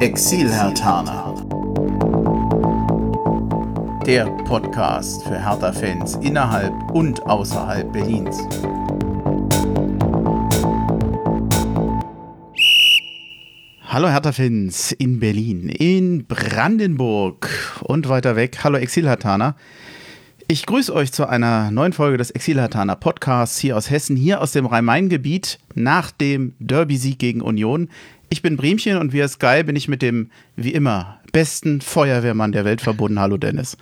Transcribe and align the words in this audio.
Exil-Hertaner. 0.00 1.34
Der 4.06 4.24
Podcast 4.44 5.22
für 5.24 5.38
Hertha-Fans 5.38 6.14
innerhalb 6.22 6.72
und 6.92 7.20
außerhalb 7.26 7.92
Berlins. 7.92 8.38
Hallo 13.88 14.08
Hertha-Fans 14.08 14.92
in 14.92 15.20
Berlin, 15.20 15.68
in 15.68 16.24
Brandenburg 16.24 17.50
und 17.82 18.08
weiter 18.08 18.36
weg. 18.36 18.60
Hallo 18.64 18.78
Exil-Hertaner. 18.78 19.54
Ich 20.52 20.66
grüße 20.66 20.92
euch 20.92 21.12
zu 21.12 21.28
einer 21.28 21.70
neuen 21.70 21.92
Folge 21.92 22.16
des 22.16 22.32
Exilhataner 22.32 22.96
Podcasts 22.96 23.58
hier 23.58 23.76
aus 23.76 23.88
Hessen, 23.88 24.16
hier 24.16 24.40
aus 24.40 24.50
dem 24.50 24.66
Rhein-Main-Gebiet 24.66 25.60
nach 25.76 26.10
dem 26.10 26.54
Derby-Sieg 26.58 27.20
gegen 27.20 27.40
Union. 27.40 27.88
Ich 28.32 28.42
bin 28.42 28.56
Bremchen 28.56 28.96
und 28.96 29.12
via 29.12 29.26
Sky 29.26 29.64
bin 29.64 29.74
ich 29.74 29.88
mit 29.88 30.02
dem, 30.02 30.30
wie 30.54 30.72
immer, 30.72 31.18
besten 31.32 31.80
Feuerwehrmann 31.80 32.52
der 32.52 32.64
Welt 32.64 32.80
verbunden. 32.80 33.18
Hallo 33.18 33.36
Dennis. 33.36 33.76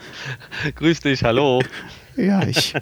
Grüß 0.74 1.00
dich, 1.00 1.22
hallo. 1.22 1.60
Ja, 2.16 2.42
ich, 2.46 2.72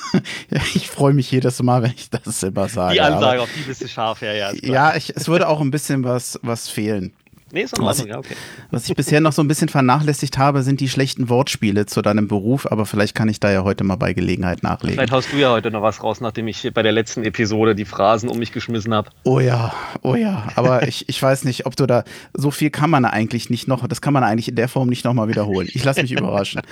ich 0.74 0.88
freue 0.88 1.12
mich 1.12 1.30
jedes 1.30 1.62
Mal, 1.62 1.82
wenn 1.82 1.92
ich 1.94 2.08
das 2.08 2.42
immer 2.42 2.66
sage. 2.66 2.94
Die 2.94 3.02
Ansage, 3.02 3.42
auf 3.42 3.50
die 3.54 3.60
bist 3.60 3.82
du 3.82 3.88
scharf, 3.88 4.22
ja, 4.22 4.32
ja. 4.32 4.52
Ja, 4.62 4.96
ich, 4.96 5.14
es 5.14 5.28
würde 5.28 5.48
auch 5.48 5.60
ein 5.60 5.70
bisschen 5.70 6.02
was, 6.02 6.40
was 6.42 6.70
fehlen. 6.70 7.12
Nee, 7.54 7.64
ist 7.64 7.76
in 7.76 7.84
Ordnung, 7.84 8.08
ja, 8.08 8.18
okay. 8.18 8.34
Was 8.70 8.88
ich 8.88 8.96
bisher 8.96 9.20
noch 9.20 9.34
so 9.34 9.42
ein 9.42 9.48
bisschen 9.48 9.68
vernachlässigt 9.68 10.38
habe, 10.38 10.62
sind 10.62 10.80
die 10.80 10.88
schlechten 10.88 11.28
Wortspiele 11.28 11.84
zu 11.84 12.00
deinem 12.00 12.26
Beruf, 12.26 12.66
aber 12.72 12.86
vielleicht 12.86 13.14
kann 13.14 13.28
ich 13.28 13.40
da 13.40 13.52
ja 13.52 13.62
heute 13.62 13.84
mal 13.84 13.96
bei 13.96 14.14
Gelegenheit 14.14 14.62
nachlegen. 14.62 14.94
Vielleicht 14.94 15.12
haust 15.12 15.34
du 15.34 15.36
ja 15.36 15.50
heute 15.50 15.70
noch 15.70 15.82
was 15.82 16.02
raus, 16.02 16.22
nachdem 16.22 16.48
ich 16.48 16.70
bei 16.72 16.82
der 16.82 16.92
letzten 16.92 17.24
Episode 17.24 17.74
die 17.74 17.84
Phrasen 17.84 18.30
um 18.30 18.38
mich 18.38 18.52
geschmissen 18.52 18.94
habe. 18.94 19.10
Oh 19.24 19.38
ja, 19.38 19.74
oh 20.00 20.14
ja, 20.14 20.48
aber 20.56 20.88
ich, 20.88 21.10
ich 21.10 21.22
weiß 21.22 21.44
nicht, 21.44 21.66
ob 21.66 21.76
du 21.76 21.84
da, 21.84 22.04
so 22.32 22.50
viel 22.50 22.70
kann 22.70 22.88
man 22.88 23.04
eigentlich 23.04 23.50
nicht 23.50 23.68
noch, 23.68 23.86
das 23.86 24.00
kann 24.00 24.14
man 24.14 24.24
eigentlich 24.24 24.48
in 24.48 24.56
der 24.56 24.68
Form 24.68 24.88
nicht 24.88 25.04
nochmal 25.04 25.28
wiederholen. 25.28 25.68
Ich 25.70 25.84
lasse 25.84 26.00
mich 26.00 26.12
überraschen. 26.12 26.62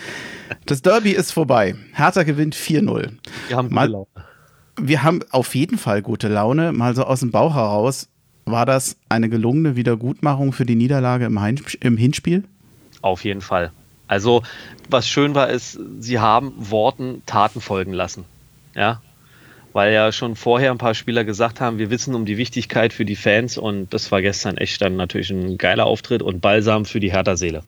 Das 0.64 0.80
Derby 0.80 1.10
ist 1.10 1.30
vorbei. 1.30 1.74
Hertha 1.92 2.22
gewinnt 2.22 2.56
4-0. 2.56 3.10
Wir 3.48 3.56
haben 3.56 3.68
gute 3.68 3.86
Laune. 3.86 4.06
Wir 4.80 5.02
haben 5.02 5.20
auf 5.30 5.54
jeden 5.54 5.76
Fall 5.76 6.00
gute 6.00 6.28
Laune, 6.28 6.72
mal 6.72 6.94
so 6.94 7.04
aus 7.04 7.20
dem 7.20 7.30
Bauch 7.30 7.54
heraus 7.54 8.08
war 8.50 8.66
das 8.66 8.96
eine 9.08 9.28
gelungene 9.28 9.76
Wiedergutmachung 9.76 10.52
für 10.52 10.66
die 10.66 10.74
Niederlage 10.74 11.26
im, 11.26 11.38
im 11.80 11.96
Hinspiel? 11.96 12.44
Auf 13.02 13.24
jeden 13.24 13.40
Fall. 13.40 13.72
Also, 14.06 14.42
was 14.88 15.08
schön 15.08 15.34
war, 15.34 15.50
ist, 15.50 15.78
sie 16.00 16.18
haben 16.18 16.52
Worten 16.56 17.22
Taten 17.26 17.60
folgen 17.60 17.92
lassen. 17.92 18.24
Ja. 18.74 19.00
Weil 19.72 19.92
ja 19.92 20.10
schon 20.10 20.34
vorher 20.34 20.72
ein 20.72 20.78
paar 20.78 20.94
Spieler 20.94 21.24
gesagt 21.24 21.60
haben, 21.60 21.78
wir 21.78 21.90
wissen 21.90 22.16
um 22.16 22.26
die 22.26 22.36
Wichtigkeit 22.36 22.92
für 22.92 23.04
die 23.04 23.14
Fans 23.14 23.56
und 23.56 23.94
das 23.94 24.10
war 24.10 24.20
gestern 24.20 24.56
echt 24.56 24.82
dann 24.82 24.96
natürlich 24.96 25.30
ein 25.30 25.58
geiler 25.58 25.86
Auftritt 25.86 26.22
und 26.22 26.40
Balsam 26.40 26.86
für 26.86 26.98
die 26.98 27.12
Hertha-Seele. 27.12 27.62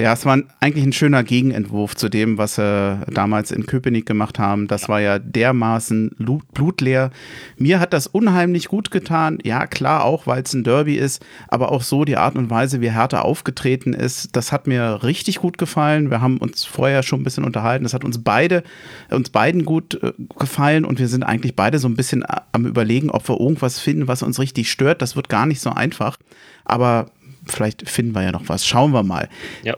Ja, 0.00 0.12
es 0.12 0.24
war 0.26 0.38
eigentlich 0.60 0.84
ein 0.84 0.92
schöner 0.92 1.24
Gegenentwurf 1.24 1.96
zu 1.96 2.08
dem, 2.08 2.38
was 2.38 2.54
sie 2.56 3.00
damals 3.10 3.50
in 3.50 3.66
Köpenick 3.66 4.06
gemacht 4.06 4.38
haben. 4.38 4.68
Das 4.68 4.88
war 4.88 5.00
ja 5.00 5.18
dermaßen 5.18 6.14
blutleer. 6.52 7.10
Mir 7.56 7.80
hat 7.80 7.92
das 7.92 8.06
unheimlich 8.06 8.68
gut 8.68 8.90
getan. 8.90 9.38
Ja, 9.42 9.66
klar, 9.66 10.04
auch 10.04 10.26
weil 10.26 10.42
es 10.42 10.52
ein 10.52 10.62
Derby 10.62 10.96
ist, 10.96 11.24
aber 11.48 11.72
auch 11.72 11.82
so 11.82 12.04
die 12.04 12.16
Art 12.16 12.36
und 12.36 12.50
Weise, 12.50 12.80
wie 12.80 12.92
Hertha 12.92 13.22
aufgetreten 13.22 13.92
ist, 13.92 14.36
das 14.36 14.52
hat 14.52 14.66
mir 14.66 15.02
richtig 15.02 15.38
gut 15.38 15.58
gefallen. 15.58 16.10
Wir 16.10 16.20
haben 16.20 16.36
uns 16.38 16.64
vorher 16.64 17.02
schon 17.02 17.20
ein 17.20 17.24
bisschen 17.24 17.44
unterhalten. 17.44 17.84
Das 17.84 17.94
hat 17.94 18.04
uns 18.04 18.22
beide, 18.22 18.62
uns 19.10 19.30
beiden 19.30 19.64
gut 19.64 20.00
äh, 20.02 20.12
gefallen 20.38 20.84
und 20.84 21.00
wir 21.00 21.08
sind 21.08 21.24
eigentlich 21.24 21.56
beide 21.56 21.78
so 21.78 21.88
ein 21.88 21.96
bisschen 21.96 22.24
am 22.52 22.66
überlegen, 22.66 23.10
ob 23.10 23.28
wir 23.28 23.40
irgendwas 23.40 23.80
finden, 23.80 24.06
was 24.06 24.22
uns 24.22 24.38
richtig 24.38 24.70
stört. 24.70 25.02
Das 25.02 25.16
wird 25.16 25.28
gar 25.28 25.46
nicht 25.46 25.60
so 25.60 25.70
einfach. 25.70 26.18
Aber 26.64 27.06
vielleicht 27.48 27.88
finden 27.88 28.14
wir 28.14 28.22
ja 28.22 28.32
noch 28.32 28.48
was. 28.48 28.66
Schauen 28.66 28.92
wir 28.92 29.02
mal. 29.02 29.28
Ja. 29.62 29.76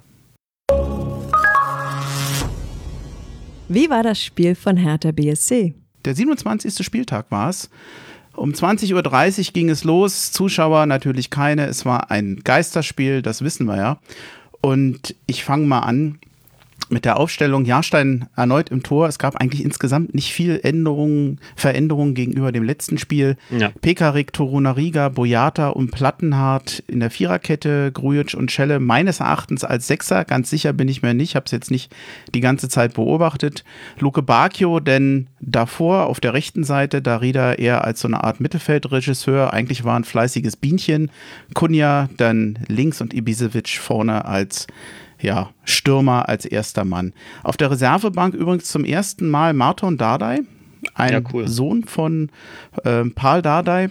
Wie 3.68 3.89
war 3.89 4.02
das 4.02 4.22
Spiel 4.22 4.55
von 4.55 4.77
Hertha 4.77 5.12
BSC? 5.12 5.74
Der 6.05 6.14
27. 6.14 6.84
Spieltag 6.84 7.30
war 7.30 7.50
es. 7.50 7.70
Um 8.34 8.52
20.30 8.52 8.95
Uhr 9.48 9.52
ging 9.52 9.68
es 9.68 9.84
los. 9.84 10.33
Zuschauer 10.33 10.86
natürlich 10.86 11.30
keine. 11.30 11.67
Es 11.67 11.84
war 11.84 12.11
ein 12.11 12.40
Geisterspiel, 12.42 13.22
das 13.22 13.42
wissen 13.42 13.67
wir 13.67 13.77
ja. 13.77 14.00
Und 14.61 15.14
ich 15.27 15.45
fange 15.45 15.66
mal 15.66 15.80
an 15.80 16.18
mit 16.90 17.05
der 17.05 17.18
Aufstellung 17.18 17.64
Jahrstein 17.64 18.28
erneut 18.36 18.70
im 18.70 18.83
Tor. 18.83 19.08
Es 19.08 19.18
gab 19.18 19.36
eigentlich 19.36 19.64
insgesamt 19.64 20.14
nicht 20.14 20.33
viel 20.33 20.61
Änderungen, 20.62 21.40
Veränderungen 21.56 22.14
gegenüber 22.14 22.52
dem 22.52 22.64
letzten 22.64 22.98
Spiel. 22.98 23.36
Ja. 23.51 23.70
Pekarik, 23.80 24.33
Torunariga, 24.33 25.08
Boyata 25.08 25.68
und 25.68 25.90
Plattenhardt 25.90 26.83
in 26.86 27.01
der 27.01 27.11
Viererkette, 27.11 27.92
Grujic 27.92 28.34
und 28.34 28.51
Schelle 28.51 28.80
meines 28.80 29.20
Erachtens 29.20 29.64
als 29.64 29.86
Sechser. 29.86 30.24
Ganz 30.24 30.51
sicher 30.51 30.73
bin 30.73 30.89
ich 30.89 31.02
mir 31.02 31.14
nicht, 31.14 31.36
habe 31.36 31.46
es 31.46 31.52
jetzt 31.52 31.70
nicht 31.70 31.95
die 32.34 32.40
ganze 32.40 32.68
Zeit 32.68 32.95
beobachtet. 32.95 33.64
Luke 33.98 34.22
Bacchio, 34.22 34.80
denn 34.80 35.28
davor 35.40 36.07
auf 36.07 36.20
der 36.20 36.34
rechten 36.34 36.64
Seite, 36.64 37.02
Darida 37.02 37.55
eher 37.55 37.84
als 37.84 38.01
so 38.01 38.08
eine 38.08 38.24
Art 38.24 38.40
Mittelfeldregisseur. 38.40 39.52
Eigentlich 39.52 39.84
war 39.84 39.96
ein 39.96 40.05
fleißiges 40.05 40.57
Bienchen. 40.57 41.11
Kunja 41.55 42.08
dann 42.17 42.58
links 42.68 43.01
und 43.01 43.14
Ibisevic 43.14 43.78
vorne 43.78 44.24
als 44.24 44.67
ja, 45.20 45.51
Stürmer 45.64 46.29
als 46.29 46.45
erster 46.45 46.85
Mann. 46.85 47.13
Auf 47.42 47.57
der 47.57 47.70
Reservebank 47.70 48.35
übrigens 48.35 48.64
zum 48.64 48.85
ersten 48.85 49.29
Mal 49.29 49.53
Marton 49.55 49.98
Dardai, 49.98 50.41
ein 50.95 51.13
ja, 51.13 51.20
cool. 51.33 51.48
Sohn 51.48 51.85
von 51.85 52.31
äh, 52.85 53.05
Paul 53.05 53.42
Dardai. 53.42 53.91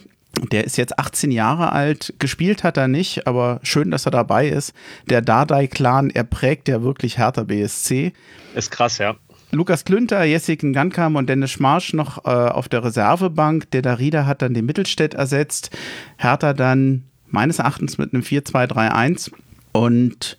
Der 0.52 0.64
ist 0.64 0.78
jetzt 0.78 0.98
18 1.00 1.32
Jahre 1.32 1.72
alt, 1.72 2.14
gespielt 2.20 2.64
hat 2.64 2.78
er 2.78 2.88
nicht, 2.88 3.28
aber 3.28 3.60
schön, 3.64 3.92
dass 3.92 4.06
er 4.06 4.12
dabei 4.12 4.48
ist. 4.48 4.74
Der 5.10 5.22
Dardai-Clan, 5.22 6.12
er 6.12 6.24
prägt 6.24 6.68
ja 6.68 6.84
wirklich 6.84 7.18
Hertha 7.18 7.44
BSC. 7.44 8.14
Ist 8.56 8.72
krass, 8.72 9.00
ja. 9.00 9.16
Lukas 9.52 9.84
Klünter, 9.84 10.24
Jessica 10.24 10.70
Gankam 10.70 11.16
und 11.16 11.28
Dennis 11.28 11.52
Schmarsch 11.52 11.94
noch 11.94 12.24
äh, 12.26 12.30
auf 12.30 12.70
der 12.70 12.84
Reservebank. 12.84 13.72
Der 13.72 13.82
Darida 13.82 14.28
hat 14.28 14.44
dann 14.44 14.54
den 14.54 14.66
Mittelstädt 14.66 15.16
ersetzt. 15.16 15.76
Hertha 16.18 16.54
dann 16.54 17.06
meines 17.28 17.58
Erachtens 17.58 17.98
mit 17.98 18.14
einem 18.14 18.22
4-2-3-1. 18.22 19.32
Und 19.72 20.38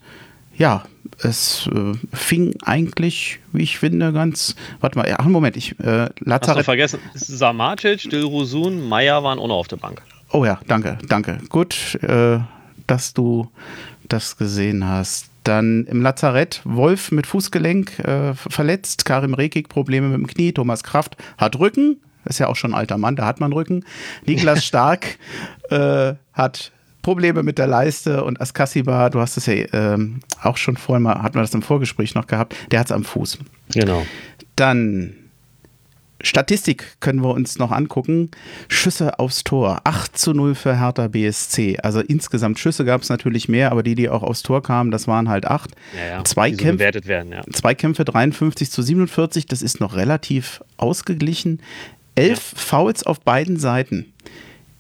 ja, 0.61 0.85
es 1.23 1.69
äh, 1.75 1.95
fing 2.15 2.55
eigentlich, 2.65 3.41
wie 3.53 3.63
ich 3.63 3.79
finde, 3.79 4.13
ganz. 4.13 4.55
Warte 4.81 4.99
mal, 4.99 5.09
ja, 5.09 5.17
einen 5.17 5.33
Moment, 5.33 5.57
ich. 5.57 5.73
Äh, 5.81 6.11
Lazarett. 6.21 6.49
Hast 6.49 6.59
du 6.59 6.65
vergessen? 6.65 7.01
Samacic, 7.15 8.11
Dilrosun, 8.11 8.87
Meier 8.87 9.25
waren 9.25 9.39
auch 9.39 9.49
noch 9.49 9.57
auf 9.57 9.69
der 9.69 9.79
Bank. 9.79 10.03
Oh 10.33 10.45
ja, 10.45 10.61
danke, 10.69 10.99
danke. 11.09 11.39
Gut, 11.49 11.99
äh, 12.03 12.41
dass 12.87 13.15
du 13.15 13.51
das 14.07 14.37
gesehen 14.37 14.87
hast. 14.87 15.31
Dann 15.45 15.87
im 15.87 16.03
Lazarett 16.03 16.61
Wolf 16.65 17.11
mit 17.11 17.27
Fußgelenk 17.27 17.99
äh, 18.01 18.35
verletzt, 18.35 19.07
Karim 19.07 19.33
Rekik 19.33 19.71
Probleme 19.71 20.09
mit 20.09 20.19
dem 20.19 20.27
Knie, 20.27 20.53
Thomas 20.53 20.83
Kraft 20.83 21.17
hat 21.39 21.59
Rücken, 21.59 21.97
ist 22.27 22.39
ja 22.39 22.49
auch 22.49 22.57
schon 22.57 22.73
ein 22.73 22.79
alter 22.79 22.99
Mann, 22.99 23.17
da 23.17 23.25
hat 23.25 23.41
man 23.41 23.55
Rücken. 23.55 23.87
Niklas 24.27 24.63
Stark 24.67 25.17
äh, 25.71 26.13
hat 26.35 26.73
Probleme 27.03 27.43
mit 27.43 27.59
der 27.59 27.67
Leiste 27.67 28.25
und 28.25 28.41
Askasiba, 28.41 29.11
du 29.11 29.21
hast 29.21 29.37
es 29.37 29.47
ja 29.47 29.55
ähm, 29.73 30.21
auch 30.43 30.57
schon 30.57 30.77
vorhin 30.77 31.03
mal, 31.03 31.23
hatten 31.23 31.37
wir 31.37 31.43
das 31.43 31.55
im 31.55 31.63
Vorgespräch 31.63 32.15
noch 32.15 32.27
gehabt, 32.27 32.55
der 32.71 32.81
hat 32.81 32.87
es 32.87 32.93
am 32.93 33.05
Fuß. 33.05 33.39
Genau. 33.73 34.07
Dann 34.57 35.15
Statistik 36.23 36.97
können 37.01 37.23
wir 37.23 37.31
uns 37.31 37.59
noch 37.59 37.73
angucken. 37.73 38.31
Schüsse 38.69 39.19
aufs 39.19 39.45
Tor. 39.45 39.81
8 39.85 40.17
zu 40.19 40.35
0 40.35 40.55
für 40.55 40.79
Hertha 40.79 41.09
BSC. 41.09 41.79
Also 41.83 42.01
insgesamt 42.01 42.59
Schüsse 42.59 42.85
gab 42.85 43.03
es 43.03 43.09
natürlich 43.09 43.49
mehr, 43.49 43.73
aber 43.73 43.83
die, 43.83 43.95
die 43.95 44.09
auch 44.09 44.23
aufs 44.23 44.43
Tor 44.43 44.63
kamen, 44.63 44.91
das 44.91 45.09
waren 45.09 45.29
halt 45.29 45.47
8. 45.47 45.71
Ja, 45.97 46.17
ja. 46.17 46.25
Zwei, 46.25 46.51
Kämpfe, 46.51 46.73
bewertet 46.73 47.07
werden, 47.07 47.33
ja. 47.33 47.43
zwei 47.53 47.75
Kämpfe 47.75 48.05
53 48.05 48.71
zu 48.71 48.83
47, 48.83 49.47
das 49.47 49.63
ist 49.63 49.81
noch 49.81 49.97
relativ 49.97 50.63
ausgeglichen. 50.77 51.61
Elf. 52.17 52.53
Fouls 52.55 53.05
auf 53.05 53.21
beiden 53.21 53.57
Seiten. 53.57 54.13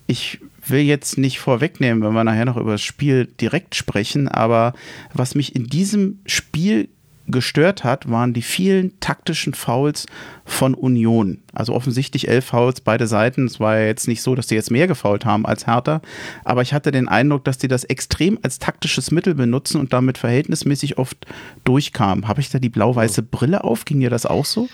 Ich 0.06 0.40
will 0.70 0.80
jetzt 0.80 1.18
nicht 1.18 1.38
vorwegnehmen, 1.38 2.02
wenn 2.02 2.12
wir 2.12 2.24
nachher 2.24 2.44
noch 2.44 2.56
über 2.56 2.72
das 2.72 2.82
Spiel 2.82 3.26
direkt 3.26 3.74
sprechen, 3.74 4.28
aber 4.28 4.72
was 5.12 5.34
mich 5.34 5.54
in 5.54 5.66
diesem 5.66 6.20
Spiel 6.26 6.88
gestört 7.30 7.84
hat, 7.84 8.10
waren 8.10 8.32
die 8.32 8.42
vielen 8.42 8.98
taktischen 9.00 9.54
Fouls 9.54 10.06
von 10.44 10.74
Union. 10.74 11.38
Also 11.52 11.74
offensichtlich 11.74 12.28
elf 12.28 12.46
Fouls, 12.46 12.80
beide 12.80 13.06
Seiten. 13.06 13.46
Es 13.46 13.60
war 13.60 13.78
ja 13.78 13.86
jetzt 13.86 14.08
nicht 14.08 14.22
so, 14.22 14.34
dass 14.34 14.48
die 14.48 14.54
jetzt 14.54 14.70
mehr 14.70 14.86
gefault 14.86 15.24
haben 15.24 15.46
als 15.46 15.66
Hertha, 15.66 16.00
aber 16.44 16.62
ich 16.62 16.72
hatte 16.72 16.90
den 16.90 17.08
Eindruck, 17.08 17.44
dass 17.44 17.58
die 17.58 17.68
das 17.68 17.84
extrem 17.84 18.38
als 18.42 18.58
taktisches 18.58 19.10
Mittel 19.10 19.34
benutzen 19.34 19.80
und 19.80 19.92
damit 19.92 20.18
verhältnismäßig 20.18 20.98
oft 20.98 21.26
durchkamen. 21.64 22.28
Habe 22.28 22.40
ich 22.40 22.50
da 22.50 22.58
die 22.58 22.68
blau-weiße 22.68 23.22
Brille 23.22 23.64
auf? 23.64 23.84
Ging 23.84 24.00
dir 24.00 24.10
das 24.10 24.26
auch 24.26 24.44
so? 24.44 24.68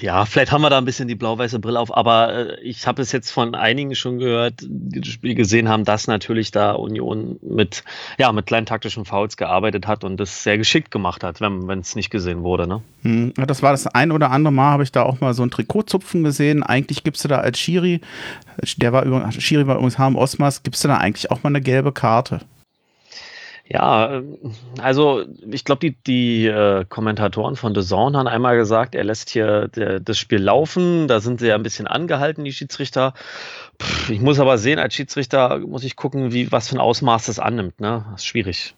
Ja, 0.00 0.24
vielleicht 0.24 0.52
haben 0.52 0.62
wir 0.62 0.70
da 0.70 0.78
ein 0.78 0.84
bisschen 0.84 1.08
die 1.08 1.14
blau-weiße 1.14 1.58
Brille 1.58 1.78
auf, 1.78 1.94
aber 1.94 2.32
äh, 2.32 2.60
ich 2.60 2.86
habe 2.86 3.02
es 3.02 3.12
jetzt 3.12 3.30
von 3.30 3.54
einigen 3.54 3.94
schon 3.94 4.18
gehört, 4.18 4.54
die 4.62 5.00
das 5.00 5.10
Spiel 5.10 5.34
gesehen 5.34 5.68
haben, 5.68 5.84
dass 5.84 6.06
natürlich 6.06 6.50
da 6.50 6.72
Union 6.72 7.38
mit, 7.42 7.84
ja, 8.18 8.32
mit 8.32 8.46
kleinen 8.46 8.66
taktischen 8.66 9.04
Fouls 9.04 9.36
gearbeitet 9.36 9.86
hat 9.86 10.04
und 10.04 10.18
das 10.18 10.42
sehr 10.42 10.58
geschickt 10.58 10.90
gemacht 10.90 11.22
hat, 11.22 11.40
wenn 11.40 11.68
es 11.78 11.94
nicht 11.94 12.10
gesehen 12.10 12.42
wurde. 12.42 12.66
Ne? 12.66 12.82
Hm, 13.02 13.34
das 13.46 13.62
war 13.62 13.72
das 13.72 13.86
ein 13.86 14.12
oder 14.12 14.30
andere 14.30 14.52
Mal, 14.52 14.70
habe 14.70 14.82
ich 14.82 14.92
da 14.92 15.02
auch 15.02 15.20
mal 15.20 15.34
so 15.34 15.42
ein 15.42 15.50
Trikotzupfen 15.50 16.24
gesehen. 16.24 16.62
Eigentlich 16.62 17.04
gibst 17.04 17.24
du 17.24 17.28
da 17.28 17.38
als 17.38 17.58
Schiri, 17.58 18.00
der 18.76 18.92
war 18.92 19.04
übrigens, 19.04 19.42
Schiri 19.42 19.66
war 19.66 19.76
übrigens 19.76 19.98
Harm 19.98 20.16
Osmas, 20.16 20.62
gibst 20.62 20.84
du 20.84 20.88
da 20.88 20.96
eigentlich 20.98 21.30
auch 21.30 21.42
mal 21.42 21.50
eine 21.50 21.60
gelbe 21.60 21.92
Karte. 21.92 22.40
Ja, 23.68 24.12
ähm, 24.14 24.38
also 24.80 25.24
ich 25.50 25.64
glaube, 25.64 25.80
die, 25.80 25.96
die 26.06 26.46
äh, 26.46 26.84
Kommentatoren 26.88 27.56
von 27.56 27.74
The 27.74 27.82
Zone 27.82 28.16
haben 28.16 28.28
einmal 28.28 28.56
gesagt, 28.56 28.94
er 28.94 29.04
lässt 29.04 29.30
hier 29.30 29.68
der, 29.68 30.00
das 30.00 30.18
Spiel 30.18 30.38
laufen. 30.38 31.08
Da 31.08 31.20
sind 31.20 31.40
sie 31.40 31.48
ja 31.48 31.56
ein 31.56 31.62
bisschen 31.62 31.86
angehalten, 31.86 32.44
die 32.44 32.52
Schiedsrichter. 32.52 33.14
Pff, 33.82 34.10
ich 34.10 34.20
muss 34.20 34.38
aber 34.38 34.58
sehen, 34.58 34.78
als 34.78 34.94
Schiedsrichter 34.94 35.58
muss 35.58 35.84
ich 35.84 35.96
gucken, 35.96 36.32
wie 36.32 36.52
was 36.52 36.68
für 36.68 36.76
ein 36.76 36.80
Ausmaß 36.80 37.26
das 37.26 37.38
annimmt. 37.38 37.80
Ne? 37.80 38.04
Das 38.12 38.22
ist 38.22 38.26
schwierig 38.26 38.74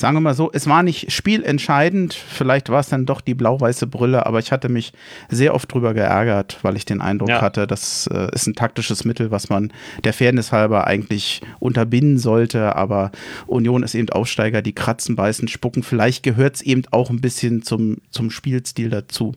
sagen 0.00 0.16
wir 0.16 0.20
mal 0.20 0.34
so, 0.34 0.50
es 0.52 0.66
war 0.66 0.82
nicht 0.82 1.12
spielentscheidend, 1.12 2.14
vielleicht 2.14 2.70
war 2.70 2.80
es 2.80 2.88
dann 2.88 3.04
doch 3.04 3.20
die 3.20 3.34
blau-weiße 3.34 3.86
Brille, 3.86 4.24
aber 4.24 4.38
ich 4.38 4.50
hatte 4.50 4.70
mich 4.70 4.94
sehr 5.28 5.54
oft 5.54 5.72
drüber 5.72 5.92
geärgert, 5.92 6.58
weil 6.62 6.76
ich 6.76 6.86
den 6.86 7.02
Eindruck 7.02 7.28
ja. 7.28 7.42
hatte, 7.42 7.66
das 7.66 8.06
äh, 8.06 8.28
ist 8.32 8.46
ein 8.46 8.54
taktisches 8.54 9.04
Mittel, 9.04 9.30
was 9.30 9.50
man 9.50 9.72
der 10.04 10.14
Fairness 10.14 10.52
halber 10.52 10.86
eigentlich 10.86 11.42
unterbinden 11.58 12.18
sollte, 12.18 12.74
aber 12.76 13.10
Union 13.46 13.82
ist 13.82 13.94
eben 13.94 14.08
Aufsteiger, 14.08 14.62
die 14.62 14.74
kratzen, 14.74 15.16
beißen, 15.16 15.48
spucken, 15.48 15.82
vielleicht 15.82 16.22
gehört 16.22 16.56
es 16.56 16.62
eben 16.62 16.82
auch 16.90 17.10
ein 17.10 17.20
bisschen 17.20 17.62
zum, 17.62 17.98
zum 18.10 18.30
Spielstil 18.30 18.88
dazu. 18.88 19.34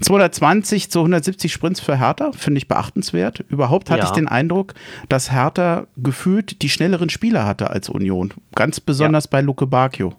220 0.00 0.90
zu 0.90 1.00
170 1.00 1.52
Sprints 1.52 1.80
für 1.80 1.98
Hertha, 1.98 2.32
finde 2.32 2.58
ich 2.58 2.68
beachtenswert. 2.68 3.44
Überhaupt 3.48 3.90
hatte 3.90 4.02
ja. 4.02 4.06
ich 4.06 4.12
den 4.12 4.28
Eindruck, 4.28 4.74
dass 5.08 5.32
Hertha 5.32 5.86
gefühlt 5.96 6.62
die 6.62 6.68
schnelleren 6.68 7.08
Spieler 7.08 7.46
hatte 7.46 7.70
als 7.70 7.88
Union. 7.88 8.34
Ganz 8.54 8.78
besonders 8.78 9.24
ja. 9.24 9.30
bei 9.32 9.40
Luke 9.40 9.66
Bacchio. 9.96 10.14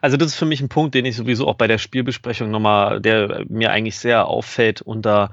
Also 0.00 0.16
das 0.16 0.28
ist 0.28 0.34
für 0.36 0.46
mich 0.46 0.60
ein 0.60 0.68
Punkt, 0.68 0.94
den 0.94 1.04
ich 1.04 1.16
sowieso 1.16 1.48
auch 1.48 1.56
bei 1.56 1.66
der 1.66 1.78
Spielbesprechung 1.78 2.50
nochmal, 2.50 3.00
der 3.00 3.44
mir 3.48 3.72
eigentlich 3.72 3.96
sehr 3.96 4.26
auffällt 4.26 4.80
unter 4.80 5.30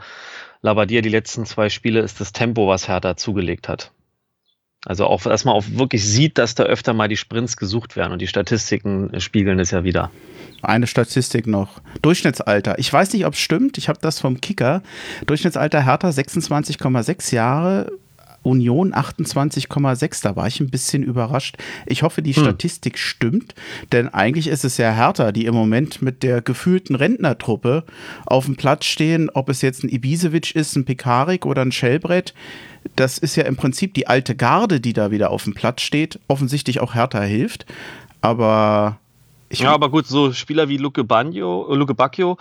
Labadia 0.61 1.01
die 1.01 1.09
letzten 1.09 1.45
zwei 1.45 1.69
Spiele, 1.69 1.99
ist 1.99 2.19
das 2.19 2.33
Tempo, 2.33 2.67
was 2.67 2.87
Hertha 2.87 3.15
zugelegt 3.15 3.69
hat. 3.69 3.91
Also 4.85 5.05
auch, 5.05 5.21
dass 5.21 5.45
man 5.45 5.55
auch 5.55 5.63
wirklich 5.67 6.03
sieht, 6.03 6.37
dass 6.37 6.55
da 6.55 6.63
öfter 6.63 6.93
mal 6.93 7.07
die 7.07 7.17
Sprints 7.17 7.57
gesucht 7.57 7.95
werden 7.95 8.13
und 8.13 8.21
die 8.21 8.27
Statistiken 8.27 9.19
spiegeln 9.19 9.59
es 9.59 9.71
ja 9.71 9.83
wieder. 9.83 10.11
Eine 10.61 10.88
Statistik 10.88 11.47
noch. 11.47 11.81
Durchschnittsalter. 12.01 12.77
Ich 12.79 12.91
weiß 12.91 13.13
nicht, 13.13 13.25
ob 13.25 13.33
es 13.33 13.39
stimmt. 13.39 13.77
Ich 13.77 13.89
habe 13.89 13.99
das 14.01 14.19
vom 14.19 14.41
Kicker. 14.41 14.81
Durchschnittsalter 15.27 15.85
Hertha 15.85 16.09
26,6 16.09 17.33
Jahre. 17.33 17.91
Union 18.45 18.94
28,6. 18.94 20.24
Da 20.24 20.36
war 20.36 20.47
ich 20.47 20.59
ein 20.59 20.69
bisschen 20.69 21.03
überrascht. 21.03 21.57
Ich 21.86 22.03
hoffe, 22.03 22.21
die 22.21 22.33
hm. 22.33 22.44
Statistik 22.44 22.97
stimmt, 22.97 23.56
denn 23.92 24.07
eigentlich 24.13 24.47
ist 24.47 24.65
es 24.65 24.77
ja 24.77 24.92
Hertha, 24.92 25.31
die 25.31 25.45
im 25.45 25.56
Moment 25.56 26.01
mit 26.01 26.24
der 26.24 26.42
gefühlten 26.42 26.95
Rentnertruppe 26.95 27.83
auf 28.25 28.45
dem 28.45 28.56
Platz 28.56 28.86
stehen, 28.86 29.30
ob 29.30 29.50
es 29.50 29.62
jetzt 29.62 29.83
ein 29.83 29.89
Ibisevic 29.89 30.56
ist, 30.56 30.75
ein 30.75 30.86
Pekarik 30.86 31.45
oder 31.45 31.62
ein 31.62 31.71
Schellbrett 31.71 32.33
das 32.95 33.18
ist 33.18 33.36
ja 33.36 33.44
im 33.45 33.56
Prinzip 33.56 33.94
die 33.94 34.07
alte 34.07 34.36
Garde, 34.36 34.80
die 34.80 34.94
da 34.94 35.12
wieder 35.12 35.31
auf 35.31 35.44
dem 35.44 35.53
Platz 35.53 35.81
steht. 35.81 36.19
Offensichtlich 36.27 36.80
auch 36.81 36.94
Hertha 36.94 37.21
hilft. 37.21 37.65
Aber 38.21 39.00
ich 39.50 39.59
Ja, 39.59 39.74
aber 39.74 39.89
gut, 39.89 40.07
so 40.07 40.33
Spieler 40.33 40.69
wie 40.69 40.77
Luke, 40.77 41.03
Bagno, 41.03 41.74
Luke 41.74 41.94
Bacchio, 41.94 42.38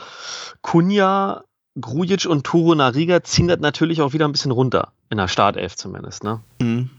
Kunja, 0.62 1.44
Grujic 1.80 2.26
und 2.26 2.44
Turo 2.44 2.74
Nariga 2.74 3.22
ziehen 3.24 3.48
das 3.48 3.60
natürlich 3.60 4.00
auch 4.00 4.12
wieder 4.12 4.26
ein 4.26 4.32
bisschen 4.32 4.52
runter. 4.52 4.92
In 5.10 5.18
der 5.18 5.28
Startelf 5.28 5.76
zumindest, 5.76 6.24
ne? 6.24 6.40
Mhm. 6.60 6.90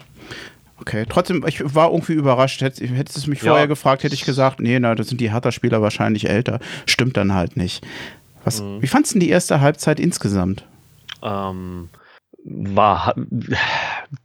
Okay, 0.80 1.06
trotzdem, 1.07 1.45
ich 1.48 1.74
war 1.74 1.92
irgendwie 1.92 2.13
überrascht. 2.13 2.62
Hättest, 2.62 2.81
du 3.25 3.30
mich 3.30 3.39
vorher 3.39 3.62
ja. 3.62 3.66
gefragt, 3.66 4.04
hätte 4.04 4.13
ich 4.13 4.25
gesagt, 4.25 4.60
nee, 4.60 4.77
na, 4.77 4.94
das 4.94 5.07
sind 5.07 5.22
die 5.22 5.31
Hertha-Spieler 5.31 5.81
wahrscheinlich 5.81 6.30
älter. 6.30 6.60
Stimmt 6.86 7.16
dann 7.16 7.33
halt 7.33 7.56
nicht. 7.56 7.86
Was, 8.44 8.62
mhm. 8.62 8.81
Wie 8.81 8.88
fandest 8.88 9.16
du 9.16 9.19
die 9.19 9.30
erste 9.30 9.62
Halbzeit 9.62 10.00
insgesamt? 10.00 10.66
Ähm, 11.24 11.89
war 12.44 13.16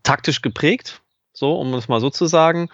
taktisch 0.03 0.43
geprägt, 0.43 1.01
so, 1.33 1.55
um 1.55 1.73
es 1.75 1.89
mal 1.89 2.01
so 2.01 2.11
zu 2.11 2.27
sagen. 2.27 2.69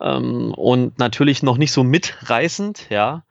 Ähm, 0.00 0.54
und 0.54 0.98
natürlich 1.00 1.42
noch 1.42 1.58
nicht 1.58 1.72
so 1.72 1.82
mitreißend, 1.82 2.86
ja. 2.90 3.24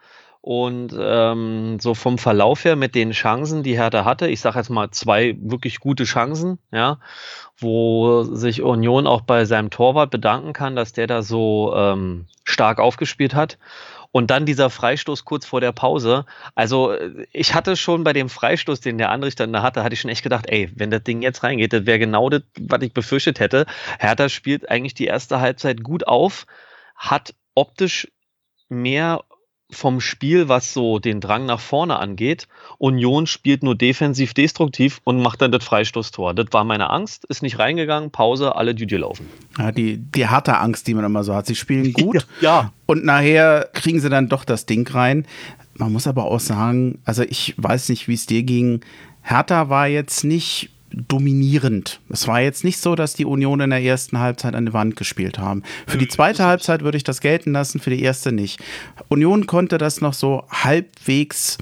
Und 0.46 0.96
ähm, 0.96 1.80
so 1.80 1.96
vom 1.96 2.20
Verlauf 2.20 2.66
her 2.66 2.76
mit 2.76 2.94
den 2.94 3.14
Chancen, 3.14 3.64
die 3.64 3.80
Hertha 3.80 4.06
hatte, 4.06 4.28
ich 4.28 4.42
sage 4.42 4.60
jetzt 4.60 4.70
mal 4.70 4.92
zwei 4.92 5.36
wirklich 5.42 5.80
gute 5.80 6.04
Chancen, 6.04 6.60
ja, 6.72 7.00
wo 7.58 8.22
sich 8.22 8.62
Union 8.62 9.08
auch 9.08 9.22
bei 9.22 9.46
seinem 9.46 9.72
Torwart 9.72 10.12
bedanken 10.12 10.54
kann, 10.54 10.76
dass 10.76 10.94
der 10.94 11.08
da 11.08 11.24
so 11.24 11.74
ähm, 11.76 12.28
stark 12.44 12.78
aufgespielt 12.80 13.34
hat. 13.34 13.58
Und 14.12 14.30
dann 14.30 14.46
dieser 14.46 14.70
Freistoß 14.70 15.26
kurz 15.26 15.48
vor 15.48 15.62
der 15.62 15.72
Pause. 15.72 16.28
Also 16.54 16.94
ich 17.32 17.56
hatte 17.56 17.76
schon 17.76 18.04
bei 18.04 18.14
dem 18.14 18.30
Freistoß, 18.30 18.82
den 18.82 19.00
der 19.00 19.10
Anrichter 19.10 19.48
da 19.48 19.64
hatte, 19.64 19.84
hatte 19.84 19.96
ich 19.96 20.02
schon 20.02 20.12
echt 20.12 20.22
gedacht, 20.22 20.46
ey, 20.48 20.72
wenn 20.76 20.92
das 20.92 21.02
Ding 21.02 21.24
jetzt 21.24 21.42
reingeht, 21.42 21.74
das 21.74 21.88
wäre 21.88 21.98
genau 21.98 22.30
das, 22.30 22.44
was 22.60 22.84
ich 22.84 22.94
befürchtet 22.94 23.40
hätte. 23.40 23.66
Hertha 23.98 24.30
spielt 24.30 24.70
eigentlich 24.70 24.94
die 24.94 25.08
erste 25.08 25.40
Halbzeit 25.40 25.82
gut 25.82 26.06
auf, 26.08 26.46
hat 26.96 27.34
optisch 27.56 28.08
mehr 28.70 29.22
vom 29.72 30.00
Spiel, 30.00 30.48
was 30.48 30.74
so 30.74 31.00
den 31.00 31.20
Drang 31.20 31.46
nach 31.46 31.60
vorne 31.60 31.98
angeht. 31.98 32.48
Union 32.78 33.28
spielt 33.28 33.64
nur 33.64 33.76
defensiv 33.76 34.34
destruktiv 34.34 35.02
und 35.04 35.22
macht 35.22 35.42
dann 35.42 35.52
das 35.52 35.64
Freistoßtor. 35.64 36.34
Das 36.34 36.48
war 36.52 36.64
meine 36.64 36.90
Angst, 36.90 37.26
ist 37.26 37.42
nicht 37.42 37.58
reingegangen, 37.58 38.12
Pause, 38.12 38.56
alle 38.56 38.76
Duty 38.76 38.98
laufen. 38.98 39.28
Ja, 39.58 39.72
die, 39.72 39.98
die 39.98 40.28
harte 40.28 40.58
Angst, 40.58 40.88
die 40.88 40.94
man 40.94 41.04
immer 41.04 41.24
so 41.24 41.34
hat. 41.34 41.48
Sie 41.48 41.56
spielen 41.56 41.94
gut 41.94 42.28
ja. 42.42 42.72
und 42.86 43.04
nachher 43.06 43.70
kriegen 43.74 44.00
sie 44.00 44.10
dann 44.10 44.30
doch 44.30 44.46
das 44.46 44.66
Ding 44.66 44.88
rein. 44.88 45.26
Man 45.74 45.92
muss 45.92 46.08
aber 46.08 46.26
auch 46.26 46.40
sagen, 46.40 47.00
also 47.04 47.24
ich 47.24 47.56
weiß 47.58 47.90
nicht, 47.90 48.08
wie 48.08 48.14
es 48.14 48.28
dir 48.28 48.44
ging. 48.44 48.82
Hertha 49.22 49.70
war 49.70 49.88
jetzt 49.88 50.24
nicht 50.24 50.70
dominierend. 50.96 52.00
Es 52.10 52.28
war 52.28 52.42
jetzt 52.42 52.64
nicht 52.64 52.80
so, 52.80 52.96
dass 52.96 53.14
die 53.14 53.26
Union 53.26 53.60
in 53.60 53.70
der 53.70 53.84
ersten 53.84 54.20
Halbzeit 54.20 54.56
an 54.56 54.66
die 54.66 54.74
Wand 54.74 54.96
gespielt 54.96 55.38
haben. 55.38 55.64
Für 55.88 55.98
die 55.98 56.08
zweite 56.08 56.46
Halbzeit 56.46 56.84
würde 56.84 56.98
ich 56.98 57.04
das 57.04 57.22
gelten 57.22 57.52
lassen, 57.52 57.80
für 57.80 57.90
die 57.90 58.02
erste 58.02 58.32
nicht. 58.32 58.60
Union 59.10 59.46
konnte 59.46 59.78
das 59.78 60.02
noch 60.02 60.14
so 60.14 60.46
halbwegs 60.50 61.58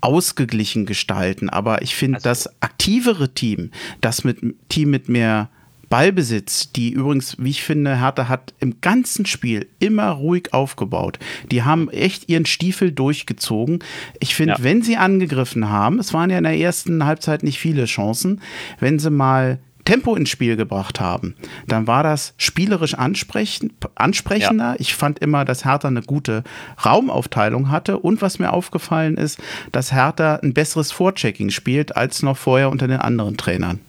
ausgeglichen 0.00 0.86
gestalten, 0.86 1.48
aber 1.48 1.82
ich 1.82 1.96
finde, 1.96 2.18
also, 2.18 2.28
das 2.28 2.62
aktivere 2.62 3.34
Team, 3.34 3.72
das 4.00 4.22
mit 4.22 4.38
Team 4.68 4.90
mit 4.90 5.08
mehr 5.08 5.50
Ballbesitz, 5.88 6.72
die 6.72 6.90
übrigens, 6.90 7.36
wie 7.38 7.50
ich 7.50 7.62
finde, 7.62 8.00
Hertha 8.00 8.28
hat 8.28 8.54
im 8.60 8.80
ganzen 8.80 9.26
Spiel 9.26 9.66
immer 9.78 10.10
ruhig 10.10 10.52
aufgebaut. 10.52 11.18
Die 11.50 11.62
haben 11.62 11.88
echt 11.88 12.28
ihren 12.28 12.46
Stiefel 12.46 12.92
durchgezogen. 12.92 13.80
Ich 14.20 14.34
finde, 14.34 14.54
ja. 14.54 14.62
wenn 14.62 14.82
sie 14.82 14.96
angegriffen 14.96 15.68
haben, 15.68 15.98
es 15.98 16.12
waren 16.12 16.30
ja 16.30 16.38
in 16.38 16.44
der 16.44 16.58
ersten 16.58 17.04
Halbzeit 17.04 17.42
nicht 17.42 17.58
viele 17.58 17.86
Chancen, 17.86 18.40
wenn 18.80 18.98
sie 18.98 19.10
mal 19.10 19.58
Tempo 19.88 20.14
ins 20.16 20.28
Spiel 20.28 20.56
gebracht 20.56 21.00
haben, 21.00 21.34
dann 21.66 21.86
war 21.86 22.02
das 22.02 22.34
spielerisch 22.36 22.92
ansprechend, 22.92 23.72
ansprechender. 23.94 24.72
Ja. 24.72 24.76
Ich 24.78 24.94
fand 24.94 25.18
immer, 25.20 25.46
dass 25.46 25.64
Hertha 25.64 25.88
eine 25.88 26.02
gute 26.02 26.44
Raumaufteilung 26.84 27.70
hatte. 27.70 27.98
Und 27.98 28.20
was 28.20 28.38
mir 28.38 28.52
aufgefallen 28.52 29.16
ist, 29.16 29.40
dass 29.72 29.90
Hertha 29.90 30.40
ein 30.42 30.52
besseres 30.52 30.92
Vorchecking 30.92 31.48
spielt 31.48 31.96
als 31.96 32.22
noch 32.22 32.36
vorher 32.36 32.68
unter 32.68 32.86
den 32.86 32.98
anderen 32.98 33.38
Trainern. 33.38 33.80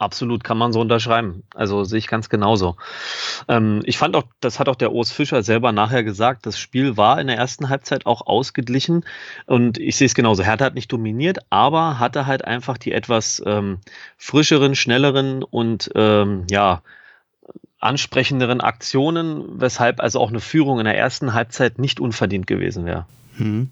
Absolut, 0.00 0.44
kann 0.44 0.56
man 0.56 0.72
so 0.72 0.80
unterschreiben. 0.80 1.42
Also 1.54 1.84
sehe 1.84 1.98
ich 1.98 2.06
ganz 2.06 2.30
genauso. 2.30 2.76
Ähm, 3.48 3.82
ich 3.84 3.98
fand 3.98 4.16
auch, 4.16 4.22
das 4.40 4.58
hat 4.58 4.70
auch 4.70 4.76
der 4.76 4.92
Urs 4.92 5.12
Fischer 5.12 5.42
selber 5.42 5.72
nachher 5.72 6.02
gesagt, 6.02 6.46
das 6.46 6.58
Spiel 6.58 6.96
war 6.96 7.20
in 7.20 7.26
der 7.26 7.36
ersten 7.36 7.68
Halbzeit 7.68 8.06
auch 8.06 8.26
ausgeglichen 8.26 9.04
und 9.44 9.76
ich 9.76 9.96
sehe 9.96 10.06
es 10.06 10.14
genauso. 10.14 10.42
Hertha 10.42 10.64
hat 10.64 10.74
nicht 10.74 10.90
dominiert, 10.90 11.40
aber 11.50 11.98
hatte 11.98 12.24
halt 12.24 12.46
einfach 12.46 12.78
die 12.78 12.92
etwas 12.92 13.42
ähm, 13.44 13.80
frischeren, 14.16 14.74
schnelleren 14.74 15.42
und 15.42 15.90
ähm, 15.94 16.46
ja, 16.48 16.80
ansprechenderen 17.78 18.62
Aktionen, 18.62 19.60
weshalb 19.60 20.00
also 20.00 20.18
auch 20.18 20.30
eine 20.30 20.40
Führung 20.40 20.78
in 20.78 20.86
der 20.86 20.96
ersten 20.96 21.34
Halbzeit 21.34 21.78
nicht 21.78 22.00
unverdient 22.00 22.46
gewesen 22.46 22.86
wäre. 22.86 23.04
Hm. 23.36 23.68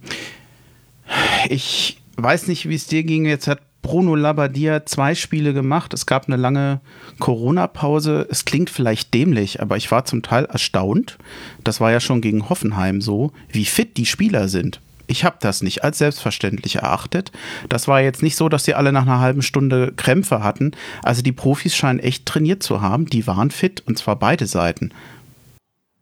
Ich 1.49 2.02
weiß 2.16 2.49
nicht, 2.49 2.68
wie 2.68 2.75
es 2.75 2.87
dir 2.87 3.02
ging. 3.02 3.25
Jetzt 3.25 3.47
hat 3.47 3.61
Bruno 3.82 4.14
Labbadia 4.14 4.85
zwei 4.87 5.14
Spiele 5.14 5.52
gemacht. 5.54 5.94
Es 5.94 6.06
gab 6.06 6.26
eine 6.26 6.37
lange 6.37 6.80
Corona-Pause. 7.18 8.26
Es 8.30 8.44
klingt 8.44 8.70
vielleicht 8.70 9.14
dämlich, 9.14 9.62
aber 9.62 9.76
ich 9.76 9.90
war 9.90 10.04
zum 10.04 10.23
Teil 10.23 10.44
erstaunt. 10.44 11.18
Das 11.64 11.80
war 11.80 11.92
ja 11.92 12.00
schon 12.00 12.20
gegen 12.20 12.49
Hoffenheim 12.49 13.00
so, 13.00 13.32
wie 13.50 13.64
fit 13.64 13.97
die 13.97 14.06
Spieler 14.06 14.49
sind. 14.49 14.80
Ich 15.06 15.25
habe 15.25 15.37
das 15.40 15.62
nicht 15.62 15.85
als 15.85 15.99
selbstverständlich 15.99 16.76
erachtet. 16.76 17.32
Das 17.70 17.88
war 17.88 18.02
jetzt 18.02 18.23
nicht 18.23 18.37
so, 18.37 18.50
dass 18.50 18.64
sie 18.64 18.75
alle 18.75 18.92
nach 18.92 19.02
einer 19.02 19.20
halben 19.20 19.42
Stunde 19.42 19.92
Krämpfe 19.97 20.42
hatten. 20.42 20.73
Also 21.02 21.23
die 21.23 21.32
Profis 21.32 21.75
scheinen 21.75 21.99
echt 21.99 22.26
trainiert 22.26 22.62
zu 22.62 22.82
haben. 22.82 23.06
Die 23.06 23.26
waren 23.26 23.50
fit 23.50 23.82
und 23.87 23.99
zwar 23.99 24.16
beide 24.16 24.47
Seiten. 24.47 24.92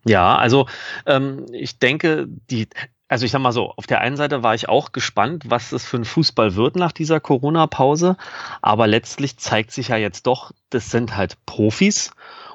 Ja, 0.04 0.36
also 0.36 0.66
ähm, 1.06 1.46
ich 1.52 1.78
denke, 1.78 2.26
die, 2.50 2.68
also 3.08 3.24
ich 3.24 3.30
sag 3.30 3.40
mal 3.40 3.52
so, 3.52 3.72
auf 3.76 3.86
der 3.86 4.00
einen 4.00 4.16
Seite 4.16 4.42
war 4.42 4.54
ich 4.54 4.68
auch 4.68 4.92
gespannt, 4.92 5.44
was 5.46 5.70
das 5.70 5.84
für 5.84 5.96
ein 5.96 6.04
Fußball 6.04 6.56
wird 6.56 6.76
nach 6.76 6.92
dieser 6.92 7.20
Corona-Pause. 7.20 8.16
Aber 8.62 8.86
letztlich 8.86 9.36
zeigt 9.36 9.70
sich 9.70 9.88
ja 9.88 9.96
jetzt 9.96 10.26
doch, 10.26 10.52
das 10.70 10.90
sind 10.90 11.16
halt 11.16 11.36
Profis 11.46 12.12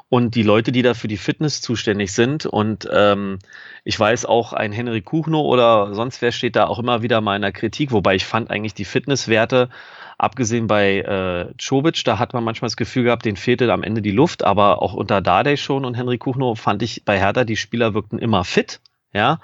und 0.09 0.35
die 0.35 0.43
Leute, 0.43 0.73
die 0.73 0.81
da 0.81 0.93
für 0.93 1.07
die 1.07 1.15
Fitness 1.15 1.61
zuständig 1.61 2.11
sind. 2.11 2.45
Und 2.45 2.87
ähm, 2.91 3.39
ich 3.85 3.97
weiß 3.97 4.25
auch, 4.25 4.51
ein 4.51 4.73
Henry 4.73 5.01
Kuchno 5.01 5.39
oder 5.39 5.93
sonst 5.93 6.21
wer 6.21 6.33
steht 6.33 6.57
da 6.57 6.67
auch 6.67 6.79
immer 6.79 7.01
wieder 7.01 7.21
mal 7.21 7.37
in 7.37 7.41
der 7.41 7.53
Kritik, 7.53 7.93
wobei 7.93 8.15
ich 8.15 8.25
fand 8.25 8.51
eigentlich 8.51 8.73
die 8.73 8.83
Fitnesswerte, 8.83 9.69
abgesehen 10.17 10.67
bei 10.67 10.99
äh, 10.99 11.53
Czovic, 11.57 12.03
da 12.03 12.19
hat 12.19 12.33
man 12.33 12.43
manchmal 12.43 12.67
das 12.67 12.75
Gefühl 12.75 13.05
gehabt, 13.05 13.23
den 13.23 13.37
fehlte 13.37 13.71
am 13.71 13.83
Ende 13.83 14.01
die 14.01 14.11
Luft, 14.11 14.43
aber 14.43 14.81
auch 14.81 14.93
unter 14.93 15.21
Dardai 15.21 15.55
schon 15.55 15.85
und 15.85 15.95
Henry 15.95 16.17
Kuchno 16.17 16.55
fand 16.55 16.83
ich 16.83 17.05
bei 17.05 17.17
Hertha, 17.17 17.45
die 17.45 17.55
Spieler 17.55 17.93
wirkten 17.93 18.19
immer 18.19 18.43
fit. 18.43 18.81
Ja, 19.13 19.39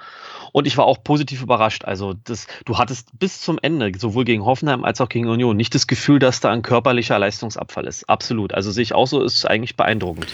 und 0.57 0.65
ich 0.65 0.75
war 0.75 0.85
auch 0.85 1.03
positiv 1.03 1.43
überrascht. 1.43 1.85
Also, 1.85 2.15
das, 2.23 2.47
du 2.65 2.79
hattest 2.79 3.19
bis 3.19 3.41
zum 3.41 3.59
Ende, 3.61 3.91
sowohl 3.95 4.25
gegen 4.25 4.43
Hoffenheim 4.43 4.83
als 4.83 4.99
auch 5.01 5.07
gegen 5.07 5.27
Union, 5.27 5.55
nicht 5.55 5.75
das 5.75 5.85
Gefühl, 5.85 6.17
dass 6.17 6.39
da 6.39 6.49
ein 6.49 6.63
körperlicher 6.63 7.19
Leistungsabfall 7.19 7.85
ist. 7.85 8.09
Absolut. 8.09 8.55
Also 8.55 8.71
sehe 8.71 8.81
ich 8.81 8.95
auch 8.95 9.05
so, 9.05 9.21
ist 9.21 9.45
eigentlich 9.45 9.75
beeindruckend. 9.75 10.33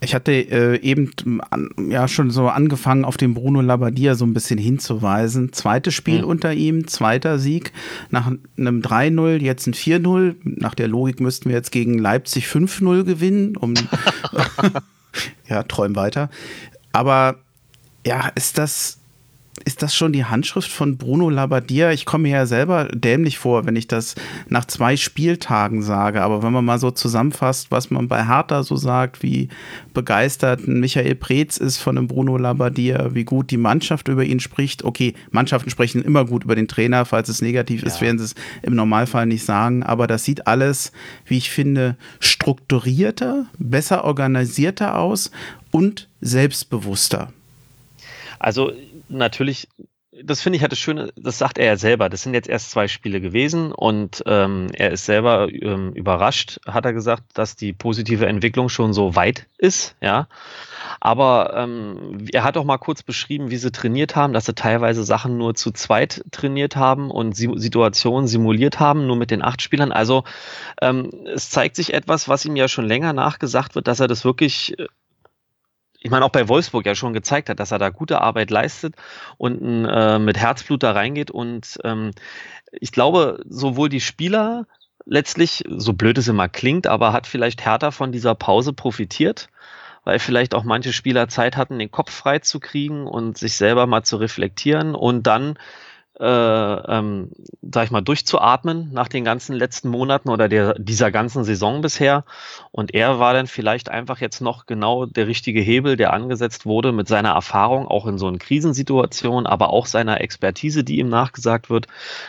Ich 0.00 0.14
hatte 0.14 0.32
äh, 0.32 0.80
eben 0.80 1.10
an, 1.50 1.68
ja 1.90 2.08
schon 2.08 2.30
so 2.30 2.48
angefangen, 2.48 3.04
auf 3.04 3.18
den 3.18 3.34
Bruno 3.34 3.60
Labbadia 3.60 4.14
so 4.14 4.24
ein 4.24 4.32
bisschen 4.32 4.58
hinzuweisen. 4.58 5.52
Zweites 5.52 5.92
Spiel 5.92 6.22
mhm. 6.22 6.28
unter 6.28 6.54
ihm, 6.54 6.86
zweiter 6.86 7.38
Sieg 7.38 7.72
nach 8.08 8.26
einem 8.26 8.80
3-0, 8.80 9.42
jetzt 9.42 9.66
ein 9.66 9.74
4-0. 9.74 10.36
Nach 10.44 10.74
der 10.74 10.88
Logik 10.88 11.20
müssten 11.20 11.50
wir 11.50 11.56
jetzt 11.56 11.72
gegen 11.72 11.98
Leipzig 11.98 12.46
5-0 12.46 13.04
gewinnen. 13.04 13.54
Um 13.54 13.74
ja, 15.46 15.62
träum 15.64 15.94
weiter. 15.94 16.30
Aber 16.92 17.36
ja, 18.06 18.28
ist 18.34 18.56
das, 18.56 18.98
ist 19.64 19.82
das 19.82 19.94
schon 19.94 20.12
die 20.12 20.24
Handschrift 20.24 20.70
von 20.70 20.96
Bruno 20.96 21.30
Labbadia? 21.30 21.90
Ich 21.92 22.04
komme 22.04 22.22
mir 22.22 22.36
ja 22.36 22.46
selber 22.46 22.88
dämlich 22.92 23.38
vor, 23.38 23.66
wenn 23.66 23.76
ich 23.76 23.86
das 23.88 24.14
nach 24.48 24.64
zwei 24.64 24.96
Spieltagen 24.96 25.82
sage. 25.82 26.22
Aber 26.22 26.42
wenn 26.42 26.52
man 26.52 26.64
mal 26.64 26.78
so 26.78 26.90
zusammenfasst, 26.90 27.70
was 27.70 27.90
man 27.90 28.08
bei 28.08 28.26
Hertha 28.26 28.62
so 28.62 28.76
sagt, 28.76 29.22
wie 29.22 29.48
begeistert 29.94 30.66
Michael 30.66 31.14
Preetz 31.14 31.56
ist 31.56 31.78
von 31.78 31.96
dem 31.96 32.06
Bruno 32.06 32.36
Labbadia, 32.36 33.14
wie 33.14 33.24
gut 33.24 33.50
die 33.50 33.56
Mannschaft 33.56 34.08
über 34.08 34.24
ihn 34.24 34.40
spricht. 34.40 34.84
Okay, 34.84 35.14
Mannschaften 35.30 35.70
sprechen 35.70 36.02
immer 36.02 36.24
gut 36.24 36.44
über 36.44 36.54
den 36.54 36.68
Trainer. 36.68 37.04
Falls 37.04 37.28
es 37.28 37.40
negativ 37.42 37.82
ja. 37.82 37.86
ist, 37.88 38.00
werden 38.00 38.18
sie 38.18 38.24
es 38.24 38.34
im 38.62 38.74
Normalfall 38.74 39.26
nicht 39.26 39.44
sagen. 39.44 39.82
Aber 39.82 40.06
das 40.06 40.24
sieht 40.24 40.46
alles, 40.46 40.92
wie 41.24 41.38
ich 41.38 41.50
finde, 41.50 41.96
strukturierter, 42.20 43.46
besser 43.58 44.04
organisierter 44.04 44.98
aus 44.98 45.30
und 45.70 46.08
selbstbewusster. 46.20 47.32
Also 48.38 48.72
natürlich, 49.08 49.68
das 50.22 50.40
finde 50.40 50.56
ich 50.56 50.62
halt 50.62 50.72
das 50.72 50.78
Schöne, 50.78 51.12
das 51.16 51.38
sagt 51.38 51.58
er 51.58 51.66
ja 51.66 51.76
selber. 51.76 52.08
Das 52.08 52.22
sind 52.22 52.34
jetzt 52.34 52.48
erst 52.48 52.70
zwei 52.70 52.88
Spiele 52.88 53.20
gewesen 53.20 53.72
und 53.72 54.22
ähm, 54.26 54.68
er 54.72 54.90
ist 54.90 55.04
selber 55.04 55.48
ähm, 55.50 55.92
überrascht, 55.92 56.58
hat 56.66 56.84
er 56.84 56.92
gesagt, 56.92 57.24
dass 57.34 57.56
die 57.56 57.72
positive 57.72 58.26
Entwicklung 58.26 58.68
schon 58.68 58.92
so 58.92 59.14
weit 59.14 59.46
ist, 59.58 59.96
ja. 60.00 60.28
Aber 61.00 61.52
ähm, 61.54 62.26
er 62.32 62.44
hat 62.44 62.56
auch 62.56 62.64
mal 62.64 62.78
kurz 62.78 63.02
beschrieben, 63.02 63.50
wie 63.50 63.58
sie 63.58 63.70
trainiert 63.70 64.16
haben, 64.16 64.32
dass 64.32 64.46
sie 64.46 64.54
teilweise 64.54 65.04
Sachen 65.04 65.36
nur 65.36 65.54
zu 65.54 65.70
zweit 65.70 66.24
trainiert 66.30 66.76
haben 66.76 67.10
und 67.10 67.34
Situationen 67.34 68.26
simuliert 68.26 68.80
haben, 68.80 69.06
nur 69.06 69.16
mit 69.16 69.30
den 69.30 69.42
acht 69.42 69.60
Spielern. 69.60 69.92
Also 69.92 70.24
ähm, 70.80 71.10
es 71.26 71.50
zeigt 71.50 71.76
sich 71.76 71.92
etwas, 71.92 72.28
was 72.28 72.44
ihm 72.44 72.56
ja 72.56 72.68
schon 72.68 72.86
länger 72.86 73.12
nachgesagt 73.12 73.74
wird, 73.74 73.86
dass 73.86 74.00
er 74.00 74.08
das 74.08 74.24
wirklich 74.24 74.78
äh, 74.78 74.86
ich 76.06 76.10
meine, 76.12 76.24
auch 76.24 76.30
bei 76.30 76.48
Wolfsburg 76.48 76.86
ja 76.86 76.94
schon 76.94 77.14
gezeigt 77.14 77.48
hat, 77.48 77.58
dass 77.58 77.72
er 77.72 77.80
da 77.80 77.90
gute 77.90 78.20
Arbeit 78.20 78.52
leistet 78.52 78.94
und 79.38 79.84
äh, 79.90 80.20
mit 80.20 80.38
Herzblut 80.38 80.84
da 80.84 80.92
reingeht. 80.92 81.32
Und 81.32 81.80
ähm, 81.82 82.12
ich 82.70 82.92
glaube, 82.92 83.42
sowohl 83.48 83.88
die 83.88 84.00
Spieler 84.00 84.68
letztlich, 85.04 85.64
so 85.68 85.94
blöd 85.94 86.16
es 86.16 86.28
immer 86.28 86.48
klingt, 86.48 86.86
aber 86.86 87.12
hat 87.12 87.26
vielleicht 87.26 87.64
Hertha 87.64 87.90
von 87.90 88.12
dieser 88.12 88.36
Pause 88.36 88.72
profitiert, 88.72 89.48
weil 90.04 90.20
vielleicht 90.20 90.54
auch 90.54 90.62
manche 90.62 90.92
Spieler 90.92 91.26
Zeit 91.26 91.56
hatten, 91.56 91.80
den 91.80 91.90
Kopf 91.90 92.12
frei 92.12 92.38
zu 92.38 92.60
kriegen 92.60 93.08
und 93.08 93.36
sich 93.36 93.56
selber 93.56 93.88
mal 93.88 94.04
zu 94.04 94.16
reflektieren 94.16 94.94
und 94.94 95.26
dann 95.26 95.58
äh, 96.18 96.24
ähm, 96.24 97.30
sag 97.62 97.84
ich 97.84 97.90
mal, 97.90 98.00
durchzuatmen 98.00 98.90
nach 98.92 99.08
den 99.08 99.24
ganzen 99.24 99.54
letzten 99.54 99.88
Monaten 99.88 100.30
oder 100.30 100.48
der, 100.48 100.74
dieser 100.78 101.10
ganzen 101.10 101.44
Saison 101.44 101.82
bisher. 101.82 102.24
Und 102.72 102.94
er 102.94 103.18
war 103.18 103.34
dann 103.34 103.46
vielleicht 103.46 103.90
einfach 103.90 104.20
jetzt 104.20 104.40
noch 104.40 104.66
genau 104.66 105.04
der 105.04 105.26
richtige 105.26 105.60
Hebel, 105.60 105.96
der 105.96 106.12
angesetzt 106.12 106.64
wurde 106.64 106.92
mit 106.92 107.06
seiner 107.06 107.30
Erfahrung, 107.30 107.86
auch 107.86 108.06
in 108.06 108.18
so 108.18 108.28
einer 108.28 108.38
Krisensituation, 108.38 109.46
aber 109.46 109.70
auch 109.70 109.86
seiner 109.86 110.20
Expertise, 110.20 110.84
die 110.84 110.98
ihm 110.98 111.08
nachgesagt 111.08 111.68
wird, 111.68 111.86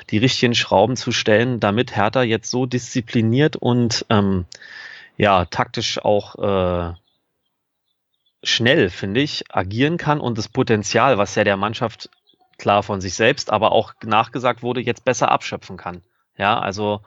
die 0.10 0.17
richtigen 0.17 0.56
Schrauben 0.56 0.98
zu 0.98 1.12
stellen, 1.12 1.60
damit 1.60 1.96
Hertha 1.96 2.24
jetzt 2.24 2.51
so 2.51 2.65
diszipliniert 2.65 3.56
und 3.56 4.06
ähm, 4.10 4.46
ja, 5.17 5.46
taktisch 5.46 6.03
auch 6.03 6.36
äh, 6.36 6.94
schnell, 8.44 8.89
finde 8.89 9.22
ich, 9.22 9.46
agieren 9.50 9.98
kann 9.98 10.20
und 10.20 10.38
das 10.38 10.48
Potenzial, 10.48 11.17
was 11.17 11.36
ja 11.36 11.44
der 11.44 11.58
Mannschaft 11.58 12.10
klar 12.57 12.83
von 12.83 13.01
sich 13.01 13.13
selbst, 13.13 13.51
aber 13.51 13.71
auch 13.71 13.93
nachgesagt 14.03 14.63
wurde, 14.63 14.81
jetzt 14.81 15.05
besser 15.05 15.31
abschöpfen 15.31 15.77
kann. 15.77 16.01
Ja, 16.37 16.59
also 16.59 17.01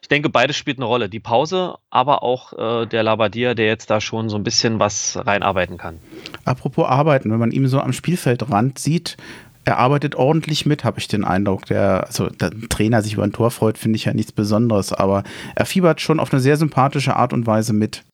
ich 0.00 0.08
denke, 0.08 0.28
beides 0.28 0.56
spielt 0.56 0.78
eine 0.78 0.86
Rolle. 0.86 1.08
Die 1.08 1.20
Pause, 1.20 1.76
aber 1.90 2.22
auch 2.22 2.52
äh, 2.52 2.86
der 2.86 3.02
Labadier, 3.02 3.54
der 3.54 3.66
jetzt 3.66 3.90
da 3.90 4.00
schon 4.00 4.28
so 4.28 4.36
ein 4.36 4.44
bisschen 4.44 4.78
was 4.78 5.18
reinarbeiten 5.20 5.76
kann. 5.76 5.98
Apropos 6.44 6.86
arbeiten, 6.86 7.30
wenn 7.30 7.40
man 7.40 7.50
ihn 7.50 7.66
so 7.66 7.80
am 7.80 7.92
Spielfeldrand 7.92 8.78
sieht, 8.78 9.16
er 9.64 9.78
arbeitet 9.78 10.14
ordentlich 10.14 10.66
mit, 10.66 10.84
habe 10.84 10.98
ich 10.98 11.08
den 11.08 11.24
Eindruck. 11.24 11.66
Der, 11.66 12.06
also 12.06 12.28
der 12.28 12.50
Trainer 12.68 13.02
sich 13.02 13.14
über 13.14 13.24
ein 13.24 13.32
Tor 13.32 13.50
freut, 13.50 13.76
finde 13.76 13.96
ich 13.96 14.06
ja 14.06 14.14
nichts 14.14 14.32
Besonderes, 14.32 14.92
aber 14.92 15.22
er 15.54 15.66
fiebert 15.66 16.00
schon 16.00 16.18
auf 16.18 16.32
eine 16.32 16.40
sehr 16.40 16.56
sympathische 16.56 17.16
Art 17.16 17.32
und 17.32 17.46
Weise 17.46 17.72
mit 17.72 18.04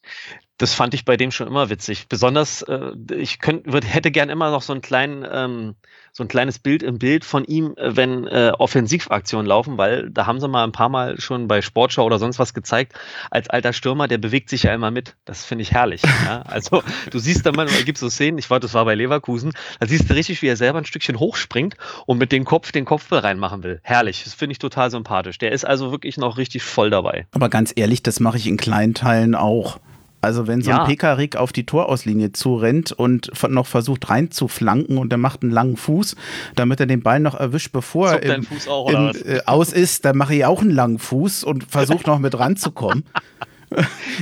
das 0.58 0.72
fand 0.72 0.94
ich 0.94 1.04
bei 1.04 1.16
dem 1.16 1.30
schon 1.30 1.46
immer 1.46 1.68
witzig. 1.68 2.06
Besonders, 2.08 2.62
äh, 2.62 2.92
ich 3.14 3.40
könnt, 3.40 3.70
würd, 3.70 3.84
hätte 3.84 4.10
gern 4.10 4.30
immer 4.30 4.50
noch 4.50 4.62
so 4.62 4.72
ein, 4.72 4.80
klein, 4.80 5.26
ähm, 5.30 5.74
so 6.12 6.24
ein 6.24 6.28
kleines 6.28 6.58
Bild 6.58 6.82
im 6.82 6.98
Bild 6.98 7.26
von 7.26 7.44
ihm, 7.44 7.74
äh, 7.76 7.94
wenn 7.94 8.26
äh, 8.26 8.52
Offensivaktionen 8.58 9.46
laufen, 9.46 9.76
weil 9.76 10.10
da 10.10 10.26
haben 10.26 10.40
sie 10.40 10.48
mal 10.48 10.64
ein 10.64 10.72
paar 10.72 10.88
Mal 10.88 11.20
schon 11.20 11.46
bei 11.46 11.60
Sportschau 11.60 12.04
oder 12.04 12.18
sonst 12.18 12.38
was 12.38 12.54
gezeigt, 12.54 12.94
als 13.30 13.50
alter 13.50 13.74
Stürmer, 13.74 14.08
der 14.08 14.16
bewegt 14.16 14.48
sich 14.48 14.62
ja 14.62 14.74
immer 14.74 14.90
mit. 14.90 15.14
Das 15.26 15.44
finde 15.44 15.62
ich 15.62 15.72
herrlich. 15.72 16.02
ja? 16.24 16.42
Also 16.42 16.82
du 17.10 17.18
siehst 17.18 17.44
da 17.44 17.52
mal, 17.52 17.66
gibt 17.84 17.98
so 17.98 18.08
Szenen, 18.08 18.38
ich 18.38 18.48
war, 18.48 18.58
das 18.58 18.72
war 18.72 18.86
bei 18.86 18.94
Leverkusen, 18.94 19.52
da 19.78 19.86
siehst 19.86 20.08
du 20.08 20.14
richtig, 20.14 20.40
wie 20.40 20.48
er 20.48 20.56
selber 20.56 20.78
ein 20.78 20.86
Stückchen 20.86 21.18
hochspringt 21.18 21.76
und 22.06 22.16
mit 22.16 22.32
dem 22.32 22.46
Kopf 22.46 22.72
den 22.72 22.86
Kopfball 22.86 23.18
reinmachen 23.18 23.62
will. 23.62 23.80
Herrlich. 23.82 24.24
Das 24.24 24.32
finde 24.32 24.52
ich 24.52 24.58
total 24.58 24.90
sympathisch. 24.90 25.36
Der 25.36 25.52
ist 25.52 25.66
also 25.66 25.90
wirklich 25.90 26.16
noch 26.16 26.38
richtig 26.38 26.62
voll 26.62 26.88
dabei. 26.88 27.26
Aber 27.32 27.50
ganz 27.50 27.74
ehrlich, 27.76 28.02
das 28.02 28.20
mache 28.20 28.38
ich 28.38 28.46
in 28.46 28.56
kleinen 28.56 28.94
Teilen 28.94 29.34
auch. 29.34 29.78
Also 30.26 30.46
wenn 30.46 30.60
so 30.60 30.70
ein 30.70 30.78
ja. 30.78 30.84
Pekarik 30.84 31.36
auf 31.36 31.52
die 31.52 31.64
Torauslinie 31.64 32.32
zurennt 32.32 32.92
und 32.92 33.30
noch 33.48 33.66
versucht 33.66 34.10
reinzuflanken 34.10 34.98
und 34.98 35.12
er 35.12 35.18
macht 35.18 35.42
einen 35.42 35.52
langen 35.52 35.76
Fuß, 35.76 36.16
damit 36.56 36.80
er 36.80 36.86
den 36.86 37.02
Ball 37.02 37.20
noch 37.20 37.34
erwischt, 37.34 37.72
bevor 37.72 38.10
er 38.10 38.36
im, 38.36 38.46
im, 38.88 39.12
äh, 39.24 39.40
aus 39.46 39.72
ist, 39.72 40.04
dann 40.04 40.16
mache 40.16 40.34
ich 40.34 40.44
auch 40.44 40.60
einen 40.60 40.72
langen 40.72 40.98
Fuß 40.98 41.44
und 41.44 41.70
versuche 41.70 42.06
noch 42.06 42.18
mit 42.18 42.38
ranzukommen. 42.38 43.04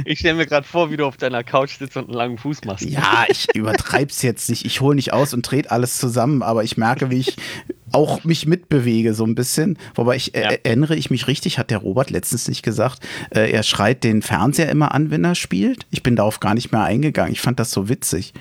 Ich 0.07 0.21
stelle 0.21 0.37
mir 0.37 0.47
gerade 0.47 0.67
vor, 0.67 0.91
wie 0.91 0.97
du 0.97 1.05
auf 1.05 1.19
deiner 1.19 1.45
Couch 1.45 1.79
sitzt 1.79 1.97
und 1.99 2.05
einen 2.05 2.15
langen 2.15 2.39
Fuß 2.39 2.65
machst. 2.65 2.89
Ja, 2.89 3.27
ich 3.29 3.55
übertreibe 3.55 4.11
es 4.11 4.23
jetzt 4.23 4.49
nicht. 4.49 4.65
Ich 4.65 4.81
hole 4.81 4.97
nicht 4.97 5.13
aus 5.13 5.35
und 5.35 5.45
trete 5.45 5.71
alles 5.71 5.99
zusammen, 5.99 6.43
aber 6.43 6.65
ich 6.65 6.79
merke, 6.79 7.11
wie 7.11 7.21
ich 7.21 7.37
auch 7.95 8.25
mich 8.25 8.47
mitbewege 8.47 9.15
so 9.15 9.25
ein 9.25 9.35
bisschen. 9.35 9.79
Wobei 9.95 10.17
ich 10.17 10.35
äh, 10.35 10.43
ja. 10.43 10.51
erinnere 10.63 10.97
ich 10.97 11.11
mich 11.11 11.29
richtig, 11.29 11.59
hat 11.59 11.71
der 11.71 11.79
Robert 11.79 12.11
letztens 12.11 12.49
nicht 12.49 12.63
gesagt, 12.63 13.01
äh, 13.31 13.51
er 13.51 13.63
schreit 13.63 14.05
den 14.05 14.23
Fernseher 14.23 14.69
immer 14.69 14.93
an, 14.93 15.11
wenn 15.11 15.25
er 15.25 15.35
spielt. 15.35 15.87
Ich 15.91 16.03
bin 16.03 16.17
darauf 16.17 16.41
gar 16.41 16.55
nicht 16.55 16.73
mehr 16.73 16.83
eingegangen. 16.83 17.33
Ich 17.33 17.41
fand 17.41 17.59
das 17.59 17.71
so 17.71 17.89
witzig. 17.89 18.35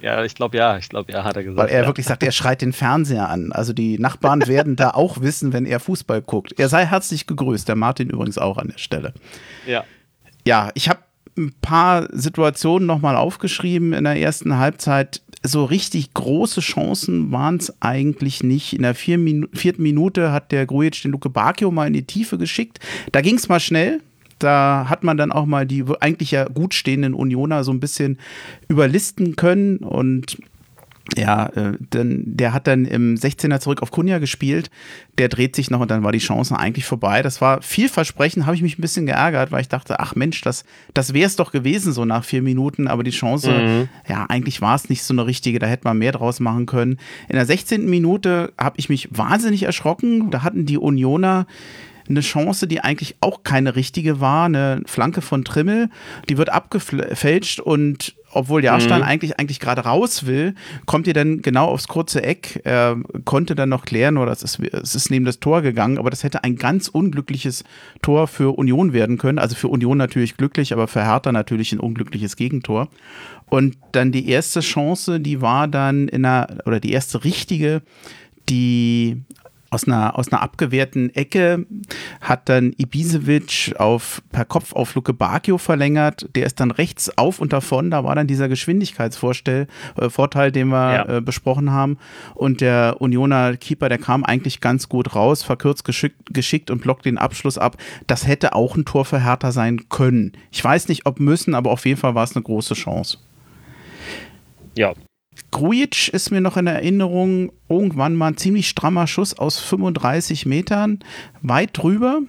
Ja, 0.00 0.22
ich 0.22 0.34
glaube 0.34 0.58
ja, 0.58 0.76
ich 0.76 0.90
glaube 0.90 1.12
ja, 1.12 1.24
hat 1.24 1.36
er 1.36 1.44
gesagt. 1.44 1.58
Weil 1.58 1.74
er 1.74 1.82
ja. 1.82 1.86
wirklich 1.86 2.04
sagt, 2.04 2.22
er 2.22 2.30
schreit 2.30 2.60
den 2.60 2.74
Fernseher 2.74 3.30
an. 3.30 3.52
Also 3.52 3.72
die 3.72 3.98
Nachbarn 3.98 4.46
werden 4.46 4.76
da 4.76 4.90
auch 4.90 5.22
wissen, 5.22 5.54
wenn 5.54 5.64
er 5.64 5.80
Fußball 5.80 6.20
guckt. 6.20 6.58
Er 6.58 6.68
sei 6.68 6.84
herzlich 6.84 7.26
gegrüßt, 7.26 7.66
der 7.66 7.76
Martin 7.76 8.10
übrigens 8.10 8.36
auch 8.36 8.58
an 8.58 8.68
der 8.68 8.78
Stelle. 8.78 9.14
Ja. 9.66 9.84
Ja, 10.46 10.70
ich 10.74 10.90
habe 10.90 11.00
ein 11.36 11.52
paar 11.60 12.08
Situationen 12.12 12.86
nochmal 12.86 13.16
aufgeschrieben 13.16 13.92
in 13.92 14.04
der 14.04 14.16
ersten 14.16 14.56
Halbzeit. 14.56 15.22
So 15.42 15.64
richtig 15.64 16.14
große 16.14 16.60
Chancen 16.60 17.30
waren 17.32 17.56
es 17.56 17.82
eigentlich 17.82 18.42
nicht. 18.42 18.72
In 18.72 18.82
der 18.82 18.94
vier 18.94 19.18
Minu 19.18 19.46
vierten 19.52 19.82
Minute 19.82 20.32
hat 20.32 20.52
der 20.52 20.66
Grujic 20.66 21.02
den 21.02 21.12
Luke 21.12 21.28
Bakio 21.28 21.70
mal 21.70 21.86
in 21.86 21.92
die 21.92 22.06
Tiefe 22.06 22.38
geschickt. 22.38 22.80
Da 23.12 23.20
ging 23.20 23.36
es 23.36 23.48
mal 23.48 23.60
schnell. 23.60 24.00
Da 24.38 24.86
hat 24.88 25.04
man 25.04 25.16
dann 25.16 25.32
auch 25.32 25.46
mal 25.46 25.66
die 25.66 25.84
eigentlich 26.00 26.30
ja 26.30 26.44
gut 26.44 26.74
stehenden 26.74 27.14
Unioner 27.14 27.62
so 27.62 27.72
ein 27.72 27.80
bisschen 27.80 28.18
überlisten 28.68 29.36
können 29.36 29.78
und 29.78 30.38
Ja, 31.16 31.46
äh, 31.48 31.76
denn 31.78 32.22
der 32.24 32.54
hat 32.54 32.66
dann 32.66 32.86
im 32.86 33.14
16er 33.14 33.60
zurück 33.60 33.82
auf 33.82 33.90
Kunja 33.90 34.18
gespielt. 34.18 34.70
Der 35.18 35.28
dreht 35.28 35.54
sich 35.54 35.70
noch 35.70 35.80
und 35.80 35.90
dann 35.90 36.02
war 36.02 36.12
die 36.12 36.18
Chance 36.18 36.58
eigentlich 36.58 36.86
vorbei. 36.86 37.20
Das 37.20 37.42
war 37.42 37.60
vielversprechend, 37.60 38.46
habe 38.46 38.56
ich 38.56 38.62
mich 38.62 38.78
ein 38.78 38.82
bisschen 38.82 39.04
geärgert, 39.04 39.52
weil 39.52 39.60
ich 39.60 39.68
dachte, 39.68 40.00
ach 40.00 40.14
Mensch, 40.14 40.40
das, 40.40 40.64
das 40.94 41.12
wäre 41.12 41.26
es 41.26 41.36
doch 41.36 41.52
gewesen 41.52 41.92
so 41.92 42.06
nach 42.06 42.24
vier 42.24 42.40
Minuten, 42.40 42.88
aber 42.88 43.02
die 43.02 43.10
Chance, 43.10 43.50
mhm. 43.50 43.88
ja, 44.08 44.24
eigentlich 44.28 44.62
war 44.62 44.74
es 44.74 44.88
nicht 44.88 45.02
so 45.02 45.12
eine 45.12 45.26
richtige, 45.26 45.58
da 45.58 45.66
hätte 45.66 45.84
man 45.84 45.98
mehr 45.98 46.12
draus 46.12 46.40
machen 46.40 46.64
können. 46.64 46.98
In 47.28 47.36
der 47.36 47.46
16. 47.46 47.84
Minute 47.84 48.52
habe 48.56 48.76
ich 48.78 48.88
mich 48.88 49.08
wahnsinnig 49.12 49.64
erschrocken. 49.64 50.30
Da 50.30 50.42
hatten 50.42 50.64
die 50.64 50.78
Unioner 50.78 51.46
eine 52.08 52.20
Chance, 52.20 52.66
die 52.66 52.80
eigentlich 52.80 53.16
auch 53.20 53.42
keine 53.42 53.76
richtige 53.76 54.20
war, 54.20 54.46
eine 54.46 54.82
Flanke 54.86 55.22
von 55.22 55.44
Trimmel, 55.44 55.90
die 56.28 56.36
wird 56.36 56.50
abgefälscht 56.50 57.60
und 57.60 58.14
obwohl 58.34 58.64
Jahrstein 58.64 59.00
mhm. 59.00 59.06
eigentlich, 59.06 59.38
eigentlich 59.38 59.60
gerade 59.60 59.82
raus 59.82 60.26
will, 60.26 60.54
kommt 60.86 61.06
ihr 61.06 61.14
dann 61.14 61.42
genau 61.42 61.66
aufs 61.66 61.88
kurze 61.88 62.22
Eck. 62.22 62.60
Er 62.64 62.96
konnte 63.24 63.54
dann 63.54 63.68
noch 63.68 63.84
klären, 63.84 64.16
oder 64.16 64.32
es 64.32 64.42
ist, 64.42 64.58
es 64.60 64.94
ist 64.94 65.10
neben 65.10 65.24
das 65.24 65.40
Tor 65.40 65.62
gegangen, 65.62 65.98
aber 65.98 66.10
das 66.10 66.22
hätte 66.22 66.44
ein 66.44 66.56
ganz 66.56 66.88
unglückliches 66.88 67.64
Tor 68.02 68.26
für 68.26 68.56
Union 68.58 68.92
werden 68.92 69.18
können. 69.18 69.38
Also 69.38 69.54
für 69.56 69.68
Union 69.68 69.98
natürlich 69.98 70.36
glücklich, 70.36 70.72
aber 70.72 70.88
für 70.88 71.04
Hertha 71.04 71.32
natürlich 71.32 71.72
ein 71.72 71.80
unglückliches 71.80 72.36
Gegentor. 72.36 72.88
Und 73.48 73.76
dann 73.92 74.12
die 74.12 74.28
erste 74.28 74.60
Chance, 74.60 75.20
die 75.20 75.40
war 75.40 75.68
dann 75.68 76.08
in 76.08 76.24
einer, 76.24 76.58
oder 76.66 76.80
die 76.80 76.92
erste 76.92 77.24
richtige, 77.24 77.82
die 78.48 79.22
aus 79.74 79.86
einer, 79.86 80.16
aus 80.18 80.32
einer 80.32 80.40
abgewehrten 80.40 81.14
Ecke 81.14 81.66
hat 82.20 82.48
dann 82.48 82.72
Ibisevic 82.78 83.74
auf, 83.78 84.22
per 84.30 84.44
Kopf 84.44 84.72
auf 84.72 84.94
Luke 84.94 85.12
Bacchio 85.12 85.58
verlängert. 85.58 86.28
Der 86.34 86.46
ist 86.46 86.60
dann 86.60 86.70
rechts 86.70 87.18
auf 87.18 87.40
und 87.40 87.52
davon. 87.52 87.90
Da 87.90 88.04
war 88.04 88.14
dann 88.14 88.26
dieser 88.26 88.48
Geschwindigkeitsvorteil, 88.48 89.66
äh, 89.98 90.52
den 90.52 90.68
wir 90.68 90.94
ja. 90.94 91.16
äh, 91.16 91.20
besprochen 91.20 91.72
haben. 91.72 91.98
Und 92.34 92.60
der 92.60 92.96
Unioner 93.00 93.56
Keeper, 93.56 93.88
der 93.88 93.98
kam 93.98 94.24
eigentlich 94.24 94.60
ganz 94.60 94.88
gut 94.88 95.14
raus, 95.14 95.42
verkürzt 95.42 95.84
geschickt, 95.84 96.32
geschickt 96.32 96.70
und 96.70 96.80
blockt 96.80 97.04
den 97.04 97.18
Abschluss 97.18 97.58
ab. 97.58 97.76
Das 98.06 98.26
hätte 98.26 98.54
auch 98.54 98.76
ein 98.76 98.84
Tor 98.84 99.04
für 99.04 99.22
Hertha 99.24 99.50
sein 99.52 99.88
können. 99.88 100.32
Ich 100.52 100.62
weiß 100.62 100.88
nicht, 100.88 101.04
ob 101.06 101.18
müssen, 101.18 101.54
aber 101.54 101.70
auf 101.70 101.84
jeden 101.84 101.98
Fall 101.98 102.14
war 102.14 102.24
es 102.24 102.36
eine 102.36 102.44
große 102.44 102.74
Chance. 102.74 103.18
Ja, 104.76 104.94
Grujic 105.50 106.08
ist 106.08 106.30
mir 106.30 106.40
noch 106.40 106.56
in 106.56 106.66
Erinnerung, 106.66 107.52
irgendwann 107.68 108.14
mal 108.14 108.28
ein 108.28 108.36
ziemlich 108.36 108.68
strammer 108.68 109.06
Schuss 109.06 109.38
aus 109.38 109.58
35 109.60 110.46
Metern, 110.46 111.00
weit 111.42 111.70
drüber 111.72 112.22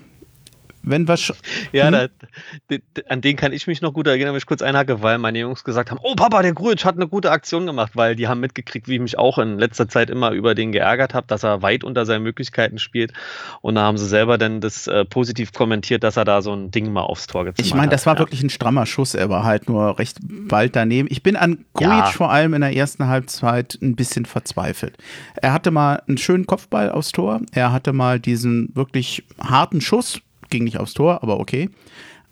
wenn 0.85 1.07
was. 1.07 1.33
Ja, 1.71 1.87
hm? 1.87 2.09
da, 2.69 2.77
an 3.09 3.21
den 3.21 3.35
kann 3.35 3.53
ich 3.53 3.67
mich 3.67 3.81
noch 3.81 3.93
gut 3.93 4.07
erinnern, 4.07 4.33
wenn 4.33 4.37
ich 4.37 4.45
kurz 4.45 4.61
einhacke, 4.61 5.01
weil 5.01 5.17
meine 5.17 5.39
Jungs 5.39 5.63
gesagt 5.63 5.91
haben: 5.91 5.99
Oh, 6.03 6.15
Papa, 6.15 6.41
der 6.41 6.53
Grujic 6.53 6.85
hat 6.85 6.95
eine 6.95 7.07
gute 7.07 7.31
Aktion 7.31 7.65
gemacht, 7.65 7.91
weil 7.95 8.15
die 8.15 8.27
haben 8.27 8.39
mitgekriegt, 8.39 8.87
wie 8.87 8.95
ich 8.95 9.01
mich 9.01 9.17
auch 9.17 9.37
in 9.37 9.57
letzter 9.57 9.87
Zeit 9.87 10.09
immer 10.09 10.31
über 10.31 10.55
den 10.55 10.71
geärgert 10.71 11.13
habe, 11.13 11.27
dass 11.27 11.43
er 11.43 11.61
weit 11.61 11.83
unter 11.83 12.05
seinen 12.05 12.23
Möglichkeiten 12.23 12.79
spielt. 12.79 13.13
Und 13.61 13.75
da 13.75 13.81
haben 13.81 13.97
sie 13.97 14.07
selber 14.07 14.37
dann 14.37 14.61
das 14.61 14.87
äh, 14.87 15.05
positiv 15.05 15.53
kommentiert, 15.53 16.03
dass 16.03 16.17
er 16.17 16.25
da 16.25 16.41
so 16.41 16.53
ein 16.53 16.71
Ding 16.71 16.91
mal 16.91 17.01
aufs 17.01 17.27
Tor 17.27 17.45
gezogen 17.45 17.59
hat. 17.59 17.65
Ich 17.65 17.73
meine, 17.73 17.89
das 17.89 18.05
war 18.05 18.13
ja. 18.13 18.19
wirklich 18.19 18.43
ein 18.43 18.49
strammer 18.49 18.85
Schuss, 18.85 19.13
er 19.13 19.29
war 19.29 19.43
halt 19.43 19.67
nur 19.69 19.97
recht 19.99 20.17
bald 20.21 20.75
daneben. 20.75 21.07
Ich 21.11 21.23
bin 21.23 21.35
an 21.35 21.65
Grujic 21.73 21.91
ja. 21.91 22.05
vor 22.11 22.31
allem 22.31 22.53
in 22.53 22.61
der 22.61 22.75
ersten 22.75 23.07
Halbzeit 23.07 23.77
ein 23.81 23.95
bisschen 23.95 24.25
verzweifelt. 24.25 24.97
Er 25.35 25.53
hatte 25.53 25.71
mal 25.71 26.01
einen 26.07 26.17
schönen 26.17 26.45
Kopfball 26.45 26.91
aufs 26.91 27.11
Tor, 27.11 27.41
er 27.51 27.71
hatte 27.71 27.93
mal 27.93 28.19
diesen 28.19 28.71
wirklich 28.75 29.23
harten 29.39 29.81
Schuss, 29.81 30.21
ging 30.49 30.63
nicht 30.63 30.77
aufs 30.77 30.93
Tor, 30.93 31.21
aber 31.23 31.39
okay. 31.39 31.69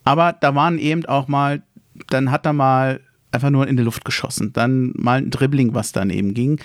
Aber 0.03 0.33
da 0.33 0.55
waren 0.55 0.77
eben 0.79 1.05
auch 1.05 1.27
mal, 1.27 1.61
dann 2.09 2.31
hat 2.31 2.45
er 2.45 2.53
mal 2.53 2.99
einfach 3.31 3.49
nur 3.49 3.67
in 3.67 3.77
die 3.77 3.83
Luft 3.83 4.05
geschossen, 4.05 4.53
dann 4.53 4.91
mal 4.95 5.17
ein 5.19 5.29
Dribbling, 5.29 5.73
was 5.73 5.91
daneben 5.91 6.33
ging. 6.33 6.59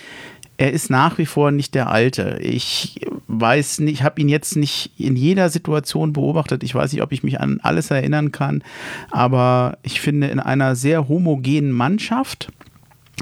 Er 0.57 0.73
ist 0.73 0.89
nach 0.89 1.17
wie 1.17 1.25
vor 1.25 1.51
nicht 1.51 1.73
der 1.73 1.89
Alte. 1.89 2.37
Ich 2.41 2.99
weiß 3.27 3.79
nicht, 3.79 3.93
ich 3.93 4.03
habe 4.03 4.19
ihn 4.19 4.27
jetzt 4.27 4.57
nicht 4.57 4.91
in 4.99 5.15
jeder 5.15 5.49
Situation 5.49 6.11
beobachtet. 6.11 6.63
Ich 6.63 6.75
weiß 6.75 6.91
nicht, 6.91 7.01
ob 7.01 7.13
ich 7.13 7.23
mich 7.23 7.39
an 7.39 7.61
alles 7.63 7.91
erinnern 7.91 8.33
kann. 8.33 8.61
Aber 9.09 9.77
ich 9.83 10.01
finde, 10.01 10.27
in 10.27 10.39
einer 10.41 10.75
sehr 10.75 11.07
homogenen 11.07 11.71
Mannschaft, 11.71 12.49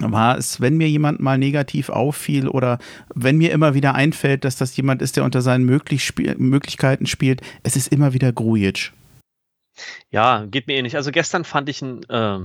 war 0.01 0.37
es, 0.37 0.61
wenn 0.61 0.77
mir 0.77 0.89
jemand 0.89 1.19
mal 1.19 1.37
negativ 1.37 1.89
auffiel 1.89 2.47
oder 2.47 2.79
wenn 3.13 3.37
mir 3.37 3.51
immer 3.51 3.73
wieder 3.73 3.95
einfällt, 3.95 4.45
dass 4.45 4.55
das 4.55 4.75
jemand 4.77 5.01
ist, 5.01 5.17
der 5.17 5.23
unter 5.23 5.41
seinen 5.41 5.65
möglich 5.65 6.05
spiel 6.05 6.35
Möglichkeiten 6.37 7.05
spielt, 7.05 7.41
es 7.63 7.75
ist 7.75 7.91
immer 7.91 8.13
wieder 8.13 8.31
Grujic. 8.31 8.93
Ja, 10.09 10.45
geht 10.45 10.67
mir 10.67 10.75
ähnlich. 10.75 10.95
Also 10.95 11.11
gestern 11.11 11.43
fand 11.43 11.69
ich 11.69 11.81
ihn 11.81 12.03
äh, 12.09 12.39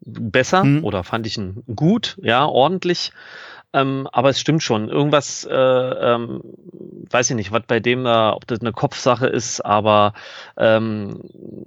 besser 0.00 0.62
hm. 0.62 0.84
oder 0.84 1.04
fand 1.04 1.26
ich 1.26 1.38
ihn 1.38 1.62
gut, 1.74 2.18
ja, 2.22 2.44
ordentlich. 2.44 3.12
Ähm, 3.76 4.08
aber 4.10 4.30
es 4.30 4.40
stimmt 4.40 4.62
schon. 4.62 4.88
Irgendwas, 4.88 5.44
äh, 5.44 5.54
ähm, 5.54 6.40
weiß 7.10 7.28
ich 7.28 7.36
nicht, 7.36 7.52
was 7.52 7.62
bei 7.66 7.78
dem 7.78 8.04
da, 8.04 8.32
ob 8.32 8.46
das 8.46 8.60
eine 8.60 8.72
Kopfsache 8.72 9.26
ist, 9.26 9.60
aber 9.60 10.14
ähm, 10.56 11.20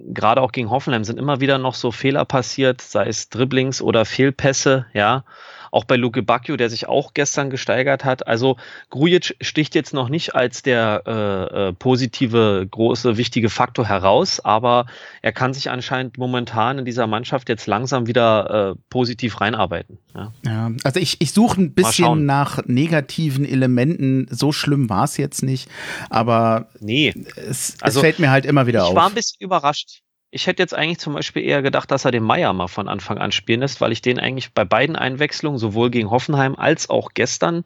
gerade 0.08 0.42
auch 0.42 0.52
gegen 0.52 0.72
Hoffenheim 0.72 1.04
sind 1.04 1.20
immer 1.20 1.40
wieder 1.40 1.60
noch 1.60 1.76
so 1.76 1.92
Fehler 1.92 2.26
passiert, 2.26 2.82
sei 2.82 3.08
es 3.08 3.30
Dribblings 3.30 3.80
oder 3.84 4.06
Fehlpässe, 4.06 4.88
ja 4.94 5.24
auch 5.72 5.86
bei 5.86 5.96
Luke 5.96 6.24
Bacchio, 6.24 6.58
der 6.58 6.70
sich 6.70 6.88
auch 6.88 7.14
gestern 7.14 7.50
gesteigert 7.50 8.06
hat. 8.06 8.28
Also 8.28 8.58
Grujic 8.90 9.36
sticht 9.42 9.76
jetzt 9.76 9.94
noch 9.94 10.10
nicht 10.10 10.36
als 10.36 10.62
der 10.62 11.04
äh, 11.06 11.70
äh, 11.70 11.74
positive, 11.74 12.68
große, 12.70 13.18
wichtige 13.18 13.50
Faktor 13.50 13.86
heraus, 13.86 14.40
aber 14.40 14.86
er 15.22 15.32
kann 15.32 15.54
sich 15.54 15.70
anscheinend 15.70 16.18
momentan 16.18 16.80
in 16.80 16.86
dieser 16.86 17.08
Mannschaft 17.08 17.50
jetzt 17.50 17.68
langsam 17.68 18.08
wieder 18.08 18.72
äh, 18.72 18.80
positiv 18.90 19.42
reinarbeiten. 19.42 19.98
Ja, 20.16 20.34
ja 20.46 20.72
also 20.84 21.00
ich, 21.00 21.22
ich 21.22 21.32
suche 21.32 21.62
ein 21.62 21.74
bisschen 21.74 22.26
nach 22.26 22.66
negativen 22.66 23.46
Elementen. 23.46 24.28
So 24.30 24.52
schlimm 24.52 24.90
war 24.90 25.04
es 25.06 25.18
jetzt 25.18 25.44
nicht, 25.44 25.70
aber 26.10 26.68
nee. 26.80 27.14
es, 27.36 27.76
es 27.76 27.84
also, 27.84 28.02
fällt 28.02 28.20
mir 28.20 28.32
halt 28.32 28.46
immer 28.46 28.68
wieder 28.68 28.80
ich 28.80 28.86
auf. 28.86 28.92
Ich 28.92 28.96
war 28.96 29.08
ein 29.08 29.14
bisschen 29.14 29.38
überrascht. 29.40 30.02
Ich 30.32 30.48
hätte 30.48 30.62
jetzt 30.62 30.76
eigentlich 30.76 31.00
zum 31.00 31.14
Beispiel 31.14 31.44
eher 31.44 31.62
gedacht, 31.62 31.90
dass 31.90 32.06
er 32.06 32.12
den 32.12 32.24
Meier 32.24 32.54
mal 32.54 32.68
von 32.68 32.88
Anfang 32.88 33.18
an 33.18 33.32
spielen 33.32 33.62
lässt, 33.62 33.82
weil 33.82 33.92
ich 33.92 34.02
den 34.02 34.20
eigentlich 34.20 34.54
bei 34.54 34.64
beiden 34.64 34.96
Einwechslungen, 34.96 35.58
sowohl 35.58 35.90
gegen 35.90 36.12
Hoffenheim 36.12 36.56
als 36.56 36.90
auch 36.90 37.10
gestern, 37.14 37.64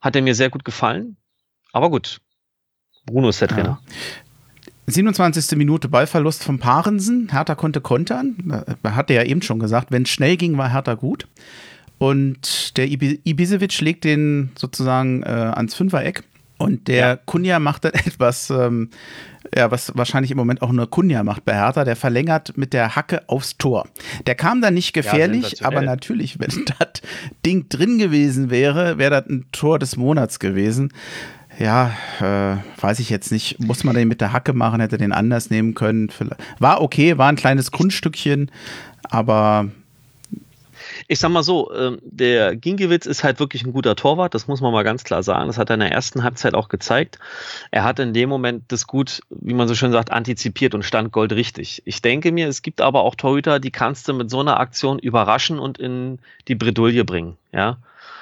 hat 0.00 0.14
er 0.14 0.22
mir 0.22 0.34
sehr 0.34 0.50
gut 0.50 0.64
gefallen. 0.64 1.16
Aber 1.72 1.90
gut, 1.90 2.20
Bruno 3.06 3.28
ist 3.28 3.40
der 3.40 3.48
Trainer. 3.48 3.80
Ja. 3.86 3.94
27. 4.88 5.56
Minute 5.58 5.88
Ballverlust 5.88 6.44
von 6.44 6.58
Parensen. 6.58 7.28
Hertha 7.32 7.56
konnte 7.56 7.80
kontern. 7.80 8.64
Hat 8.84 9.10
er 9.10 9.22
ja 9.22 9.28
eben 9.28 9.42
schon 9.42 9.58
gesagt, 9.58 9.90
wenn 9.90 10.02
es 10.02 10.10
schnell 10.10 10.36
ging, 10.36 10.56
war 10.58 10.70
Hertha 10.70 10.94
gut. 10.94 11.26
Und 11.98 12.76
der 12.76 12.86
Ibisevic 12.88 13.80
legt 13.80 14.04
den 14.04 14.52
sozusagen 14.56 15.22
äh, 15.22 15.26
ans 15.26 15.74
Fünfereck. 15.74 16.22
Und 16.58 16.88
der 16.88 17.06
ja. 17.06 17.16
Kunja 17.16 17.58
macht 17.58 17.84
dann 17.84 17.92
etwas, 17.94 18.50
ähm, 18.50 18.90
ja, 19.54 19.70
was 19.70 19.92
wahrscheinlich 19.96 20.30
im 20.30 20.36
Moment 20.36 20.62
auch 20.62 20.72
nur 20.72 20.88
Kunja 20.88 21.22
macht 21.22 21.44
bei 21.44 21.54
Hertha. 21.54 21.84
Der 21.84 21.96
verlängert 21.96 22.56
mit 22.56 22.72
der 22.72 22.96
Hacke 22.96 23.28
aufs 23.28 23.58
Tor. 23.58 23.88
Der 24.26 24.34
kam 24.34 24.60
dann 24.60 24.74
nicht 24.74 24.92
gefährlich, 24.92 25.60
ja, 25.60 25.66
aber 25.66 25.82
natürlich, 25.82 26.38
wenn 26.38 26.64
das 26.78 27.02
Ding 27.44 27.68
drin 27.68 27.98
gewesen 27.98 28.50
wäre, 28.50 28.98
wäre 28.98 29.22
das 29.22 29.30
ein 29.30 29.46
Tor 29.52 29.78
des 29.78 29.96
Monats 29.96 30.38
gewesen. 30.38 30.92
Ja, 31.58 31.92
äh, 32.20 32.56
weiß 32.80 32.98
ich 32.98 33.08
jetzt 33.08 33.32
nicht. 33.32 33.58
Muss 33.60 33.82
man 33.82 33.94
den 33.94 34.08
mit 34.08 34.20
der 34.20 34.32
Hacke 34.32 34.52
machen, 34.52 34.80
hätte 34.80 34.98
den 34.98 35.12
anders 35.12 35.48
nehmen 35.50 35.74
können. 35.74 36.10
War 36.58 36.82
okay, 36.82 37.16
war 37.16 37.28
ein 37.28 37.36
kleines 37.36 37.70
Kunststückchen, 37.70 38.50
aber 39.04 39.70
ich 41.08 41.18
sag 41.18 41.30
mal 41.30 41.42
so, 41.42 41.72
ähm, 41.74 41.98
der 42.02 42.56
Gingiewicz 42.56 43.06
ist 43.06 43.24
halt 43.24 43.38
wirklich 43.38 43.64
ein 43.64 43.72
guter 43.72 43.96
Torwart, 43.96 44.34
das 44.34 44.48
muss 44.48 44.60
man 44.60 44.72
mal 44.72 44.82
ganz 44.82 45.04
klar 45.04 45.22
sagen. 45.22 45.46
Das 45.46 45.58
hat 45.58 45.70
er 45.70 45.74
in 45.74 45.80
der 45.80 45.92
ersten 45.92 46.22
Halbzeit 46.22 46.54
auch 46.54 46.68
gezeigt. 46.68 47.18
Er 47.70 47.84
hat 47.84 47.98
in 47.98 48.12
dem 48.12 48.28
Moment 48.28 48.64
das 48.68 48.86
gut, 48.86 49.20
wie 49.30 49.54
man 49.54 49.68
so 49.68 49.74
schön 49.74 49.92
sagt, 49.92 50.10
antizipiert 50.10 50.74
und 50.74 50.84
stand 50.84 51.12
goldrichtig. 51.12 51.82
Ich 51.84 52.02
denke 52.02 52.32
mir, 52.32 52.48
es 52.48 52.62
gibt 52.62 52.80
aber 52.80 53.02
auch 53.02 53.14
Torhüter, 53.14 53.60
die 53.60 53.70
kannst 53.70 54.08
du 54.08 54.14
mit 54.14 54.30
so 54.30 54.40
einer 54.40 54.58
Aktion 54.58 54.98
überraschen 54.98 55.58
und 55.58 55.78
in 55.78 56.18
die 56.48 56.54
Bredouille 56.54 57.04
bringen. 57.04 57.36
Ja, 57.52 57.78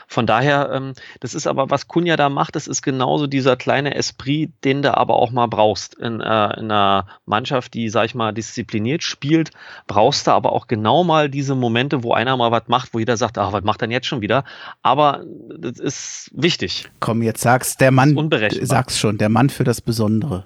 von 0.07 0.27
daher, 0.27 0.71
ähm, 0.73 0.95
das 1.21 1.35
ist 1.35 1.47
aber, 1.47 1.71
was 1.71 1.89
Kunja 1.89 2.17
da 2.17 2.29
macht, 2.29 2.57
das 2.57 2.67
ist 2.67 2.83
genauso 2.83 3.27
dieser 3.27 3.57
kleine 3.57 3.95
Esprit, 3.95 4.53
den 4.65 4.83
du 4.83 4.97
aber 4.97 5.17
auch 5.17 5.31
mal 5.31 5.47
brauchst. 5.47 5.95
In, 5.95 6.21
äh, 6.21 6.59
in 6.59 6.71
einer 6.71 7.07
Mannschaft, 7.27 7.75
die, 7.75 7.89
sag 7.89 8.07
ich 8.07 8.15
mal, 8.15 8.33
diszipliniert 8.33 9.03
spielt, 9.03 9.51
brauchst 9.87 10.27
du 10.27 10.33
aber 10.33 10.53
auch 10.53 10.67
genau 10.67 11.05
mal 11.05 11.29
diese 11.29 11.55
Momente, 11.55 12.03
wo 12.03 12.13
einer 12.13 12.37
mal 12.37 12.51
was 12.51 12.69
macht, 12.69 12.95
wo 12.95 12.99
jeder 12.99 13.17
sagt, 13.17 13.39
ach, 13.39 13.53
was 13.53 13.65
macht 13.65 13.81
denn 13.81 13.91
jetzt 13.91 14.07
schon 14.07 14.21
wieder? 14.21 14.45
Aber 14.83 15.25
das 15.59 15.79
ist 15.79 16.31
wichtig. 16.35 16.91
Komm, 17.01 17.23
jetzt 17.23 17.41
sag's, 17.41 17.77
der 17.77 17.91
Mann, 17.91 18.31
sag's 18.63 18.99
schon, 18.99 19.19
der 19.19 19.29
Mann 19.29 19.51
für 19.51 19.65
das 19.65 19.81
Besondere. 19.81 20.45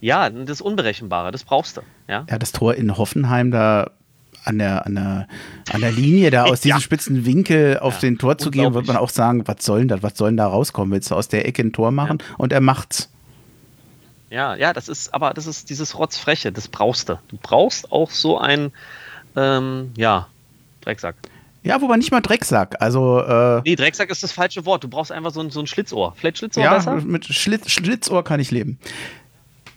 Ja, 0.00 0.30
das 0.30 0.62
Unberechenbare, 0.62 1.30
das 1.30 1.44
brauchst 1.44 1.76
du. 1.76 1.82
Ja, 2.08 2.24
ja 2.28 2.38
das 2.38 2.52
Tor 2.52 2.74
in 2.74 2.96
Hoffenheim, 2.96 3.50
da 3.50 3.90
an 4.44 4.58
der, 4.58 4.86
an 4.86 4.94
der, 4.94 5.28
an 5.72 5.80
der 5.80 5.92
Linie 5.92 6.30
da 6.30 6.44
aus 6.44 6.60
diesem 6.62 6.78
ja. 6.78 6.80
spitzen 6.80 7.24
Winkel 7.26 7.78
auf 7.78 7.94
ja, 7.94 8.00
den 8.00 8.18
Tor 8.18 8.38
zu 8.38 8.50
gehen, 8.50 8.74
wird 8.74 8.86
man 8.86 8.96
auch 8.96 9.10
sagen, 9.10 9.46
was 9.46 9.64
soll 9.64 9.80
denn 9.80 9.88
das, 9.88 10.02
was 10.02 10.16
soll 10.16 10.30
denn 10.30 10.36
da 10.36 10.46
rauskommen? 10.46 10.92
Willst 10.92 11.10
du 11.10 11.14
aus 11.14 11.28
der 11.28 11.46
Ecke 11.46 11.62
ein 11.62 11.72
Tor 11.72 11.90
machen? 11.90 12.18
Ja. 12.20 12.34
Und 12.38 12.52
er 12.52 12.60
macht's. 12.60 13.10
Ja, 14.30 14.54
ja, 14.54 14.72
das 14.72 14.88
ist, 14.88 15.12
aber 15.12 15.34
das 15.34 15.46
ist 15.46 15.70
dieses 15.70 15.98
Rotzfreche, 15.98 16.52
das 16.52 16.68
brauchst 16.68 17.08
du. 17.08 17.18
Du 17.28 17.36
brauchst 17.42 17.90
auch 17.90 18.10
so 18.10 18.38
ein, 18.38 18.70
ähm, 19.36 19.92
ja, 19.96 20.28
Drecksack. 20.82 21.16
Ja, 21.62 21.80
wobei 21.82 21.96
nicht 21.96 22.10
mal 22.10 22.20
Drecksack. 22.20 22.80
Also, 22.80 23.20
äh, 23.20 23.60
nee, 23.64 23.76
Drecksack 23.76 24.08
ist 24.10 24.22
das 24.22 24.32
falsche 24.32 24.64
Wort. 24.64 24.82
Du 24.82 24.88
brauchst 24.88 25.12
einfach 25.12 25.30
so 25.30 25.40
ein, 25.40 25.50
so 25.50 25.60
ein 25.60 25.66
Schlitzohr. 25.66 26.14
Vielleicht 26.16 26.38
Schlitzohr 26.38 26.64
ja, 26.64 26.74
besser? 26.74 26.96
mit 27.02 27.26
Schlitz, 27.26 27.70
Schlitzohr 27.70 28.24
kann 28.24 28.40
ich 28.40 28.50
leben. 28.50 28.78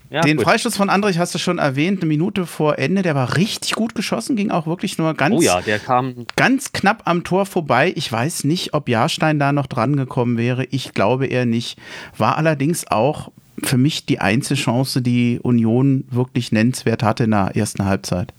Ja, 0.09 0.21
Den 0.21 0.37
gut. 0.37 0.45
Freistoß 0.45 0.77
von 0.77 0.89
Andrich 0.89 1.17
hast 1.17 1.33
du 1.33 1.39
schon 1.39 1.57
erwähnt, 1.57 2.01
eine 2.01 2.07
Minute 2.07 2.45
vor 2.45 2.77
Ende, 2.77 3.01
der 3.01 3.15
war 3.15 3.37
richtig 3.37 3.73
gut 3.73 3.95
geschossen, 3.95 4.35
ging 4.35 4.51
auch 4.51 4.67
wirklich 4.67 4.97
nur 4.97 5.13
ganz, 5.15 5.35
Oh 5.35 5.41
ja, 5.41 5.61
der 5.61 5.79
kam. 5.79 6.25
ganz 6.35 6.71
knapp 6.71 7.03
am 7.05 7.23
Tor 7.23 7.45
vorbei. 7.45 7.91
Ich 7.95 8.11
weiß 8.11 8.43
nicht, 8.43 8.73
ob 8.73 8.89
Jahrstein 8.89 9.39
da 9.39 9.51
noch 9.51 9.67
dran 9.67 9.95
gekommen 9.95 10.37
wäre. 10.37 10.65
Ich 10.65 10.93
glaube 10.93 11.27
eher 11.27 11.45
nicht. 11.45 11.79
War 12.17 12.37
allerdings 12.37 12.85
auch 12.89 13.31
für 13.63 13.77
mich 13.77 14.05
die 14.05 14.19
einzige 14.19 14.59
Chance, 14.59 15.01
die 15.01 15.39
Union 15.41 16.05
wirklich 16.09 16.51
nennenswert 16.51 17.01
hatte 17.03 17.23
in 17.25 17.31
der 17.31 17.55
ersten 17.55 17.85
Halbzeit. 17.85 18.33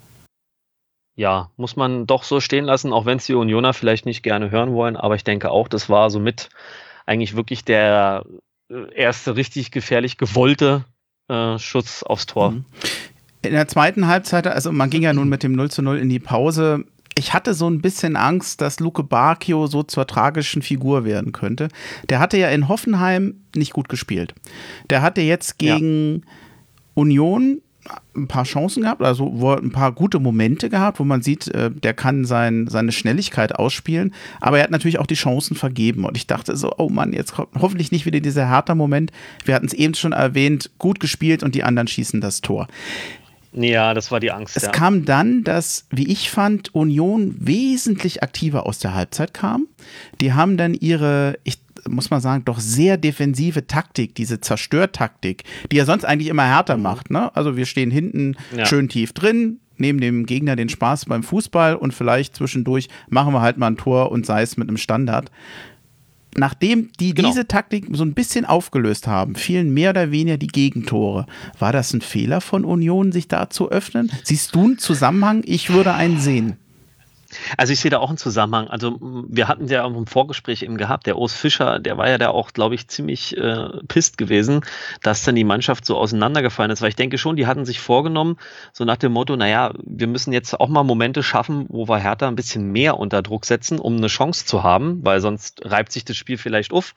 Ja, 1.17 1.51
muss 1.57 1.77
man 1.77 2.07
doch 2.07 2.25
so 2.25 2.41
stehen 2.41 2.65
lassen, 2.65 2.93
auch 2.93 3.07
wenn 3.07 3.19
es 3.19 3.27
die 3.27 3.35
Unioner 3.35 3.73
vielleicht 3.73 4.05
nicht 4.05 4.23
gerne 4.23 4.51
hören 4.51 4.73
wollen. 4.73 4.97
Aber 4.97 5.15
ich 5.15 5.25
denke 5.25 5.51
auch, 5.51 5.69
das 5.69 5.89
war 5.89 6.11
somit 6.11 6.49
eigentlich 7.07 7.37
wirklich 7.37 7.65
der 7.65 8.25
äh, 8.69 8.93
erste 8.95 9.37
richtig 9.37 9.71
gefährlich 9.71 10.19
gewollte 10.19 10.85
äh, 11.29 11.59
Schuss 11.59 12.03
aufs 12.03 12.27
Tor. 12.27 12.53
Mhm. 12.53 12.65
In 13.43 13.53
der 13.53 13.69
zweiten 13.69 14.07
Halbzeit, 14.07 14.47
also 14.47 14.73
man 14.73 14.91
ging 14.91 15.03
ja 15.03 15.13
nun 15.13 15.29
mit 15.29 15.43
dem 15.43 15.53
0 15.53 15.71
zu 15.71 15.83
0 15.83 15.99
in 15.99 16.09
die 16.09 16.19
Pause. 16.19 16.85
Ich 17.17 17.35
hatte 17.35 17.55
so 17.55 17.69
ein 17.69 17.81
bisschen 17.81 18.17
Angst, 18.17 18.61
dass 18.61 18.81
Luke 18.81 19.05
Bacchio 19.05 19.67
so 19.67 19.83
zur 19.83 20.07
tragischen 20.07 20.63
Figur 20.63 21.05
werden 21.05 21.33
könnte. 21.33 21.69
Der 22.09 22.19
hatte 22.19 22.39
ja 22.39 22.49
in 22.49 22.69
Hoffenheim 22.69 23.43
nicht 23.55 23.73
gut 23.73 23.89
gespielt. 23.89 24.35
Der 24.91 25.03
hatte 25.03 25.21
jetzt 25.21 25.59
gegen 25.59 26.17
ja. 26.17 26.21
Union 26.95 27.61
ein 28.17 28.29
paar 28.29 28.45
Chancen 28.45 28.83
gehabt, 28.83 29.03
also 29.03 29.31
wo 29.35 29.53
ein 29.53 29.73
paar 29.73 29.93
gute 29.93 30.19
Momente 30.19 30.71
gehabt, 30.71 31.01
wo 31.01 31.05
man 31.05 31.23
sieht, 31.23 31.49
äh, 31.49 31.71
der 31.71 31.95
kann 31.95 32.25
sein, 32.25 32.67
seine 32.69 32.93
Schnelligkeit 32.93 33.55
ausspielen, 33.55 34.15
aber 34.41 34.59
er 34.59 34.65
hat 34.65 34.71
natürlich 34.71 34.99
auch 34.99 35.07
die 35.07 35.15
Chancen 35.15 35.57
vergeben 35.57 36.05
und 36.05 36.17
ich 36.17 36.27
dachte 36.27 36.57
so, 36.57 36.73
oh 36.79 36.89
Mann, 36.89 37.13
jetzt 37.13 37.37
ho 37.39 37.47
hoffentlich 37.61 37.93
nicht 37.93 38.07
wieder 38.07 38.21
dieser 38.21 38.49
härter 38.49 38.75
Moment. 38.75 39.13
Wir 39.45 39.55
hatten 39.55 39.67
es 39.67 39.73
eben 39.73 39.95
schon 39.95 40.13
erwähnt, 40.13 40.71
gut 40.79 41.01
gespielt 41.01 41.43
und 41.43 41.55
die 41.55 41.65
anderen 41.65 41.89
schießen 41.89 42.21
das 42.21 42.41
Tor. 42.41 42.69
Ja, 43.53 43.95
das 43.95 44.11
war 44.11 44.19
die 44.19 44.33
Angst. 44.33 44.57
Es 44.57 44.65
ja. 44.65 44.71
kam 44.71 45.05
dann, 45.05 45.45
dass, 45.45 45.87
wie 45.91 46.11
ich 46.11 46.29
fand, 46.31 46.75
Union 46.75 47.37
wesentlich 47.39 48.23
aktiver 48.23 48.67
aus 48.67 48.81
der 48.81 48.95
Halbzeit 48.95 49.33
kam. 49.33 49.69
Die 50.21 50.33
haben 50.33 50.57
dann 50.57 50.75
ihre, 50.75 51.39
ich 51.45 51.59
muss 51.89 52.11
man 52.11 52.21
sagen, 52.21 52.45
doch 52.45 52.61
sehr 52.61 52.97
defensive 52.97 53.67
Taktik, 53.67 54.15
diese 54.15 54.41
Zerstörtaktik, 54.41 55.45
die 55.71 55.77
ja 55.77 55.85
sonst 55.85 56.05
eigentlich 56.05 56.29
immer 56.29 56.45
härter 56.45 56.77
macht. 56.77 57.11
Ne? 57.11 57.35
Also 57.37 57.57
wir 57.57 57.67
stehen 57.67 57.91
hinten 57.91 58.37
ja. 58.57 58.67
schön 58.67 58.89
tief 58.89 59.13
drin, 59.13 59.61
nehmen 59.77 60.01
dem 60.01 60.27
Gegner 60.27 60.57
den 60.57 60.69
Spaß 60.69 61.07
beim 61.07 61.23
Fußball 61.23 61.77
und 61.77 61.95
vielleicht 61.95 62.37
zwischendurch 62.37 62.89
machen 63.09 63.33
wir 63.33 63.41
halt 63.41 63.59
mal 63.59 63.69
ein 63.69 63.77
Tor 63.77 64.13
und 64.13 64.27
sei 64.27 64.43
es 64.43 64.57
mit 64.57 64.69
einem 64.69 64.77
Standard. 64.77 65.31
Nachdem 66.37 66.91
die 66.99 67.15
genau. 67.15 67.29
diese 67.29 67.47
Taktik 67.47 67.87
so 67.93 68.05
ein 68.05 68.15
bisschen 68.15 68.45
aufgelöst 68.45 69.07
haben, 69.07 69.37
fielen 69.37 69.73
mehr 69.73 69.91
oder 69.91 70.11
weniger 70.11 70.37
die 70.37 70.49
Gegentore. 70.49 71.27
War 71.59 71.73
das 71.73 71.93
ein 71.93 72.01
Fehler 72.01 72.41
von 72.41 72.65
Union, 72.65 73.13
sich 73.13 73.29
da 73.29 73.51
zu 73.51 73.71
öffnen? 73.71 74.11
Siehst 74.25 74.55
du 74.55 74.65
einen 74.65 74.79
Zusammenhang? 74.79 75.43
Ich 75.45 75.71
würde 75.71 75.95
einen 75.95 76.19
sehen. 76.19 76.57
Also 77.57 77.73
ich 77.73 77.81
sehe 77.81 77.91
da 77.91 77.99
auch 77.99 78.09
einen 78.09 78.19
Zusammenhang. 78.19 78.69
Also 78.69 78.99
wir 79.01 79.49
hatten 79.49 79.69
ja 79.69 79.87
im 79.87 80.07
Vorgespräch 80.07 80.63
eben 80.63 80.77
gehabt, 80.77 81.07
der 81.07 81.19
Urs 81.19 81.33
Fischer, 81.33 81.79
der 81.79 81.99
war 81.99 82.09
ja 82.09 82.19
da 82.19 82.29
auch, 82.31 82.53
glaube 82.53 82.75
ich, 82.75 82.89
ziemlich 82.89 83.37
äh, 83.37 83.69
pisst 83.89 84.19
gewesen, 84.19 84.63
dass 85.03 85.23
dann 85.23 85.35
die 85.35 85.45
Mannschaft 85.45 85.87
so 85.87 85.97
auseinandergefallen 85.97 86.71
ist. 86.71 86.83
Weil 86.83 86.91
ich 86.91 86.97
denke 86.97 87.19
schon, 87.19 87.37
die 87.37 87.47
hatten 87.47 87.65
sich 87.65 87.81
vorgenommen, 87.81 88.37
so 88.73 88.85
nach 88.85 88.97
dem 88.97 89.13
Motto, 89.13 89.37
naja, 89.37 89.73
wir 89.83 90.07
müssen 90.07 90.33
jetzt 90.33 90.59
auch 90.59 90.69
mal 90.69 90.83
Momente 90.83 91.23
schaffen, 91.23 91.67
wo 91.69 91.89
wir 91.89 91.99
Hertha 91.99 92.29
ein 92.29 92.37
bisschen 92.37 92.73
mehr 92.73 92.99
unter 92.99 93.23
Druck 93.23 93.45
setzen, 93.45 93.79
um 93.79 93.97
eine 93.97 94.09
Chance 94.09 94.47
zu 94.47 94.63
haben, 94.63 95.05
weil 95.05 95.21
sonst 95.21 95.65
reibt 95.65 95.93
sich 95.93 96.05
das 96.05 96.17
Spiel 96.17 96.39
vielleicht 96.39 96.73
auf. 96.73 96.95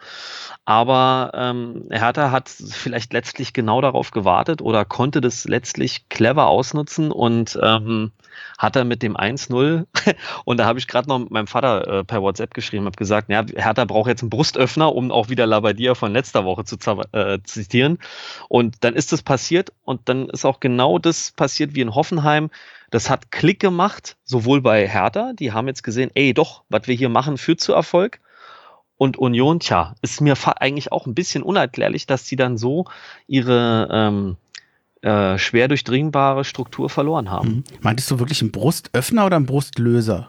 Aber 0.66 1.32
ähm, 1.34 1.86
Hertha 1.90 2.32
hat 2.32 2.50
vielleicht 2.50 3.14
letztlich 3.14 3.54
genau 3.54 3.82
darauf 3.82 4.12
gewartet 4.12 4.62
oder 4.62 4.86
konnte 4.86 5.22
das 5.22 5.46
letztlich 5.46 6.10
clever 6.10 6.48
ausnutzen 6.48 7.12
und 7.12 7.58
ähm, 7.62 8.12
hat 8.58 8.76
er 8.76 8.86
mit 8.86 9.04
dem 9.04 9.16
1-0 9.16 9.86
und 10.46 10.58
da 10.58 10.66
habe 10.66 10.80
ich 10.80 10.88
gerade 10.88 11.08
noch 11.08 11.20
mit 11.20 11.32
meinem 11.32 11.48
Vater 11.48 11.88
äh, 11.88 12.04
per 12.04 12.22
WhatsApp 12.22 12.54
geschrieben, 12.54 12.86
habe 12.86 12.96
gesagt, 12.96 13.30
ja, 13.30 13.46
Hertha 13.56 13.86
braucht 13.86 14.08
jetzt 14.10 14.24
einen 14.24 14.30
Brustöffner, 14.30 14.94
um 14.94 15.12
auch 15.12 15.30
wieder 15.30 15.46
Labadia 15.46 15.96
von 15.96 16.12
letzter 16.12 16.44
Woche 16.44 16.66
zu 16.66 16.78
äh, 17.12 17.40
zitieren. 17.44 18.00
Und 18.50 18.84
dann 18.84 18.96
ist 18.96 19.12
das 19.12 19.22
passiert 19.22 19.72
und 19.84 20.10
dann 20.10 20.30
ist 20.30 20.46
auch 20.46 20.60
genau 20.60 20.98
das 20.98 21.32
passiert 21.32 21.76
wie 21.76 21.82
in 21.82 21.94
Hoffenheim. 21.94 22.50
Das 22.90 23.10
hat 23.10 23.32
Klick 23.32 23.60
gemacht, 23.60 24.18
sowohl 24.24 24.62
bei 24.62 24.88
Hertha, 24.88 25.34
die 25.34 25.52
haben 25.52 25.68
jetzt 25.68 25.84
gesehen, 25.84 26.10
ey, 26.16 26.34
doch, 26.34 26.64
was 26.70 26.88
wir 26.88 26.96
hier 26.96 27.10
machen, 27.10 27.38
führt 27.38 27.60
zu 27.60 27.74
Erfolg. 27.74 28.20
Und 28.98 29.18
Union, 29.18 29.60
tja, 29.60 29.94
ist 30.02 30.22
mir 30.22 30.36
eigentlich 30.60 30.92
auch 30.92 31.06
ein 31.06 31.14
bisschen 31.14 31.44
unerklärlich, 31.44 32.08
dass 32.08 32.24
die 32.24 32.36
dann 32.36 32.58
so 32.58 32.86
ihre 33.28 33.88
ähm, 33.92 34.38
äh, 35.08 35.38
schwer 35.38 35.70
durchdringbare 35.70 36.44
Struktur 36.44 36.90
verloren 36.90 37.32
haben. 37.32 37.50
Mhm. 37.50 37.64
Meintest 37.80 38.12
du 38.12 38.20
wirklich 38.20 38.42
einen 38.42 38.52
Brustöffner 38.52 39.26
oder 39.26 39.38
einen 39.38 39.46
Brustlöser? 39.46 40.28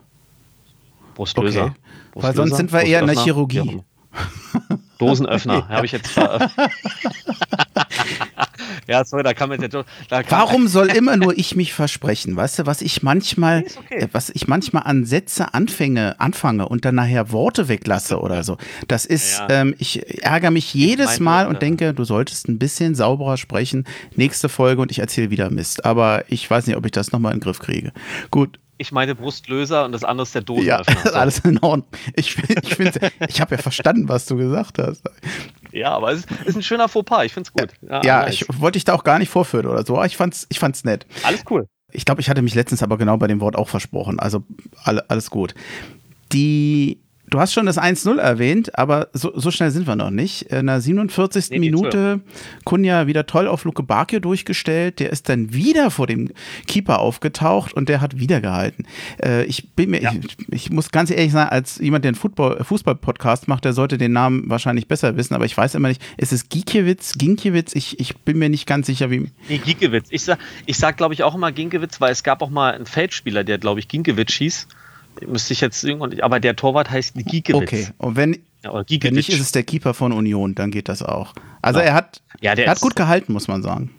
Brustlöser. 1.17 1.65
Okay. 1.65 1.73
Brustlöser 2.13 2.29
Weil 2.29 2.35
sonst 2.37 2.57
sind 2.57 2.73
wir 2.73 2.83
eher 2.83 3.01
in 3.01 3.09
der 3.09 3.17
Chirurgie. 3.17 3.83
Dosenöffner, 4.99 5.59
okay. 5.65 5.75
habe 5.75 5.87
ich 5.87 5.93
jetzt. 5.93 6.17
ja, 8.89 9.05
sorry, 9.05 9.23
da 9.23 9.35
kann 9.35 9.51
man 9.51 9.61
jetzt. 9.61 9.77
Da 10.09 10.23
kann 10.23 10.41
Warum 10.41 10.67
soll 10.69 10.89
immer 10.89 11.17
nur 11.17 11.37
ich 11.37 11.55
mich 11.55 11.75
versprechen? 11.75 12.35
Weißt 12.37 12.59
du, 12.59 12.67
was 12.67 12.81
ich 12.81 13.03
manchmal, 13.03 13.65
okay. 13.77 14.09
was 14.13 14.31
ich 14.31 14.49
manchmal 14.49 14.85
an 14.85 15.05
Sätze 15.05 15.53
anfange, 15.53 16.19
anfange 16.19 16.67
und 16.69 16.87
dann 16.87 16.95
nachher 16.95 17.31
Worte 17.31 17.69
weglasse 17.69 18.19
oder 18.19 18.43
so. 18.45 18.57
Das 18.89 19.05
ist, 19.05 19.39
ja, 19.39 19.49
ja. 19.49 19.61
Ähm, 19.61 19.75
ich 19.79 20.23
ärgere 20.25 20.51
mich 20.51 20.73
jedes 20.73 21.21
Mal 21.21 21.47
und 21.47 21.61
denke, 21.61 21.93
du 21.93 22.05
solltest 22.05 22.49
ein 22.49 22.59
bisschen 22.59 22.95
sauberer 22.95 23.37
sprechen. 23.37 23.85
Nächste 24.17 24.49
Folge 24.49 24.81
und 24.81 24.91
ich 24.91 25.01
erzähle 25.01 25.31
wieder 25.31 25.51
Mist. 25.51 25.85
Aber 25.85 26.25
ich 26.29 26.51
weiß 26.51 26.67
nicht, 26.67 26.77
ob 26.77 26.87
ich 26.87 26.93
das 26.93 27.13
nochmal 27.13 27.33
in 27.35 27.41
den 27.41 27.45
Griff 27.45 27.59
kriege. 27.59 27.93
Gut, 28.31 28.59
ich 28.79 28.93
meine 28.93 29.15
Brustlöser 29.15 29.85
und 29.85 29.93
das 29.93 30.05
andere 30.05 30.23
ist 30.23 30.35
der 30.35 30.43
Dosenöffner. 30.43 30.95
Ja, 31.05 31.11
alles 31.13 31.41
in 31.41 31.59
Ordnung. 31.59 31.89
Ich, 32.15 32.39
ich, 32.39 32.79
ich 32.79 33.41
habe 33.41 33.57
ja 33.57 33.63
verstanden, 33.63 34.09
was 34.09 34.27
du 34.27 34.37
gesagt 34.37 34.79
hast. 34.79 35.03
Ja, 35.73 35.91
aber 35.91 36.13
es 36.13 36.25
ist 36.45 36.57
ein 36.57 36.63
schöner 36.63 36.89
Fauxpas. 36.89 37.25
Ich 37.25 37.35
finde 37.35 37.49
es 37.49 37.53
gut. 37.53 37.73
Ja, 37.89 38.03
ja 38.03 38.23
nice. 38.23 38.35
ich 38.35 38.61
wollte 38.61 38.77
dich 38.77 38.85
da 38.85 38.95
auch 38.95 39.05
gar 39.05 39.19
nicht 39.19 39.29
vorführen 39.29 39.67
oder 39.67 39.85
so. 39.85 40.03
Ich 40.05 40.17
fand's, 40.17 40.47
ich 40.49 40.59
fand's 40.59 40.85
nett. 40.85 41.07
Alles 41.25 41.45
cool. 41.51 41.67
Ich 41.93 42.05
glaube, 42.05 42.21
ich 42.21 42.31
hatte 42.31 42.43
mich 42.43 42.55
letztens 42.55 42.83
aber 42.83 42.99
genau 42.99 43.17
bei 43.17 43.27
dem 43.27 43.41
Wort 43.41 43.57
auch 43.57 43.69
versprochen. 43.69 44.19
Also 44.21 44.45
alle, 44.85 45.09
alles 45.11 45.31
gut. 45.31 45.55
Die 46.33 47.01
Du 47.31 47.41
hast 47.41 47.53
schon 47.53 47.67
das 47.67 47.79
1-0 47.79 48.19
erwähnt, 48.19 48.79
aber 48.79 49.09
so, 49.13 49.33
so, 49.39 49.51
schnell 49.51 49.71
sind 49.71 49.87
wir 49.87 49.97
noch 49.97 50.11
nicht. 50.11 50.43
In 50.43 50.67
der 50.67 50.81
47. 50.81 51.51
Nee, 51.51 51.59
Minute 51.59 52.21
Kunja 52.65 53.07
wieder 53.07 53.27
toll 53.27 53.47
auf 53.47 53.65
Luke 53.65 53.83
Bakio 53.83 54.21
durchgestellt. 54.21 54.99
Der 54.99 55.11
ist 55.11 55.29
dann 55.29 55.53
wieder 55.53 55.91
vor 55.91 56.07
dem 56.07 56.31
Keeper 56.67 57.01
aufgetaucht 57.01 57.75
und 57.75 57.89
der 57.89 58.01
hat 58.01 58.19
wieder 58.19 58.41
gehalten. 58.41 58.85
Äh, 59.23 59.45
ich 59.45 59.71
bin 59.71 59.91
mir, 59.91 60.01
ja. 60.01 60.13
ich, 60.13 60.37
ich, 60.51 60.71
muss 60.71 60.91
ganz 60.91 61.11
ehrlich 61.11 61.33
sagen, 61.33 61.51
als 61.51 61.79
jemand, 61.79 62.05
der 62.05 62.11
einen 62.11 62.65
Fußball-Podcast 62.65 63.49
macht, 63.49 63.65
der 63.65 63.73
sollte 63.73 63.99
den 63.99 64.13
Namen 64.13 64.49
wahrscheinlich 64.49 64.89
besser 64.89 65.17
wissen, 65.17 65.35
aber 65.35 65.45
ich 65.45 65.57
weiß 65.57 65.75
immer 65.75 65.89
nicht, 65.89 66.03
ist 66.17 66.33
es 66.33 66.49
Gikiewicz, 66.49 67.19
Ginkiewicz? 67.19 67.75
Ich, 67.75 68.01
ich 68.01 68.17
bin 68.17 68.39
mir 68.39 68.49
nicht 68.49 68.67
ganz 68.67 68.87
sicher, 68.87 69.11
wie. 69.11 69.31
Nee, 69.49 69.59
Gikiewicz. 69.59 70.07
Ich 70.11 70.23
sag, 70.23 70.39
ich 70.67 70.79
sag 70.79 70.97
glaube 70.97 71.15
ich, 71.15 71.23
auch 71.23 71.35
immer 71.35 71.53
Ginkiewicz, 71.53 72.01
weil 72.01 72.13
es 72.13 72.23
gab 72.23 72.41
auch 72.43 72.51
mal 72.51 72.75
einen 72.75 72.87
Feldspieler, 72.87 73.45
der, 73.45 73.59
glaube 73.59 73.81
ich, 73.81 73.89
Ginkiewicz 73.89 74.33
hieß 74.33 74.69
müsste 75.27 75.53
ich 75.53 75.61
jetzt 75.61 75.83
irgendwie, 75.85 76.23
aber 76.23 76.41
der 76.41 76.57
Torwart 76.57 76.91
heißt 76.91 77.15
Giekewitz. 77.15 77.63
Okay, 77.63 77.89
und 77.99 78.17
wenn, 78.17 78.39
ja, 78.63 78.73
wenn 78.75 79.15
nicht, 79.15 79.29
ist 79.29 79.41
es 79.41 79.53
der 79.53 79.63
Keeper 79.63 79.95
von 79.95 80.13
Union, 80.13 80.55
dann 80.55 80.71
geht 80.71 80.89
das 80.89 81.03
auch. 81.03 81.35
Also 81.63 81.81
ja. 81.81 81.87
er 81.87 81.95
hat, 81.95 82.23
ja, 82.41 82.53
er 82.53 82.71
hat 82.71 82.81
gut 82.81 82.97
gehalten, 82.97 83.33
muss 83.33 83.49
man 83.49 83.63
sagen. 83.63 83.91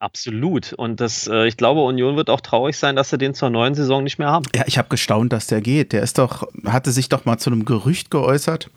Absolut. 0.00 0.72
Und 0.74 1.00
das, 1.00 1.26
äh, 1.26 1.48
ich 1.48 1.56
glaube, 1.56 1.82
Union 1.82 2.16
wird 2.16 2.30
auch 2.30 2.40
traurig 2.40 2.76
sein, 2.76 2.94
dass 2.94 3.10
sie 3.10 3.18
den 3.18 3.34
zur 3.34 3.50
neuen 3.50 3.74
Saison 3.74 4.04
nicht 4.04 4.18
mehr 4.18 4.28
haben. 4.28 4.46
Ja, 4.54 4.62
ich 4.66 4.78
habe 4.78 4.88
gestaunt, 4.88 5.32
dass 5.32 5.48
der 5.48 5.60
geht. 5.60 5.92
Der 5.92 6.02
ist 6.02 6.18
doch, 6.18 6.46
hatte 6.64 6.92
sich 6.92 7.08
doch 7.08 7.24
mal 7.24 7.38
zu 7.38 7.50
einem 7.50 7.64
Gerücht 7.64 8.10
geäußert 8.10 8.70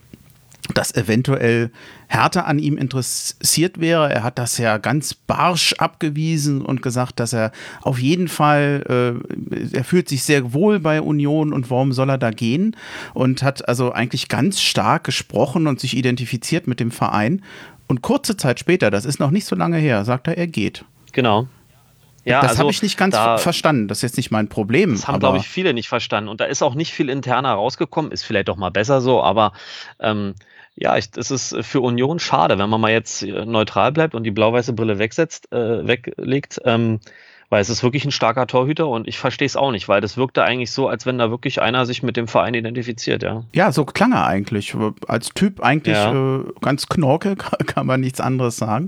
dass 0.74 0.96
eventuell 0.96 1.72
Hertha 2.08 2.42
an 2.42 2.60
ihm 2.60 2.78
interessiert 2.78 3.80
wäre. 3.80 4.12
Er 4.12 4.24
hat 4.24 4.38
das 4.38 4.58
ja 4.58 4.78
ganz 4.78 5.14
barsch 5.14 5.74
abgewiesen 5.74 6.62
und 6.62 6.82
gesagt, 6.82 7.20
dass 7.20 7.34
er 7.34 7.52
auf 7.82 8.00
jeden 8.00 8.28
Fall, 8.28 9.22
äh, 9.54 9.78
er 9.78 9.84
fühlt 9.84 10.10
sich 10.10 10.24
sehr 10.24 10.54
wohl 10.54 10.80
bei 10.80 11.02
Union 11.02 11.54
und 11.54 11.70
warum 11.70 11.94
soll 11.94 12.10
er 12.10 12.18
da 12.18 12.32
gehen? 12.32 12.76
Und 13.14 13.44
hat 13.44 13.68
also 13.68 13.92
eigentlich 13.92 14.28
ganz 14.28 14.62
stark 14.62 15.04
gesprochen 15.04 15.68
und 15.68 15.80
sich 15.80 15.96
identifiziert 15.96 16.68
mit 16.68 16.80
dem 16.80 16.92
Verein. 16.92 17.42
Und 17.88 18.02
kurze 18.02 18.38
Zeit 18.38 18.60
später, 18.60 18.92
das 18.92 19.06
ist 19.06 19.20
noch 19.20 19.32
nicht 19.32 19.46
so 19.46 19.56
lange 19.56 19.78
her, 19.78 20.06
sagt 20.06 20.28
er, 20.28 20.38
er 20.38 20.48
geht. 20.48 20.86
Genau. 21.12 21.48
Ja, 22.24 22.42
das 22.42 22.52
also, 22.52 22.60
habe 22.62 22.72
ich 22.72 22.84
nicht 22.84 22.98
ganz 22.98 23.16
da, 23.16 23.38
verstanden. 23.38 23.88
Das 23.88 24.00
ist 24.00 24.04
jetzt 24.04 24.18
nicht 24.18 24.30
mein 24.32 24.48
Problem. 24.48 24.92
Das 24.92 25.08
haben, 25.08 25.20
glaube 25.20 25.40
ich, 25.40 25.48
viele 25.48 25.74
nicht 25.74 25.90
verstanden. 25.90 26.30
Und 26.30 26.40
da 26.40 26.46
ist 26.46 26.62
auch 26.62 26.76
nicht 26.76 26.94
viel 26.94 27.10
interner 27.10 27.54
rausgekommen. 27.54 28.12
Ist 28.12 28.24
vielleicht 28.24 28.48
doch 28.48 28.58
mal 28.58 28.70
besser 28.70 29.02
so, 29.02 29.24
aber 29.24 29.54
ähm, 30.00 30.36
ja, 30.76 30.98
ich, 30.98 31.12
das 31.12 31.32
ist 31.32 31.56
für 31.62 31.82
Union 31.82 32.20
schade, 32.20 32.58
wenn 32.58 32.70
man 32.70 32.82
mal 32.82 32.92
jetzt 32.92 33.24
neutral 33.24 33.92
bleibt 33.92 34.16
und 34.16 34.24
die 34.24 34.32
blau-weiße 34.32 34.74
Brille 34.74 35.00
wegsetzt, 35.00 35.52
äh, 35.52 35.86
weglegt. 35.86 36.62
Ähm, 36.66 37.00
Weil 37.52 37.62
es 37.62 37.70
ist 37.70 37.84
wirklich 37.84 38.06
ein 38.06 38.12
starker 38.12 38.48
Torhüter 38.48 38.88
und 38.88 39.10
ich 39.10 39.20
verstehe 39.20 39.46
es 39.46 39.58
auch 39.58 39.72
nicht, 39.72 39.90
weil 39.90 40.00
das 40.00 40.16
wirkte 40.16 40.42
eigentlich 40.42 40.72
so, 40.72 40.88
als 40.88 41.06
wenn 41.06 41.18
da 41.18 41.30
wirklich 41.32 41.62
einer 41.62 41.86
sich 41.86 42.02
mit 42.02 42.16
dem 42.16 42.30
Verein 42.30 42.54
identifiziert, 42.54 43.24
ja. 43.24 43.44
Ja, 43.54 43.74
so 43.74 43.84
klang 43.84 44.14
er 44.14 44.26
eigentlich. 44.26 44.74
Als 45.10 45.32
Typ 45.34 45.62
eigentlich 45.62 45.98
ja. 45.98 46.14
äh, 46.14 46.46
ganz 46.62 46.88
knorke, 46.88 47.36
kann 47.66 47.86
man 47.86 48.00
nichts 48.00 48.22
anderes 48.22 48.56
sagen. 48.56 48.88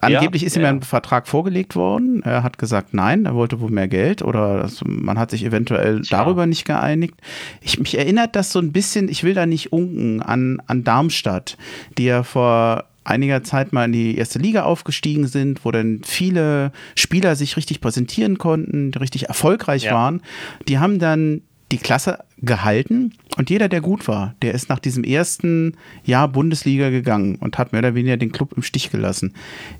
Angeblich 0.00 0.42
ja, 0.42 0.46
ist 0.46 0.56
ihm 0.56 0.62
ja. 0.62 0.68
ein 0.68 0.82
Vertrag 0.82 1.26
vorgelegt 1.26 1.74
worden. 1.74 2.22
Er 2.22 2.44
hat 2.44 2.58
gesagt, 2.58 2.94
nein, 2.94 3.24
er 3.24 3.34
wollte 3.34 3.58
wohl 3.58 3.72
mehr 3.72 3.88
Geld 3.88 4.22
oder 4.22 4.62
das, 4.62 4.84
man 4.84 5.18
hat 5.18 5.32
sich 5.32 5.44
eventuell 5.44 6.02
Tja. 6.02 6.18
darüber 6.18 6.46
nicht 6.46 6.64
geeinigt. 6.64 7.16
Ich, 7.60 7.80
mich 7.80 7.98
erinnert 7.98 8.36
das 8.36 8.52
so 8.52 8.60
ein 8.60 8.70
bisschen, 8.70 9.08
ich 9.08 9.24
will 9.24 9.34
da 9.34 9.46
nicht 9.46 9.72
unken, 9.72 10.22
an, 10.22 10.62
an 10.68 10.84
Darmstadt, 10.84 11.56
die 11.98 12.04
ja 12.04 12.22
vor 12.22 12.84
einiger 13.06 13.42
Zeit 13.42 13.72
mal 13.72 13.84
in 13.84 13.92
die 13.92 14.16
erste 14.16 14.38
Liga 14.38 14.64
aufgestiegen 14.64 15.26
sind, 15.26 15.64
wo 15.64 15.70
dann 15.70 16.00
viele 16.04 16.72
Spieler 16.94 17.36
sich 17.36 17.56
richtig 17.56 17.80
präsentieren 17.80 18.38
konnten, 18.38 18.92
richtig 18.94 19.24
erfolgreich 19.28 19.84
ja. 19.84 19.94
waren. 19.94 20.22
Die 20.68 20.78
haben 20.78 20.98
dann 20.98 21.42
die 21.72 21.78
Klasse 21.78 22.18
gehalten 22.38 23.12
und 23.36 23.50
jeder, 23.50 23.68
der 23.68 23.80
gut 23.80 24.06
war, 24.06 24.34
der 24.42 24.54
ist 24.54 24.68
nach 24.68 24.78
diesem 24.78 25.02
ersten 25.02 25.76
Jahr 26.04 26.28
Bundesliga 26.28 26.90
gegangen 26.90 27.36
und 27.36 27.58
hat 27.58 27.72
mehr 27.72 27.80
oder 27.80 27.94
weniger 27.94 28.16
den 28.16 28.30
Club 28.30 28.52
im 28.56 28.62
Stich 28.62 28.90
gelassen. 28.90 29.34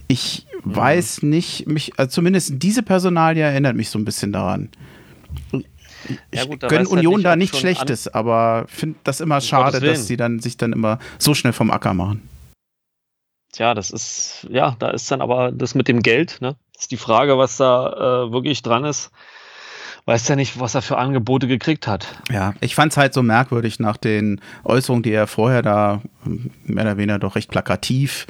Ich 0.09 0.47
mhm. 0.65 0.77
weiß 0.77 1.23
nicht, 1.23 1.69
mich, 1.69 1.93
also 1.97 2.11
zumindest 2.11 2.55
diese 2.57 2.83
Personalie 2.83 3.43
erinnert 3.43 3.77
mich 3.77 3.89
so 3.91 3.99
ein 3.99 4.05
bisschen 4.05 4.33
daran. 4.33 4.69
Ich 5.53 6.41
ja 6.41 6.45
gut, 6.45 6.61
gönne 6.61 6.89
Union 6.89 7.17
halt 7.17 7.25
da 7.25 7.37
nichts 7.37 7.59
Schlechtes, 7.59 8.09
aber 8.09 8.67
finde 8.69 8.99
das 9.05 9.21
immer 9.21 9.41
schade, 9.41 9.81
dass 9.81 10.07
sie 10.07 10.17
dann 10.17 10.41
sich 10.41 10.57
dann 10.57 10.73
immer 10.73 10.99
so 11.19 11.35
schnell 11.35 11.53
vom 11.53 11.71
Acker 11.71 11.95
machen. 11.95 12.23
Tja, 13.57 13.73
das 13.73 13.90
ist, 13.90 14.47
ja, 14.51 14.77
da 14.79 14.90
ist 14.90 15.11
dann 15.11 15.23
aber 15.23 15.51
das 15.51 15.75
mit 15.75 15.88
dem 15.88 16.03
Geld, 16.03 16.42
ne? 16.42 16.57
Das 16.75 16.83
ist 16.83 16.90
die 16.90 16.99
Frage, 16.99 17.38
was 17.38 17.57
da 17.57 18.27
äh, 18.27 18.31
wirklich 18.31 18.62
dran 18.62 18.85
ist. 18.85 19.11
Weiß 20.05 20.29
ja 20.29 20.37
nicht, 20.37 20.61
was 20.61 20.75
er 20.75 20.83
für 20.83 20.99
Angebote 20.99 21.49
gekriegt 21.49 21.87
hat. 21.87 22.07
Ja, 22.31 22.53
ich 22.61 22.75
fand 22.75 22.92
es 22.92 22.99
halt 22.99 23.14
so 23.14 23.23
merkwürdig 23.23 23.81
nach 23.81 23.97
den 23.97 24.42
Äußerungen, 24.62 25.03
die 25.03 25.11
er 25.11 25.27
vorher 25.27 25.62
da 25.62 26.03
hm, 26.25 26.51
mehr 26.64 26.85
oder 26.85 26.99
weniger 26.99 27.19
doch 27.19 27.35
recht 27.35 27.51
plakativ 27.51 28.27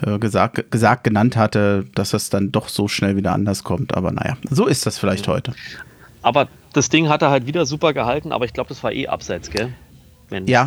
äh, 0.00 0.16
gesagt, 0.20 0.70
gesagt 0.70 1.02
genannt 1.02 1.36
hatte, 1.36 1.84
dass 1.96 2.14
es 2.14 2.30
dann 2.30 2.52
doch 2.52 2.68
so 2.68 2.86
schnell 2.86 3.16
wieder 3.16 3.32
anders 3.32 3.64
kommt. 3.64 3.96
Aber 3.96 4.12
naja, 4.12 4.36
so 4.48 4.68
ist 4.68 4.86
das 4.86 4.96
vielleicht 4.96 5.26
heute. 5.26 5.54
Aber 6.22 6.46
das 6.72 6.88
Ding 6.88 7.08
hat 7.08 7.22
er 7.22 7.30
halt 7.30 7.46
wieder 7.48 7.66
super 7.66 7.92
gehalten, 7.92 8.30
aber 8.30 8.44
ich 8.44 8.52
glaube, 8.52 8.68
das 8.68 8.84
war 8.84 8.92
eh 8.92 9.08
abseits, 9.08 9.50
gell? 9.50 9.74
Wenn 10.30 10.46
ja, 10.46 10.64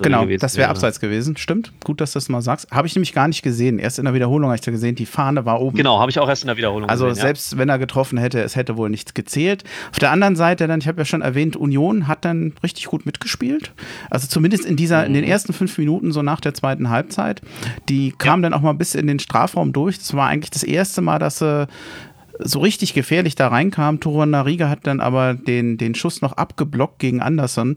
genau, 0.00 0.24
das 0.24 0.56
wäre 0.56 0.70
abseits 0.70 0.98
gewesen. 0.98 1.36
Stimmt, 1.36 1.72
gut, 1.84 2.00
dass 2.00 2.12
du 2.12 2.16
das 2.16 2.28
mal 2.30 2.40
sagst. 2.40 2.70
Habe 2.70 2.86
ich 2.86 2.94
nämlich 2.94 3.12
gar 3.12 3.28
nicht 3.28 3.42
gesehen. 3.42 3.78
Erst 3.78 3.98
in 3.98 4.06
der 4.06 4.14
Wiederholung 4.14 4.48
habe 4.48 4.54
ich 4.54 4.62
da 4.62 4.70
gesehen, 4.70 4.94
die 4.94 5.04
Fahne 5.04 5.44
war 5.44 5.60
oben. 5.60 5.76
Genau, 5.76 5.98
habe 6.00 6.10
ich 6.10 6.18
auch 6.18 6.28
erst 6.28 6.44
in 6.44 6.46
der 6.46 6.56
Wiederholung 6.56 6.88
also 6.88 7.04
gesehen. 7.04 7.20
Also 7.20 7.26
selbst 7.26 7.52
ja. 7.52 7.58
wenn 7.58 7.68
er 7.68 7.78
getroffen 7.78 8.16
hätte, 8.16 8.40
es 8.40 8.56
hätte 8.56 8.76
wohl 8.76 8.88
nichts 8.88 9.12
gezählt. 9.12 9.64
Auf 9.90 9.98
der 9.98 10.10
anderen 10.12 10.34
Seite 10.34 10.66
dann, 10.66 10.80
ich 10.80 10.88
habe 10.88 10.98
ja 10.98 11.04
schon 11.04 11.20
erwähnt, 11.20 11.56
Union 11.56 12.08
hat 12.08 12.24
dann 12.24 12.54
richtig 12.62 12.86
gut 12.86 13.04
mitgespielt. 13.04 13.72
Also 14.08 14.28
zumindest 14.28 14.64
in 14.64 14.76
dieser, 14.76 15.00
mhm. 15.00 15.06
in 15.06 15.14
den 15.14 15.24
mhm. 15.24 15.30
ersten 15.30 15.52
fünf 15.52 15.76
Minuten, 15.76 16.12
so 16.12 16.22
nach 16.22 16.40
der 16.40 16.54
zweiten 16.54 16.88
Halbzeit. 16.88 17.42
Die 17.90 18.14
kam 18.16 18.40
ja. 18.42 18.48
dann 18.48 18.58
auch 18.58 18.62
mal 18.62 18.72
bis 18.72 18.94
in 18.94 19.06
den 19.06 19.18
Strafraum 19.18 19.74
durch. 19.74 19.98
Das 19.98 20.14
war 20.14 20.28
eigentlich 20.28 20.50
das 20.50 20.62
erste 20.62 21.02
Mal, 21.02 21.18
dass 21.18 21.38
sie 21.38 21.66
so 22.38 22.60
richtig 22.60 22.94
gefährlich 22.94 23.34
da 23.34 23.48
reinkam. 23.48 24.00
Toro 24.00 24.24
Nariga 24.24 24.68
hat 24.68 24.86
dann 24.86 25.00
aber 25.00 25.34
den, 25.34 25.76
den 25.76 25.94
Schuss 25.94 26.22
noch 26.22 26.32
abgeblockt 26.32 26.98
gegen 26.98 27.20
Anderson 27.20 27.76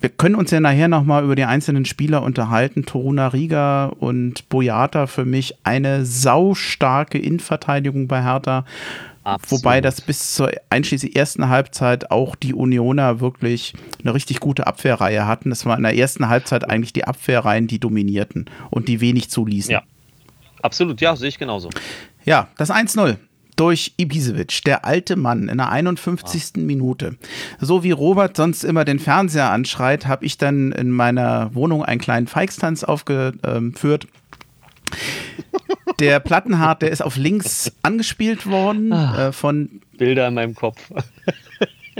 wir 0.00 0.10
können 0.10 0.34
uns 0.34 0.50
ja 0.50 0.60
nachher 0.60 0.88
nochmal 0.88 1.24
über 1.24 1.34
die 1.34 1.44
einzelnen 1.44 1.84
Spieler 1.84 2.22
unterhalten. 2.22 2.84
Toruna 2.84 3.28
Riga 3.28 3.86
und 3.86 4.48
Boyata 4.48 5.06
für 5.06 5.24
mich 5.24 5.56
eine 5.64 6.04
saustarke 6.04 7.18
Innenverteidigung 7.18 8.06
bei 8.06 8.22
Hertha. 8.22 8.64
Absolut. 9.24 9.64
Wobei 9.64 9.80
das 9.80 10.00
bis 10.00 10.34
zur 10.34 10.50
einschließlich 10.70 11.16
ersten 11.16 11.48
Halbzeit 11.48 12.10
auch 12.10 12.34
die 12.34 12.54
Unioner 12.54 13.20
wirklich 13.20 13.74
eine 14.02 14.14
richtig 14.14 14.40
gute 14.40 14.66
Abwehrreihe 14.66 15.26
hatten. 15.26 15.52
Es 15.52 15.66
war 15.66 15.76
in 15.76 15.82
der 15.82 15.96
ersten 15.96 16.28
Halbzeit 16.28 16.68
eigentlich 16.68 16.94
die 16.94 17.04
Abwehrreihen, 17.04 17.66
die 17.66 17.78
dominierten 17.78 18.46
und 18.70 18.88
die 18.88 19.00
wenig 19.02 19.28
zuließen. 19.28 19.72
Ja, 19.72 19.82
absolut, 20.62 21.00
ja, 21.02 21.14
sehe 21.14 21.28
ich 21.28 21.38
genauso. 21.38 21.68
Ja, 22.24 22.48
das 22.56 22.70
1-0 22.70 23.16
durch 23.58 23.94
Ibisevic, 23.96 24.62
der 24.64 24.84
alte 24.84 25.16
Mann, 25.16 25.48
in 25.48 25.58
der 25.58 25.70
51. 25.70 26.52
Ah. 26.56 26.60
Minute. 26.60 27.16
So 27.60 27.82
wie 27.82 27.90
Robert 27.90 28.36
sonst 28.36 28.64
immer 28.64 28.84
den 28.84 29.00
Fernseher 29.00 29.50
anschreit, 29.50 30.06
habe 30.06 30.24
ich 30.24 30.38
dann 30.38 30.72
in 30.72 30.90
meiner 30.90 31.54
Wohnung 31.54 31.84
einen 31.84 32.00
kleinen 32.00 32.28
Feixtanz 32.28 32.84
aufgeführt. 32.84 34.06
Der 35.98 36.20
Plattenhart, 36.20 36.82
der 36.82 36.90
ist 36.90 37.02
auf 37.02 37.16
links 37.16 37.72
angespielt 37.82 38.46
worden 38.46 38.92
ah. 38.92 39.28
äh, 39.28 39.32
von 39.32 39.80
Bilder 39.96 40.28
in 40.28 40.34
meinem 40.34 40.54
Kopf. 40.54 40.80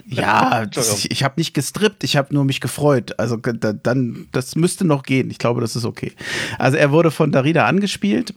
Ja, 0.06 0.64
das, 0.72 1.04
ich 1.06 1.24
habe 1.24 1.34
nicht 1.38 1.54
gestrippt, 1.54 2.04
ich 2.04 2.16
habe 2.16 2.32
nur 2.32 2.44
mich 2.44 2.60
gefreut. 2.60 3.18
Also 3.18 3.36
dann, 3.36 4.28
das 4.30 4.54
müsste 4.54 4.84
noch 4.86 5.02
gehen. 5.02 5.30
Ich 5.30 5.38
glaube, 5.38 5.60
das 5.60 5.74
ist 5.74 5.84
okay. 5.84 6.12
Also 6.58 6.76
er 6.76 6.92
wurde 6.92 7.10
von 7.10 7.32
Darida 7.32 7.66
angespielt 7.66 8.32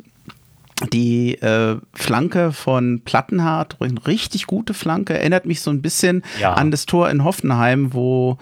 die 0.90 1.36
äh, 1.36 1.78
Flanke 1.94 2.52
von 2.52 3.02
Plattenhardt, 3.04 3.78
eine 3.80 4.06
richtig 4.08 4.48
gute 4.48 4.74
Flanke, 4.74 5.14
erinnert 5.14 5.46
mich 5.46 5.62
so 5.62 5.72
ein 5.72 5.82
bisschen 5.82 6.24
ja. 6.40 6.54
an 6.54 6.72
das 6.72 6.86
Tor 6.86 7.10
in 7.10 7.24
Hoffenheim, 7.24 7.94
wo 7.94 8.38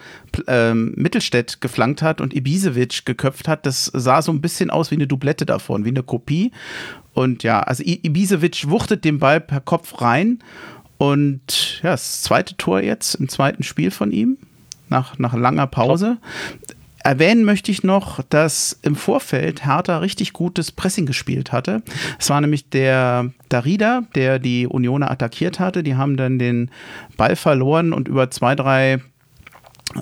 ähm, 0.46 0.92
Mittelstädt 0.96 1.60
geflankt 1.60 2.02
hat 2.02 2.20
und 2.20 2.34
Ibisevic 2.34 3.04
geköpft 3.04 3.48
hat. 3.48 3.66
Das 3.66 3.86
sah 3.86 4.22
so 4.22 4.32
ein 4.32 4.40
bisschen 4.40 4.70
aus 4.70 4.90
wie 4.90 4.96
eine 4.96 5.06
Doublette 5.06 5.46
davon, 5.46 5.84
wie 5.84 5.90
eine 5.90 6.02
Kopie. 6.02 6.52
Und 7.12 7.42
ja, 7.42 7.60
also 7.60 7.82
Ibisevic 7.84 8.68
wuchtet 8.68 9.04
den 9.04 9.18
Ball 9.18 9.40
per 9.40 9.60
Kopf 9.60 10.00
rein. 10.00 10.38
Und 10.98 11.80
ja, 11.82 11.90
das 11.90 12.22
zweite 12.22 12.56
Tor 12.56 12.80
jetzt 12.80 13.14
im 13.14 13.28
zweiten 13.28 13.62
Spiel 13.62 13.90
von 13.90 14.12
ihm, 14.12 14.36
nach, 14.88 15.18
nach 15.18 15.34
langer 15.34 15.66
Pause. 15.66 16.18
Top. 16.66 16.79
Erwähnen 17.10 17.42
möchte 17.42 17.72
ich 17.72 17.82
noch, 17.82 18.22
dass 18.28 18.78
im 18.82 18.94
Vorfeld 18.94 19.64
Hertha 19.66 19.98
richtig 19.98 20.32
gutes 20.32 20.70
Pressing 20.70 21.06
gespielt 21.06 21.50
hatte. 21.50 21.82
Es 22.20 22.30
war 22.30 22.40
nämlich 22.40 22.70
der 22.70 23.32
Darida, 23.48 24.02
der 24.14 24.38
die 24.38 24.68
Unioner 24.68 25.10
attackiert 25.10 25.58
hatte. 25.58 25.82
Die 25.82 25.96
haben 25.96 26.16
dann 26.16 26.38
den 26.38 26.70
Ball 27.16 27.34
verloren 27.34 27.92
und 27.92 28.06
über 28.06 28.30
zwei, 28.30 28.54
drei 28.54 29.00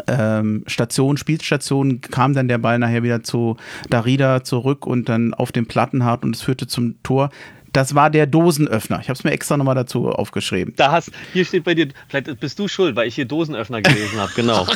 ähm, 0.07 0.65
Stationen, 0.67 1.17
Spielstationen 1.17 2.03
kam 2.03 2.35
dann 2.35 2.47
der 2.47 2.59
Ball 2.59 2.79
nachher 2.79 3.03
wieder 3.03 3.23
zu 3.23 3.57
Darida 3.89 4.45
zurück 4.45 4.87
und 4.87 5.09
dann 5.09 5.33
auf 5.33 5.51
den 5.51 5.65
Plattenhart 5.65 6.25
und 6.25 6.37
es 6.37 6.43
führte 6.43 6.67
zum 6.67 7.03
Tor. 7.03 7.31
Das 7.79 7.95
war 7.95 8.11
der 8.11 8.27
Dosenöffner. 8.27 8.99
Ich 8.99 9.09
habe 9.09 9.17
es 9.17 9.23
mir 9.23 9.31
extra 9.31 9.57
nochmal 9.57 9.77
dazu 9.77 10.09
aufgeschrieben. 10.09 10.75
Da 10.75 10.91
hast, 10.91 11.13
hier 11.33 11.45
steht 11.45 11.63
bei 11.63 11.75
dir, 11.75 11.87
vielleicht 12.09 12.41
bist 12.41 12.59
du 12.59 12.67
schuld, 12.67 12.97
weil 12.97 13.07
ich 13.07 13.15
hier 13.15 13.25
Dosenöffner 13.25 13.83
gelesen 13.83 14.19
habe, 14.19 14.33
genau. 14.35 14.67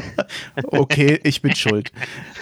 okay, 0.64 1.18
ich 1.22 1.40
bin 1.40 1.56
schuld. 1.56 1.90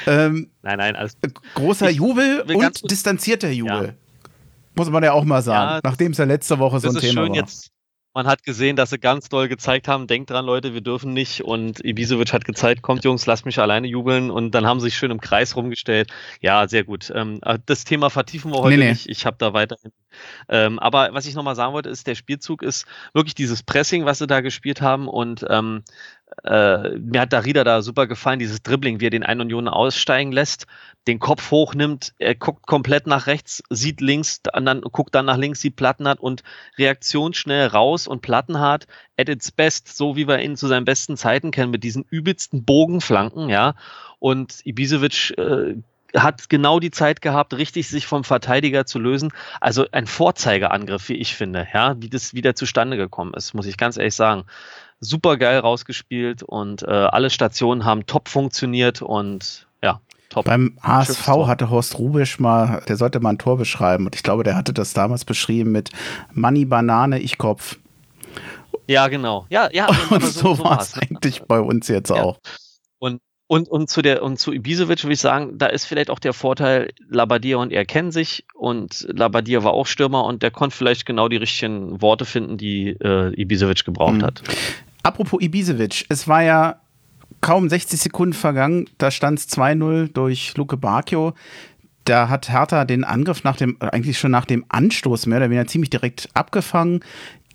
Ähm, 0.09 0.51
nein, 0.63 0.79
nein, 0.79 0.97
alles. 0.97 1.17
Großer 1.55 1.91
ich, 1.91 1.99
Jubel 1.99 2.41
und 2.41 2.91
distanzierter 2.91 3.51
Jubel. 3.51 3.95
Ja. 3.95 4.31
Muss 4.75 4.91
man 4.91 5.05
ja 5.05 5.13
auch 5.13 5.23
mal 5.23 5.43
sagen, 5.43 5.75
ja, 5.75 5.81
nachdem 5.85 6.11
es 6.11 6.19
ja 6.19 6.25
letzte 6.25 6.59
Woche 6.59 6.81
so 6.81 6.89
ein 6.89 6.97
Thema 6.97 7.29
war. 7.29 7.37
Jetzt, 7.37 7.71
man 8.15 8.27
hat 8.29 8.45
gesehen, 8.45 8.77
dass 8.77 8.91
sie 8.91 8.99
ganz 8.99 9.29
doll 9.29 9.49
gezeigt 9.49 9.89
haben, 9.89 10.07
denkt 10.07 10.31
dran, 10.31 10.47
Leute, 10.47 10.73
wir 10.73 10.81
dürfen 10.81 11.13
nicht. 11.13 11.43
Und 11.43 11.85
Ibisevic 11.85 12.33
hat 12.33 12.45
gezeigt, 12.45 12.83
kommt 12.83 13.05
Jungs, 13.05 13.27
lasst 13.27 13.45
mich 13.45 13.59
alleine 13.59 13.89
jubeln. 13.89 14.31
Und 14.31 14.53
dann 14.53 14.67
haben 14.67 14.79
sie 14.81 14.85
sich 14.85 14.97
schön 14.97 15.11
im 15.11 15.21
Kreis 15.21 15.57
rumgestellt. 15.57 16.13
Ja, 16.41 16.69
sehr 16.69 16.85
gut. 16.85 17.13
Ähm, 17.15 17.41
äh, 17.43 17.59
das 17.67 17.85
Thema 17.85 18.11
vertiefen 18.11 18.53
wir 18.53 18.59
heute 18.59 18.77
nee, 18.77 18.85
nee. 18.85 18.91
nicht. 18.91 19.09
Ich 19.09 19.27
habe 19.27 19.37
da 19.39 19.53
weiterhin. 19.53 19.93
Ähm, 20.49 20.79
aber 20.79 21.11
was 21.13 21.27
ich 21.27 21.35
nochmal 21.35 21.57
sagen 21.57 21.73
wollte, 21.73 21.89
ist, 21.89 22.07
der 22.07 22.15
Spielzug 22.15 22.63
ist 22.63 22.87
wirklich 23.13 23.35
dieses 23.35 23.63
Pressing, 23.63 24.05
was 24.05 24.19
sie 24.19 24.27
da 24.27 24.41
gespielt 24.41 24.81
haben. 24.81 25.09
Und 25.09 25.45
ähm, 25.49 25.83
äh, 26.43 26.99
mir 26.99 27.21
hat 27.21 27.33
Darida 27.33 27.65
da 27.65 27.83
super 27.83 28.07
gefallen, 28.07 28.39
dieses 28.39 28.63
Dribbling, 28.63 29.01
wie 29.01 29.07
er 29.07 29.11
den 29.11 29.23
einen 29.23 29.43
Union 29.43 29.69
aussteigen 29.69 30.33
lässt, 30.33 30.67
den 31.07 31.19
Kopf 31.19 31.51
hochnimmt, 31.51 32.15
er 32.19 32.35
guckt 32.35 32.67
komplett 32.67 33.07
nach 33.07 33.27
rechts, 33.27 33.63
sieht 33.71 34.01
links, 34.01 34.41
dann, 34.43 34.81
guckt 34.81 35.15
dann 35.15 35.27
nach 35.27 35.37
links, 35.37 35.61
sieht 35.61 35.77
Plattenhardt 35.77 36.21
und 36.21 36.43
reaktionsschnell 36.79 37.69
raus 37.69 38.07
und 38.07 38.23
Plattenhardt 38.23 38.87
at 39.19 39.29
its 39.29 39.53
best, 39.53 39.97
so 39.97 40.17
wie 40.17 40.27
wir 40.27 40.41
ihn 40.41 40.57
zu 40.57 40.67
seinen 40.67 40.85
besten 40.85 41.17
Zeiten 41.17 41.51
kennen, 41.51 41.71
mit 41.71 41.85
diesen 41.85 42.05
übelsten 42.11 42.65
Bogenflanken, 42.65 43.49
ja. 43.49 43.75
Und 44.19 44.65
Ibisevic 44.65 45.37
äh, 45.39 45.77
hat 46.15 46.49
genau 46.49 46.81
die 46.81 46.91
Zeit 46.91 47.21
gehabt, 47.21 47.55
richtig 47.55 47.89
sich 47.89 48.07
vom 48.07 48.25
Verteidiger 48.25 48.87
zu 48.87 48.99
lösen. 48.99 49.33
Also 49.61 49.87
ein 49.93 50.07
Vorzeigeangriff, 50.07 51.09
wie 51.09 51.15
ich 51.15 51.35
finde, 51.35 51.67
ja, 51.73 51.97
wie 52.01 52.09
das 52.09 52.35
wieder 52.35 52.55
zustande 52.55 52.97
gekommen 52.97 53.35
ist, 53.35 53.55
muss 53.55 53.67
ich 53.67 53.77
ganz 53.77 53.97
ehrlich 53.97 54.15
sagen 54.15 54.45
super 55.05 55.37
geil 55.37 55.59
rausgespielt 55.59 56.43
und 56.43 56.83
äh, 56.83 56.91
alle 56.91 57.31
Stationen 57.31 57.85
haben 57.85 58.07
top 58.07 58.29
funktioniert 58.29 59.03
und 59.03 59.67
ja, 59.83 60.01
top. 60.29 60.47
Beim 60.47 60.79
HSV 60.83 61.27
hatte 61.47 61.71
Horst 61.71 61.99
Rubisch 61.99 62.39
mal, 62.41 62.83
der 62.89 62.97
sollte 62.97 63.21
mal 63.21 63.31
ein 63.31 63.39
Tor 63.39 63.57
beschreiben 63.57 64.07
und 64.07 64.15
ich 64.15 64.23
glaube, 64.23 64.43
der 64.43 64.57
hatte 64.57 64.73
das 64.73 64.93
damals 64.93 65.25
beschrieben 65.25 65.73
mit 65.73 65.91
Money, 66.33 66.65
Banane, 66.65 67.19
ich 67.21 67.39
Kopf. 67.39 67.79
Ja, 68.87 69.09
genau. 69.09 69.47
Ja, 69.49 69.71
ja. 69.73 69.87
Und 70.11 70.23
so, 70.23 70.57
so 70.57 70.65
war 70.65 70.79
es 70.79 70.93
eigentlich 70.93 71.43
bei 71.45 71.59
uns 71.59 71.89
jetzt 71.89 72.11
ja. 72.11 72.17
auch. 72.17 72.39
Und 72.99 73.23
Und, 73.47 73.69
und 73.69 73.91
zu 73.91 74.01
der 74.01 74.23
und 74.23 74.39
zu 74.39 74.53
Ibisevic 74.53 75.05
würde 75.05 75.13
ich 75.13 75.21
sagen, 75.21 75.59
da 75.59 75.67
ist 75.67 75.85
vielleicht 75.85 76.09
auch 76.09 76.19
der 76.19 76.33
Vorteil, 76.33 76.93
Labadia 77.09 77.59
und 77.59 77.73
er 77.73 77.85
kennen 77.85 78.11
sich 78.11 78.47
und 78.55 79.07
Labadia 79.09 79.63
war 79.63 79.75
auch 79.75 79.87
Stürmer 79.87 80.25
und 80.25 80.43
der 80.43 80.51
konnte 80.51 80.75
vielleicht 80.75 81.05
genau 81.05 81.29
die 81.29 81.37
richtigen 81.37 82.01
Worte 82.01 82.25
finden, 82.25 82.57
die 82.57 82.97
äh, 83.01 83.39
Ibisevic 83.39 83.85
gebraucht 83.85 84.15
mhm. 84.15 84.23
hat. 84.23 84.43
Apropos 85.03 85.43
Ibisevic, 85.43 86.07
es 86.09 86.27
war 86.27 86.43
ja 86.43 86.81
kaum 87.43 87.69
60 87.69 88.01
Sekunden 88.01 88.33
vergangen, 88.33 88.89
da 88.97 89.11
stand 89.11 89.39
es 89.39 89.49
2-0 89.51 90.15
durch 90.15 90.57
Luke 90.57 90.79
Bacchio. 90.79 91.35
Da 92.07 92.31
hat 92.31 92.51
Hertha 92.51 92.87
den 92.87 93.05
Angriff 93.05 93.45
nach 93.45 93.57
dem, 93.57 93.77
eigentlich 93.81 94.19
schon 94.19 94.31
nach 94.31 94.47
dem 94.47 94.65
Anstoß 94.71 95.27
mehr 95.27 95.39
oder 95.39 95.51
weniger 95.51 95.67
ziemlich 95.67 95.91
direkt 95.91 96.29
abgefangen. 96.33 97.01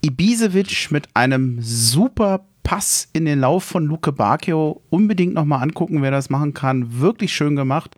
Ibisevic 0.02 0.92
mit 0.92 1.08
einem 1.16 1.60
super 1.62 2.46
Pass 2.70 3.10
in 3.14 3.26
den 3.26 3.40
Lauf 3.40 3.64
von 3.64 3.88
Luke 3.88 4.12
Bacchio 4.12 4.84
unbedingt 4.92 5.34
nochmal 5.34 5.64
angucken, 5.64 6.04
wer 6.04 6.12
das 6.12 6.30
machen 6.30 6.54
kann. 6.54 7.00
Wirklich 7.00 7.34
schön 7.34 7.56
gemacht. 7.56 7.96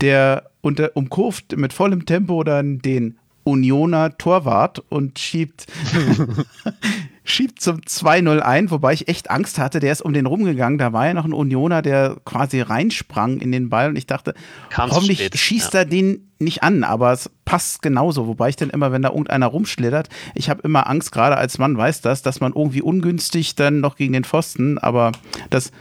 Der 0.00 0.48
unter, 0.60 0.96
umkurvt 0.96 1.56
mit 1.56 1.72
vollem 1.72 2.06
Tempo 2.06 2.44
dann 2.44 2.78
den 2.78 3.18
Unioner 3.42 4.16
Torwart 4.18 4.78
und 4.90 5.18
schiebt 5.18 5.66
schiebt 7.24 7.60
zum 7.60 7.80
2-0 7.80 8.40
ein, 8.40 8.70
wobei 8.70 8.92
ich 8.92 9.08
echt 9.08 9.30
Angst 9.30 9.58
hatte, 9.58 9.80
der 9.80 9.92
ist 9.92 10.02
um 10.02 10.12
den 10.12 10.26
rumgegangen. 10.26 10.78
Da 10.78 10.92
war 10.92 11.06
ja 11.06 11.14
noch 11.14 11.24
ein 11.24 11.32
Unioner, 11.32 11.82
der 11.82 12.16
quasi 12.24 12.60
reinsprang 12.60 13.38
in 13.38 13.52
den 13.52 13.68
Ball 13.68 13.88
und 13.88 13.96
ich 13.96 14.06
dachte, 14.06 14.34
Kam's 14.70 14.94
hoffentlich 14.94 15.20
spät, 15.20 15.38
schießt 15.38 15.74
ja. 15.74 15.80
er 15.80 15.84
den 15.84 16.32
nicht 16.38 16.62
an, 16.62 16.84
aber 16.84 17.12
es 17.12 17.30
passt 17.44 17.82
genauso. 17.82 18.26
Wobei 18.26 18.48
ich 18.48 18.56
dann 18.56 18.70
immer, 18.70 18.92
wenn 18.92 19.02
da 19.02 19.10
irgendeiner 19.10 19.46
rumschlittert, 19.46 20.08
ich 20.34 20.50
habe 20.50 20.62
immer 20.62 20.88
Angst, 20.88 21.12
gerade 21.12 21.36
als 21.36 21.58
Mann 21.58 21.76
weiß 21.76 22.00
das, 22.00 22.22
dass 22.22 22.40
man 22.40 22.52
irgendwie 22.54 22.82
ungünstig 22.82 23.54
dann 23.54 23.80
noch 23.80 23.96
gegen 23.96 24.12
den 24.12 24.24
Pfosten, 24.24 24.78
aber 24.78 25.12
das. 25.50 25.72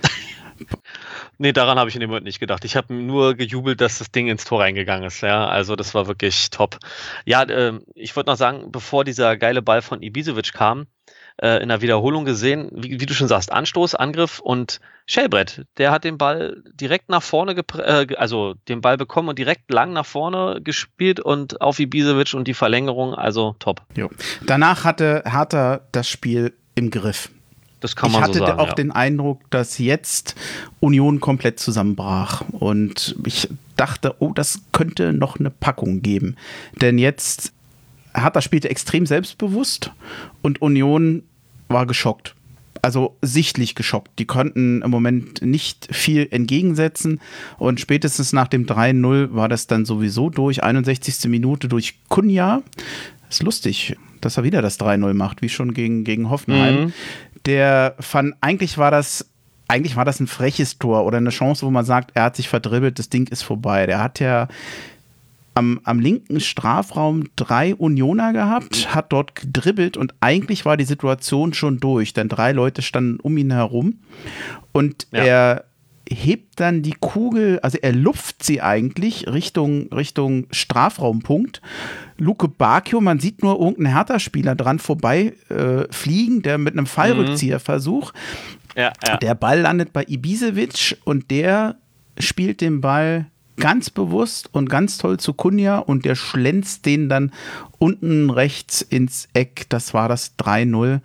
Nee, 1.39 1.53
daran 1.53 1.79
habe 1.79 1.89
ich 1.89 1.95
in 1.95 2.01
dem 2.01 2.11
Moment 2.11 2.27
nicht 2.27 2.39
gedacht. 2.39 2.63
Ich 2.65 2.75
habe 2.75 2.93
nur 2.93 3.33
gejubelt, 3.33 3.81
dass 3.81 3.97
das 3.97 4.11
Ding 4.11 4.27
ins 4.27 4.45
Tor 4.45 4.59
reingegangen 4.59 5.05
ist. 5.05 5.21
Ja, 5.21 5.47
also 5.47 5.75
das 5.75 5.95
war 5.95 6.05
wirklich 6.05 6.51
top. 6.51 6.77
Ja, 7.25 7.41
äh, 7.41 7.79
ich 7.95 8.15
wollte 8.15 8.29
noch 8.29 8.37
sagen, 8.37 8.71
bevor 8.71 9.03
dieser 9.03 9.37
geile 9.37 9.63
Ball 9.63 9.81
von 9.81 10.03
Ibisevic 10.03 10.53
kam, 10.53 10.85
äh, 11.37 11.61
in 11.61 11.69
der 11.69 11.81
Wiederholung 11.81 12.25
gesehen, 12.25 12.69
wie, 12.73 12.99
wie, 12.99 13.05
du 13.05 13.13
schon 13.13 13.27
sagst, 13.27 13.51
Anstoß, 13.51 13.95
Angriff 13.95 14.39
und 14.39 14.79
Schellbrett. 15.05 15.65
Der 15.77 15.91
hat 15.91 16.03
den 16.03 16.17
Ball 16.17 16.63
direkt 16.73 17.09
nach 17.09 17.23
vorne, 17.23 17.55
äh, 17.77 18.07
also 18.15 18.55
den 18.67 18.81
Ball 18.81 18.97
bekommen 18.97 19.29
und 19.29 19.39
direkt 19.39 19.71
lang 19.71 19.93
nach 19.93 20.05
vorne 20.05 20.61
gespielt 20.63 21.19
und 21.19 21.61
auf 21.61 21.79
Ibisevic 21.79 22.33
und 22.33 22.47
die 22.47 22.53
Verlängerung, 22.53 23.13
also 23.13 23.55
top. 23.59 23.81
Jo. 23.95 24.09
Danach 24.45 24.83
hatte 24.83 25.23
Hertha 25.25 25.81
das 25.91 26.07
Spiel 26.07 26.53
im 26.75 26.91
Griff. 26.91 27.29
Das 27.81 27.95
kann 27.95 28.11
man 28.11 28.21
ich 28.21 28.27
hatte 28.27 28.37
so 28.39 28.45
sagen, 28.45 28.59
auch 28.59 28.67
ja. 28.67 28.73
den 28.75 28.91
Eindruck, 28.91 29.49
dass 29.49 29.79
jetzt 29.79 30.35
Union 30.79 31.19
komplett 31.19 31.59
zusammenbrach. 31.59 32.43
Und 32.51 33.15
ich 33.25 33.49
dachte, 33.75 34.15
oh, 34.19 34.31
das 34.33 34.61
könnte 34.71 35.13
noch 35.13 35.39
eine 35.39 35.49
Packung 35.49 36.03
geben. 36.03 36.37
Denn 36.79 36.99
jetzt 36.99 37.53
Hertha 38.13 38.41
spielte 38.41 38.69
extrem 38.69 39.05
selbstbewusst 39.05 39.91
und 40.41 40.61
Union 40.61 41.23
war 41.67 41.85
geschockt. 41.85 42.35
Also 42.83 43.15
sichtlich 43.21 43.75
geschockt. 43.75 44.17
Die 44.17 44.25
konnten 44.25 44.81
im 44.81 44.89
Moment 44.89 45.43
nicht 45.43 45.87
viel 45.93 46.27
entgegensetzen 46.31 47.21
und 47.59 47.79
spätestens 47.79 48.33
nach 48.33 48.47
dem 48.47 48.65
3-0 48.65 49.35
war 49.35 49.47
das 49.47 49.67
dann 49.67 49.85
sowieso 49.85 50.29
durch. 50.29 50.63
61. 50.63 51.29
Minute 51.29 51.67
durch 51.67 51.99
Kunja. 52.09 52.63
Ist 53.29 53.43
lustig, 53.43 53.95
dass 54.19 54.37
er 54.37 54.43
wieder 54.43 54.61
das 54.61 54.79
3-0 54.79 55.13
macht, 55.13 55.41
wie 55.41 55.49
schon 55.49 55.73
gegen, 55.73 56.03
gegen 56.03 56.29
Hoffenheim. 56.29 56.85
Mhm. 56.85 56.93
Der 57.45 57.95
fand, 57.99 58.35
eigentlich 58.41 58.77
war 58.77 58.91
das 58.91 59.27
eigentlich 59.71 59.95
war 59.95 60.03
das 60.03 60.19
ein 60.19 60.27
freches 60.27 60.79
Tor 60.79 61.05
oder 61.05 61.17
eine 61.17 61.29
Chance, 61.29 61.65
wo 61.65 61.71
man 61.71 61.85
sagt, 61.85 62.11
er 62.13 62.23
hat 62.23 62.35
sich 62.35 62.49
verdribbelt, 62.49 62.99
das 62.99 63.07
Ding 63.07 63.27
ist 63.27 63.41
vorbei. 63.41 63.85
Der 63.85 64.03
hat 64.03 64.19
ja 64.19 64.49
am, 65.53 65.81
am 65.83 65.99
linken 65.99 66.39
Strafraum 66.39 67.25
drei 67.35 67.75
Unioner 67.75 68.33
gehabt, 68.33 68.93
hat 68.95 69.11
dort 69.11 69.35
gedribbelt 69.35 69.97
und 69.97 70.13
eigentlich 70.19 70.65
war 70.65 70.77
die 70.77 70.85
Situation 70.85 71.53
schon 71.53 71.79
durch, 71.79 72.13
denn 72.13 72.29
drei 72.29 72.51
Leute 72.51 72.81
standen 72.81 73.19
um 73.19 73.37
ihn 73.37 73.51
herum 73.51 73.99
und 74.71 75.07
ja. 75.11 75.23
er 75.23 75.65
hebt 76.09 76.59
dann 76.59 76.81
die 76.81 76.95
Kugel, 76.99 77.59
also 77.61 77.77
er 77.81 77.93
lupft 77.93 78.43
sie 78.43 78.61
eigentlich 78.61 79.27
Richtung, 79.27 79.91
Richtung 79.93 80.47
Strafraumpunkt. 80.51 81.61
Luke 82.17 82.47
Bacchio, 82.47 83.01
man 83.01 83.19
sieht 83.19 83.41
nur 83.41 83.59
irgendeinen 83.59 83.95
Hertha-Spieler 83.95 84.55
dran 84.55 84.79
vorbei 84.79 85.33
äh, 85.49 85.85
fliegen, 85.89 86.41
der 86.41 86.57
mit 86.57 86.73
einem 86.73 86.85
Fallrückzieherversuch. 86.85 88.11
Ja, 88.75 88.91
ja. 89.07 89.17
Der 89.17 89.35
Ball 89.35 89.61
landet 89.61 89.93
bei 89.93 90.03
Ibisevic 90.07 90.97
und 91.03 91.31
der 91.31 91.75
spielt 92.17 92.61
den 92.61 92.81
Ball 92.81 93.27
ganz 93.57 93.89
bewusst 93.89 94.49
und 94.53 94.69
ganz 94.69 94.97
toll 94.97 95.19
zu 95.19 95.33
Kunja 95.33 95.77
und 95.77 96.05
der 96.05 96.15
schlänzt 96.15 96.85
den 96.85 97.09
dann 97.09 97.31
unten 97.77 98.29
rechts 98.29 98.81
ins 98.81 99.27
Eck. 99.33 99.65
Das 99.69 99.93
war 99.93 100.07
das 100.07 100.37
3-0. 100.37 101.01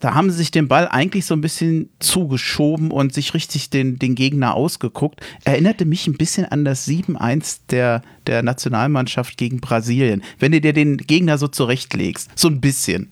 da 0.00 0.14
haben 0.14 0.30
sie 0.30 0.36
sich 0.38 0.50
den 0.50 0.68
Ball 0.68 0.88
eigentlich 0.88 1.26
so 1.26 1.34
ein 1.34 1.40
bisschen 1.40 1.90
zugeschoben 1.98 2.90
und 2.90 3.12
sich 3.12 3.34
richtig 3.34 3.70
den, 3.70 3.98
den 3.98 4.14
Gegner 4.14 4.54
ausgeguckt. 4.54 5.20
Erinnerte 5.44 5.84
mich 5.84 6.06
ein 6.06 6.16
bisschen 6.16 6.46
an 6.46 6.64
das 6.64 6.86
7-1 6.88 7.60
der, 7.70 8.02
der 8.26 8.42
Nationalmannschaft 8.42 9.36
gegen 9.36 9.60
Brasilien. 9.60 10.22
Wenn 10.38 10.52
du 10.52 10.60
dir 10.60 10.72
den 10.72 10.96
Gegner 10.96 11.38
so 11.38 11.48
zurechtlegst. 11.48 12.30
So 12.34 12.48
ein 12.48 12.60
bisschen. 12.60 13.10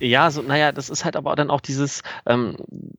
Ja, 0.00 0.30
so, 0.30 0.42
naja, 0.42 0.70
das 0.70 0.90
ist 0.90 1.04
halt 1.04 1.16
aber 1.16 1.34
dann 1.34 1.50
auch 1.50 1.60
dieses, 1.60 2.02
ähm, 2.24 2.56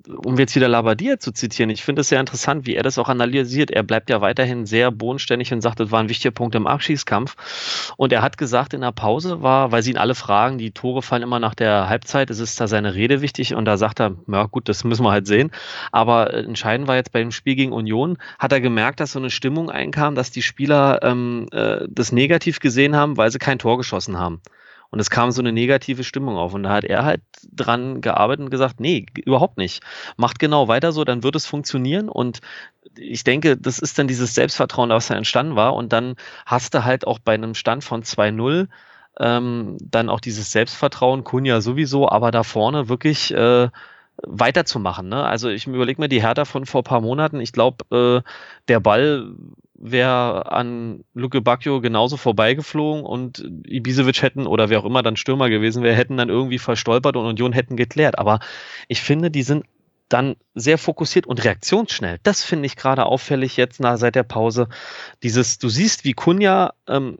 um 0.08 0.38
jetzt 0.38 0.54
wieder 0.56 0.68
Labadia 0.68 1.18
zu 1.18 1.32
zitieren, 1.32 1.70
ich 1.70 1.82
finde 1.82 2.02
es 2.02 2.10
sehr 2.10 2.20
interessant, 2.20 2.66
wie 2.66 2.76
er 2.76 2.84
das 2.84 2.98
auch 2.98 3.08
analysiert. 3.08 3.72
Er 3.72 3.84
bleibt 3.84 4.10
ja 4.10 4.20
weiterhin 4.20 4.66
sehr 4.66 4.92
bodenständig 4.92 5.54
und 5.54 5.62
sagt, 5.62 5.80
das 5.80 5.92
war 5.92 6.02
ein 6.02 6.10
wichtiger 6.10 6.32
Punkt 6.32 6.56
im 6.56 6.68
Abschießkampf. 6.68 7.94
Und 7.96 8.12
er 8.12 8.22
hat 8.22 8.38
gesagt, 8.38 8.74
in 8.74 8.82
der 8.82 8.92
Pause 8.92 9.42
war, 9.42 9.72
weil 9.72 9.82
sie 9.82 9.92
ihn 9.92 9.98
alle 9.98 10.14
fragen, 10.14 10.58
die 10.58 10.72
Tore 10.72 11.02
fallen 11.02 11.24
immer 11.24 11.40
nach 11.40 11.56
der 11.56 11.88
Halbzeit, 11.88 12.30
es 12.32 12.40
ist 12.40 12.60
da 12.60 12.68
seine 12.68 12.96
Rede 12.96 13.22
wichtig 13.22 13.54
und 13.54 13.64
da 13.64 13.78
sagt 13.78 14.02
er, 14.02 14.16
ja 14.28 14.44
gut, 14.48 14.68
das 14.68 14.84
müssen 14.84 15.04
wir 15.04 15.12
halt 15.12 15.26
sehen. 15.26 15.52
Aber 15.94 16.34
entscheidend 16.34 16.90
war 16.90 16.98
jetzt 16.98 17.14
bei 17.14 17.20
dem 17.20 17.32
Spiel 17.32 17.56
gegen 17.56 17.72
Union, 17.72 18.18
hat 18.40 18.52
er 18.52 18.60
gemerkt, 18.60 19.00
dass 19.00 19.14
so 19.14 19.20
eine 19.20 19.30
Stimmung 19.30 19.70
einkam, 19.70 20.16
dass 20.16 20.32
die 20.32 20.42
Spieler 20.42 21.00
ähm, 21.04 21.48
äh, 21.54 21.88
das 21.90 22.12
negativ 22.12 22.60
gesehen 22.60 22.98
haben, 22.98 23.16
weil 23.16 23.32
sie 23.32 23.40
kein 23.40 23.60
Tor 23.60 23.78
geschossen 23.78 24.18
haben. 24.18 24.42
Und 24.92 25.00
es 25.00 25.10
kam 25.10 25.32
so 25.32 25.42
eine 25.42 25.52
negative 25.52 26.04
Stimmung 26.04 26.36
auf. 26.36 26.54
Und 26.54 26.64
da 26.64 26.72
hat 26.72 26.84
er 26.84 27.06
halt 27.06 27.22
dran 27.52 28.02
gearbeitet 28.02 28.46
und 28.46 28.50
gesagt, 28.50 28.80
nee, 28.80 29.06
überhaupt 29.24 29.58
nicht. 29.58 29.84
Macht 30.18 30.40
genau 30.40 30.68
weiter 30.68 30.92
so, 30.92 31.04
dann 31.04 31.24
wird 31.24 31.36
es 31.36 31.46
funktionieren. 31.46 32.10
Und 32.10 32.40
ich 32.98 33.24
denke, 33.24 33.56
das 33.56 33.80
ist 33.80 34.00
dann 34.00 34.08
dieses 34.08 34.34
Selbstvertrauen, 34.34 34.90
was 34.90 35.08
da 35.08 35.16
entstanden 35.16 35.56
war. 35.56 35.76
Und 35.76 35.94
dann 35.94 36.16
hast 36.46 36.74
du 36.74 36.84
halt 36.84 37.06
auch 37.06 37.20
bei 37.20 37.34
einem 37.34 37.54
Stand 37.54 37.84
von 37.84 38.04
2-0 38.04 38.68
ähm, 39.20 39.78
dann 39.82 40.10
auch 40.10 40.20
dieses 40.20 40.52
Selbstvertrauen, 40.52 41.24
Kunja 41.24 41.62
sowieso, 41.62 42.10
aber 42.10 42.32
da 42.32 42.44
vorne 42.44 42.90
wirklich 42.90 43.34
äh, 43.34 43.70
weiterzumachen. 44.24 45.10
Ne? 45.10 45.24
Also 45.24 45.50
ich 45.50 45.68
überlege 45.68 46.02
mir 46.02 46.10
die 46.10 46.22
Hertha 46.22 46.46
von 46.46 46.66
vor 46.66 46.84
paar 46.84 47.02
Monaten. 47.02 47.42
Ich 47.42 47.52
glaube, 47.52 48.24
äh, 48.26 48.30
der 48.68 48.80
Ball 48.80 49.34
wäre 49.82 50.52
an 50.52 51.04
Luke 51.14 51.42
Bacchio 51.42 51.80
genauso 51.82 52.18
vorbeigeflogen 52.18 53.04
und 53.04 53.40
Ibisevic 53.66 54.22
hätten 54.22 54.46
oder 54.46 54.70
wer 54.70 54.80
auch 54.80 54.86
immer 54.86 55.04
dann 55.04 55.16
Stürmer 55.16 55.50
gewesen 55.50 55.84
wäre, 55.84 55.96
hätten 55.96 56.18
dann 56.18 56.30
irgendwie 56.30 56.60
verstolpert 56.60 57.16
und 57.16 57.26
Union 57.26 57.54
hätten 57.54 57.78
geklärt. 57.78 58.20
Aber 58.20 58.40
ich 58.88 59.02
finde, 59.02 59.32
die 59.32 59.44
sind 59.44 59.66
dann 60.10 60.36
sehr 60.56 60.78
fokussiert 60.78 61.28
und 61.28 61.44
reaktionsschnell. 61.44 62.20
Das 62.24 62.44
finde 62.44 62.66
ich 62.66 62.76
gerade 62.76 63.06
auffällig 63.06 63.58
jetzt 63.58 63.80
nach, 63.80 63.98
seit 63.98 64.16
der 64.16 64.24
Pause. 64.24 64.68
Dieses, 65.24 65.60
du 65.60 65.70
siehst, 65.70 66.04
wie 66.04 66.14
Kunja 66.14 66.74
ähm, 66.88 67.18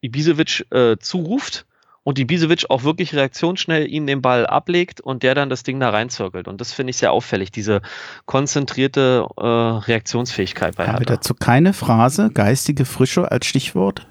Ibisevic 0.00 0.66
äh, 0.70 0.96
zuruft 0.98 1.66
und 2.04 2.18
die 2.18 2.24
Bisevic 2.24 2.66
auch 2.68 2.82
wirklich 2.82 3.14
reaktionsschnell 3.14 3.86
ihm 3.88 4.06
den 4.06 4.22
Ball 4.22 4.46
ablegt 4.46 5.00
und 5.00 5.22
der 5.22 5.34
dann 5.34 5.50
das 5.50 5.62
Ding 5.62 5.78
da 5.80 5.90
reinzirkelt. 5.90 6.48
Und 6.48 6.60
das 6.60 6.72
finde 6.72 6.90
ich 6.90 6.96
sehr 6.96 7.12
auffällig, 7.12 7.52
diese 7.52 7.80
konzentrierte 8.26 9.26
äh, 9.36 9.42
Reaktionsfähigkeit 9.42 10.76
bei 10.76 10.84
Haben 10.84 10.98
Hertha. 10.98 11.10
wir 11.10 11.16
dazu 11.16 11.34
keine 11.34 11.72
Phrase, 11.72 12.30
geistige 12.32 12.84
Frische 12.84 13.30
als 13.30 13.46
Stichwort? 13.46 14.06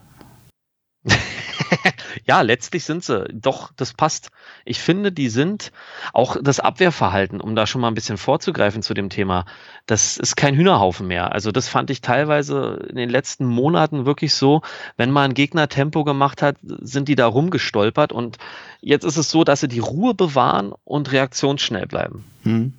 ja, 2.26 2.42
letztlich 2.42 2.84
sind 2.84 3.04
sie. 3.04 3.26
Doch, 3.34 3.72
das 3.76 3.94
passt. 3.94 4.30
Ich 4.66 4.80
finde, 4.80 5.12
die 5.12 5.30
sind 5.30 5.72
auch 6.14 6.38
das 6.42 6.60
Abwehrverhalten, 6.60 7.42
um 7.42 7.56
da 7.56 7.68
schon 7.68 7.82
mal 7.82 7.88
ein 7.88 7.94
bisschen 7.94 8.18
vorzugreifen 8.18 8.82
zu 8.82 8.94
dem 8.94 9.10
Thema, 9.10 9.46
das 9.86 10.18
ist 10.18 10.36
kein 10.36 10.56
Hühnerhaufen 10.56 11.08
mehr. 11.08 11.32
Also 11.32 11.52
das 11.52 11.68
fand 11.68 11.90
ich 11.90 12.02
teilweise 12.02 12.86
in 12.90 12.96
den 12.96 13.10
letzten 13.10 13.46
Monaten 13.46 14.06
wirklich 14.06 14.34
so, 14.34 14.62
wenn 14.98 15.12
mal 15.12 15.24
ein 15.24 15.34
Gegner 15.34 15.70
Tempo 15.70 16.04
gemacht 16.04 16.42
hat, 16.42 16.58
sind 16.62 17.08
die 17.08 17.16
da 17.16 17.28
rumgestolpert 17.28 18.12
und 18.12 18.38
jetzt 18.82 19.06
ist 19.06 19.18
es 19.18 19.30
so, 19.30 19.44
dass 19.44 19.62
sie 19.62 19.68
die 19.68 19.80
Ruhe 19.80 20.14
bewahren 20.14 20.74
und 20.84 21.12
reaktionsschnell 21.12 21.88
bleiben. 21.88 22.26
Hm. 22.44 22.74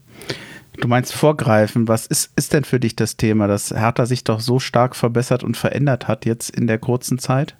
Du 0.80 0.88
meinst 0.88 1.12
vorgreifen. 1.12 1.86
Was 1.86 2.06
ist, 2.06 2.32
ist 2.34 2.54
denn 2.54 2.64
für 2.64 2.80
dich 2.80 2.96
das 2.96 3.18
Thema, 3.18 3.46
dass 3.46 3.72
Hertha 3.72 4.06
sich 4.06 4.24
doch 4.24 4.40
so 4.40 4.58
stark 4.58 4.96
verbessert 4.96 5.44
und 5.44 5.56
verändert 5.56 6.08
hat 6.08 6.24
jetzt 6.24 6.48
in 6.48 6.66
der 6.66 6.78
kurzen 6.78 7.18
Zeit? 7.18 7.56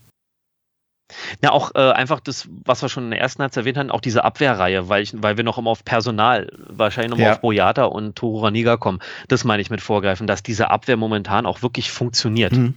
Ja, 1.43 1.51
auch 1.51 1.75
äh, 1.75 1.79
einfach 1.79 2.21
das, 2.21 2.49
was 2.65 2.83
wir 2.83 2.89
schon 2.89 3.05
in 3.05 3.11
der 3.11 3.21
ersten 3.21 3.43
Halbzeit 3.43 3.63
erwähnt 3.63 3.79
hatten, 3.79 3.91
auch 3.91 4.01
diese 4.01 4.25
Abwehrreihe, 4.25 4.89
weil, 4.89 5.03
ich, 5.03 5.15
weil 5.17 5.37
wir 5.37 5.45
noch 5.45 5.59
immer 5.59 5.71
auf 5.71 5.85
Personal, 5.85 6.51
wahrscheinlich 6.69 7.11
nochmal 7.11 7.27
ja. 7.27 7.33
auf 7.33 7.41
Boyata 7.41 7.85
und 7.85 8.17
Toru 8.17 8.41
Raniga 8.41 8.77
kommen. 8.77 9.01
Das 9.29 9.45
meine 9.45 9.63
ich 9.63 9.71
mit 9.71 9.81
vorgreifen, 9.81 10.27
dass 10.27 10.43
diese 10.43 10.71
Abwehr 10.71 10.97
momentan 10.97 11.47
auch 11.47 11.63
wirklich 11.63 11.91
funktioniert. 11.91 12.53
Mhm. 12.53 12.75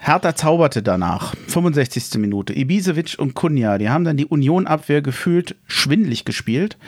Hertha 0.00 0.34
zauberte 0.34 0.82
danach. 0.82 1.34
65. 1.48 2.18
Minute. 2.18 2.56
Ibisevic 2.56 3.16
und 3.18 3.34
Kunja, 3.34 3.78
die 3.78 3.90
haben 3.90 4.04
dann 4.04 4.16
die 4.16 4.26
Union-Abwehr 4.26 5.02
gefühlt 5.02 5.56
schwindlig 5.66 6.24
gespielt. 6.24 6.78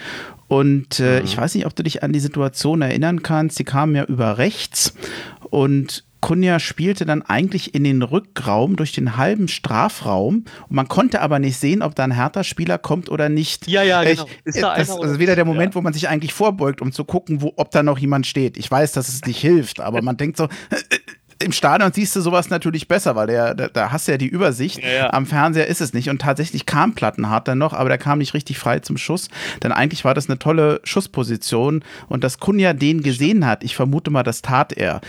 Und 0.48 1.00
äh, 1.00 1.18
mhm. 1.18 1.24
ich 1.24 1.36
weiß 1.36 1.54
nicht, 1.54 1.66
ob 1.66 1.74
du 1.74 1.82
dich 1.82 2.02
an 2.02 2.12
die 2.12 2.20
Situation 2.20 2.82
erinnern 2.82 3.22
kannst. 3.22 3.58
Die 3.58 3.64
kamen 3.64 3.94
ja 3.94 4.04
über 4.04 4.38
rechts 4.38 4.94
und 5.50 6.04
Kunja 6.20 6.58
spielte 6.58 7.06
dann 7.06 7.22
eigentlich 7.22 7.74
in 7.74 7.84
den 7.84 8.02
Rückraum 8.02 8.76
durch 8.76 8.92
den 8.92 9.16
halben 9.16 9.48
Strafraum 9.48 10.44
und 10.68 10.76
man 10.76 10.88
konnte 10.88 11.22
aber 11.22 11.38
nicht 11.38 11.56
sehen, 11.56 11.82
ob 11.82 11.94
da 11.94 12.04
ein 12.04 12.10
härter 12.10 12.44
Spieler 12.44 12.78
kommt 12.78 13.08
oder 13.08 13.28
nicht. 13.28 13.68
Ja, 13.68 13.82
ja, 13.82 14.02
genau. 14.02 14.26
Ist 14.44 14.62
da 14.62 14.76
das 14.76 14.88
ist 14.90 15.18
wieder 15.18 15.36
der 15.36 15.44
Moment, 15.44 15.74
ja. 15.74 15.78
wo 15.78 15.82
man 15.82 15.92
sich 15.92 16.08
eigentlich 16.08 16.34
vorbeugt, 16.34 16.80
um 16.82 16.92
zu 16.92 17.04
gucken, 17.04 17.42
wo, 17.42 17.52
ob 17.56 17.70
da 17.70 17.82
noch 17.82 17.98
jemand 17.98 18.26
steht. 18.26 18.56
Ich 18.58 18.70
weiß, 18.70 18.92
dass 18.92 19.08
es 19.08 19.24
nicht 19.24 19.40
hilft, 19.40 19.80
aber 19.80 20.02
man 20.02 20.16
denkt 20.16 20.36
so, 20.36 20.48
im 21.42 21.52
Stadion 21.52 21.92
siehst 21.92 22.14
du 22.14 22.20
sowas 22.20 22.50
natürlich 22.50 22.86
besser, 22.86 23.16
weil 23.16 23.26
der, 23.26 23.54
da, 23.54 23.68
da 23.68 23.90
hast 23.90 24.06
du 24.06 24.12
ja 24.12 24.18
die 24.18 24.28
Übersicht. 24.28 24.82
Ja, 24.82 24.90
ja. 24.90 25.12
Am 25.12 25.24
Fernseher 25.24 25.66
ist 25.66 25.80
es 25.80 25.94
nicht. 25.94 26.10
Und 26.10 26.20
tatsächlich 26.20 26.66
kam 26.66 26.94
Plattenhardt 26.94 27.48
dann 27.48 27.58
noch, 27.58 27.72
aber 27.72 27.88
der 27.88 27.98
kam 27.98 28.18
nicht 28.18 28.34
richtig 28.34 28.58
frei 28.58 28.80
zum 28.80 28.98
Schuss. 28.98 29.28
Denn 29.62 29.72
eigentlich 29.72 30.04
war 30.04 30.12
das 30.12 30.28
eine 30.28 30.38
tolle 30.38 30.80
Schussposition. 30.84 31.82
Und 32.08 32.24
dass 32.24 32.40
Kunja 32.40 32.74
den 32.74 33.02
gesehen 33.02 33.46
hat, 33.46 33.64
ich 33.64 33.74
vermute 33.74 34.10
mal, 34.10 34.22
das 34.22 34.42
tat 34.42 34.74
er. 34.74 35.00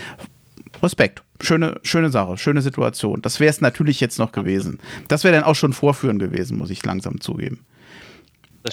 Respekt. 0.82 1.22
Schöne, 1.40 1.80
schöne 1.82 2.10
Sache, 2.10 2.36
schöne 2.38 2.62
Situation. 2.62 3.22
Das 3.22 3.40
wäre 3.40 3.50
es 3.50 3.60
natürlich 3.60 4.00
jetzt 4.00 4.18
noch 4.18 4.32
gewesen. 4.32 4.78
Das 5.08 5.24
wäre 5.24 5.34
dann 5.34 5.44
auch 5.44 5.54
schon 5.54 5.72
vorführen 5.72 6.18
gewesen, 6.18 6.58
muss 6.58 6.70
ich 6.70 6.84
langsam 6.84 7.20
zugeben. 7.20 7.64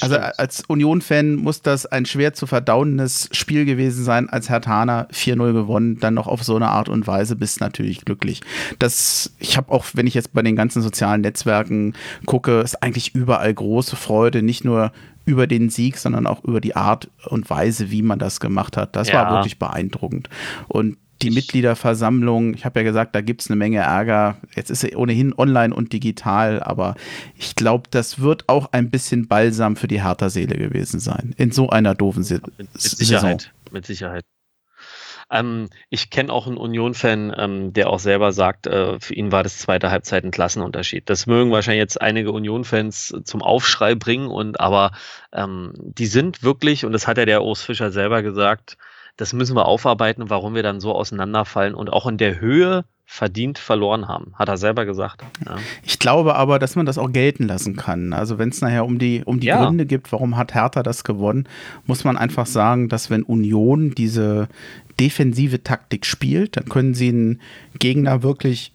Also 0.01 0.17
als 0.17 0.63
Union-Fan 0.67 1.35
muss 1.35 1.61
das 1.61 1.85
ein 1.85 2.05
schwer 2.05 2.33
zu 2.33 2.45
verdauendes 2.45 3.29
Spiel 3.31 3.65
gewesen 3.65 4.03
sein, 4.03 4.29
als 4.29 4.49
Herr 4.49 4.61
Thaner 4.61 5.07
4-0 5.11 5.53
gewonnen, 5.53 5.99
dann 5.99 6.13
noch 6.13 6.27
auf 6.27 6.43
so 6.43 6.55
eine 6.55 6.69
Art 6.69 6.89
und 6.89 7.07
Weise 7.07 7.35
bist 7.35 7.59
natürlich 7.59 8.05
glücklich. 8.05 8.41
Das, 8.77 9.33
ich 9.39 9.57
habe 9.57 9.71
auch, 9.71 9.85
wenn 9.93 10.05
ich 10.05 10.13
jetzt 10.13 10.33
bei 10.33 10.43
den 10.43 10.55
ganzen 10.55 10.81
sozialen 10.81 11.21
Netzwerken 11.21 11.93
gucke, 12.25 12.61
ist 12.61 12.83
eigentlich 12.83 13.15
überall 13.15 13.51
große 13.51 13.95
Freude, 13.95 14.43
nicht 14.43 14.63
nur 14.63 14.91
über 15.25 15.47
den 15.47 15.69
Sieg, 15.69 15.97
sondern 15.97 16.27
auch 16.27 16.43
über 16.43 16.61
die 16.61 16.75
Art 16.75 17.09
und 17.27 17.49
Weise, 17.49 17.89
wie 17.91 18.01
man 18.01 18.19
das 18.19 18.39
gemacht 18.39 18.77
hat. 18.77 18.95
Das 18.95 19.09
ja. 19.09 19.23
war 19.23 19.31
wirklich 19.37 19.57
beeindruckend. 19.57 20.29
Und 20.67 20.97
die 21.21 21.31
Mitgliederversammlung, 21.31 22.53
ich 22.53 22.65
habe 22.65 22.79
ja 22.79 22.83
gesagt, 22.83 23.15
da 23.15 23.21
gibt 23.21 23.41
es 23.41 23.49
eine 23.49 23.57
Menge 23.57 23.79
Ärger. 23.79 24.37
Jetzt 24.55 24.69
ist 24.69 24.81
sie 24.81 24.95
ohnehin 24.95 25.33
online 25.37 25.73
und 25.73 25.93
digital, 25.93 26.61
aber 26.63 26.95
ich 27.35 27.55
glaube, 27.55 27.89
das 27.91 28.19
wird 28.19 28.47
auch 28.47 28.71
ein 28.71 28.89
bisschen 28.89 29.27
Balsam 29.27 29.75
für 29.75 29.87
die 29.87 30.03
Hertha-Seele 30.03 30.57
gewesen 30.57 30.99
sein. 30.99 31.33
In 31.37 31.51
so 31.51 31.69
einer 31.69 31.95
doofen 31.95 32.23
Se 32.23 32.35
mit, 32.35 32.57
mit 32.57 32.69
Sicherheit, 32.73 33.41
Saison. 33.41 33.53
Mit 33.71 33.85
Sicherheit. 33.85 34.23
Ähm, 35.31 35.69
ich 35.89 36.09
kenne 36.09 36.33
auch 36.33 36.47
einen 36.47 36.57
Union-Fan, 36.57 37.33
ähm, 37.37 37.73
der 37.73 37.89
auch 37.89 37.99
selber 37.99 38.31
sagt, 38.31 38.65
äh, 38.65 38.99
für 38.99 39.13
ihn 39.13 39.31
war 39.31 39.43
das 39.43 39.59
zweite 39.59 39.91
Halbzeit 39.91 40.23
ein 40.23 40.31
Klassenunterschied. 40.31 41.07
Das 41.09 41.27
mögen 41.27 41.51
wahrscheinlich 41.51 41.81
jetzt 41.81 42.01
einige 42.01 42.31
Union-Fans 42.31 43.13
zum 43.23 43.43
Aufschrei 43.43 43.93
bringen, 43.95 44.27
und 44.27 44.59
aber 44.59 44.91
ähm, 45.31 45.73
die 45.75 46.07
sind 46.07 46.41
wirklich, 46.41 46.85
und 46.85 46.93
das 46.93 47.07
hat 47.07 47.17
ja 47.17 47.25
der 47.25 47.43
Urs 47.43 47.61
Fischer 47.61 47.91
selber 47.91 48.23
gesagt, 48.23 48.77
das 49.19 49.33
müssen 49.33 49.53
wir 49.57 49.65
aufarbeiten, 49.65 50.29
warum 50.29 50.55
wir 50.55 50.63
dann 50.63 50.79
so 50.79 50.95
auseinanderfallen 50.95 51.75
und 51.75 51.91
auch 51.91 52.07
in 52.07 52.17
der 52.17 52.39
Höhe 52.39 52.85
verdient 53.05 53.57
verloren 53.57 54.07
haben, 54.07 54.31
hat 54.35 54.47
er 54.47 54.55
selber 54.55 54.85
gesagt. 54.85 55.25
Ja. 55.45 55.57
Ich 55.83 55.99
glaube 55.99 56.35
aber, 56.35 56.57
dass 56.57 56.77
man 56.77 56.85
das 56.85 56.97
auch 56.97 57.11
gelten 57.11 57.45
lassen 57.45 57.75
kann. 57.75 58.13
Also 58.13 58.37
wenn 58.37 58.47
es 58.47 58.61
nachher 58.61 58.85
um 58.85 58.97
die, 58.97 59.23
um 59.25 59.41
die 59.41 59.47
ja. 59.47 59.61
Gründe 59.61 59.85
gibt, 59.85 60.13
warum 60.13 60.37
hat 60.37 60.53
Hertha 60.53 60.83
das 60.83 61.03
gewonnen, 61.03 61.49
muss 61.85 62.05
man 62.05 62.15
einfach 62.15 62.45
sagen, 62.45 62.87
dass 62.87 63.09
wenn 63.09 63.23
Union 63.23 63.93
diese 63.93 64.47
defensive 65.01 65.63
Taktik 65.63 66.05
spielt, 66.05 66.55
dann 66.55 66.69
können 66.69 66.93
sie 66.93 67.09
einen 67.09 67.41
Gegner 67.77 68.23
wirklich 68.23 68.71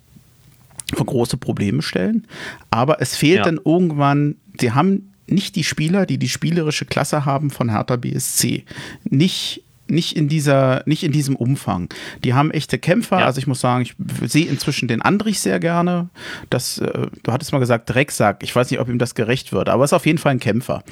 vor 0.92 1.06
große 1.06 1.38
Probleme 1.38 1.80
stellen. 1.80 2.26
Aber 2.70 3.00
es 3.00 3.16
fehlt 3.16 3.38
ja. 3.38 3.44
dann 3.44 3.60
irgendwann, 3.64 4.36
sie 4.60 4.72
haben 4.72 5.14
nicht 5.26 5.56
die 5.56 5.64
Spieler, 5.64 6.04
die 6.04 6.18
die 6.18 6.28
spielerische 6.28 6.84
Klasse 6.84 7.24
haben 7.24 7.48
von 7.48 7.70
Hertha 7.70 7.96
BSC. 7.96 8.64
Nicht 9.04 9.63
nicht 9.86 10.16
in 10.16 10.28
dieser, 10.28 10.82
nicht 10.86 11.02
in 11.02 11.12
diesem 11.12 11.36
Umfang. 11.36 11.88
Die 12.22 12.34
haben 12.34 12.50
echte 12.50 12.78
Kämpfer. 12.78 13.20
Ja. 13.20 13.26
Also 13.26 13.38
ich 13.38 13.46
muss 13.46 13.60
sagen, 13.60 13.82
ich 13.82 13.94
sehe 14.28 14.46
inzwischen 14.46 14.88
den 14.88 15.02
Andrich 15.02 15.40
sehr 15.40 15.60
gerne. 15.60 16.08
Das, 16.50 16.78
äh, 16.78 17.06
du 17.22 17.32
hattest 17.32 17.52
mal 17.52 17.58
gesagt 17.58 17.90
Drecksack. 17.90 18.42
Ich 18.42 18.54
weiß 18.54 18.70
nicht, 18.70 18.80
ob 18.80 18.88
ihm 18.88 18.98
das 18.98 19.14
gerecht 19.14 19.52
wird, 19.52 19.68
aber 19.68 19.82
er 19.82 19.86
ist 19.86 19.92
auf 19.92 20.06
jeden 20.06 20.18
Fall 20.18 20.32
ein 20.32 20.40
Kämpfer. 20.40 20.82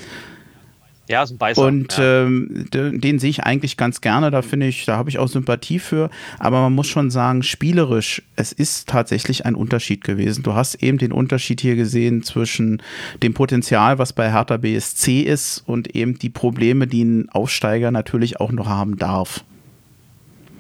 Ja, 1.13 1.25
ist 1.25 1.31
ein 1.31 1.37
Beißer. 1.37 1.61
Und 1.61 1.99
ja. 1.99 2.23
ähm, 2.23 2.65
den, 2.73 2.99
den, 2.99 3.19
sehe 3.19 3.29
ich 3.29 3.45
eigentlich 3.45 3.77
ganz 3.77 4.01
gerne. 4.01 4.31
Da 4.31 4.41
finde 4.41 4.67
ich, 4.67 4.87
da 4.87 4.97
habe 4.97 5.11
ich 5.11 5.19
auch 5.19 5.29
Sympathie 5.29 5.79
für. 5.79 6.09
Aber 6.39 6.63
man 6.63 6.73
muss 6.73 6.87
schon 6.87 7.11
sagen, 7.11 7.43
spielerisch, 7.43 8.23
es 8.35 8.53
ist 8.53 8.89
tatsächlich 8.89 9.45
ein 9.45 9.55
Unterschied 9.55 10.05
gewesen. 10.05 10.43
Du 10.43 10.55
hast 10.55 10.77
eben 10.77 10.97
den 10.97 11.13
Unterschied 11.13 11.61
hier 11.61 11.77
gesehen 11.77 12.23
zwischen 12.23 12.83
dem 13.23 13.35
Potenzial, 13.35 13.99
was 13.99 14.15
bei 14.15 14.33
Hertha 14.33 14.57
BSC 14.57 15.21
ist, 15.21 15.63
und 15.67 15.95
eben 15.95 16.19
die 16.19 16.31
Probleme, 16.31 16.87
die 16.87 17.05
ein 17.05 17.29
Aufsteiger 17.29 17.91
natürlich 17.91 18.41
auch 18.41 18.51
noch 18.51 18.67
haben 18.67 18.97
darf. 18.97 19.45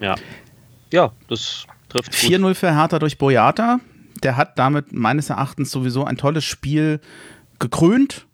Ja. 0.03 0.16
Ja, 0.92 1.12
das 1.28 1.64
trifft. 1.88 2.12
4-0 2.12 2.53
für 2.53 2.76
Hertha 2.76 2.98
durch 2.98 3.16
Boyata. 3.16 3.80
Der 4.22 4.36
hat 4.36 4.59
damit 4.59 4.92
meines 4.92 5.30
Erachtens 5.30 5.70
sowieso 5.70 6.05
ein 6.05 6.18
tolles 6.18 6.44
Spiel 6.44 7.00
gekrönt 7.59 8.26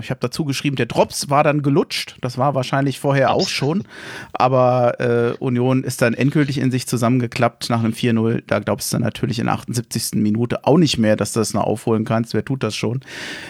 ich 0.00 0.10
habe 0.10 0.20
dazu 0.20 0.44
geschrieben, 0.44 0.76
der 0.76 0.84
Drops 0.84 1.30
war 1.30 1.42
dann 1.42 1.62
gelutscht. 1.62 2.16
Das 2.20 2.36
war 2.36 2.54
wahrscheinlich 2.54 3.00
vorher 3.00 3.32
auch 3.32 3.48
schon. 3.48 3.84
Aber 4.32 5.00
äh, 5.00 5.36
Union 5.38 5.84
ist 5.84 6.02
dann 6.02 6.12
endgültig 6.12 6.58
in 6.58 6.70
sich 6.70 6.86
zusammengeklappt 6.86 7.70
nach 7.70 7.80
einem 7.80 7.94
4-0. 7.94 8.42
Da 8.46 8.58
glaubst 8.58 8.92
du 8.92 8.98
natürlich 8.98 9.38
in 9.38 9.46
der 9.46 9.54
78. 9.54 10.20
Minute 10.20 10.66
auch 10.66 10.76
nicht 10.76 10.98
mehr, 10.98 11.16
dass 11.16 11.32
du 11.32 11.40
das 11.40 11.54
noch 11.54 11.64
aufholen 11.64 12.04
kannst. 12.04 12.34
Wer 12.34 12.44
tut 12.44 12.62
das 12.62 12.76
schon? 12.76 13.00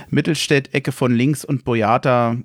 Mittelstädt, 0.09 0.73
Ecke 0.73 0.93
von 0.93 1.13
links 1.13 1.45
und 1.45 1.65
Boyata. 1.65 2.37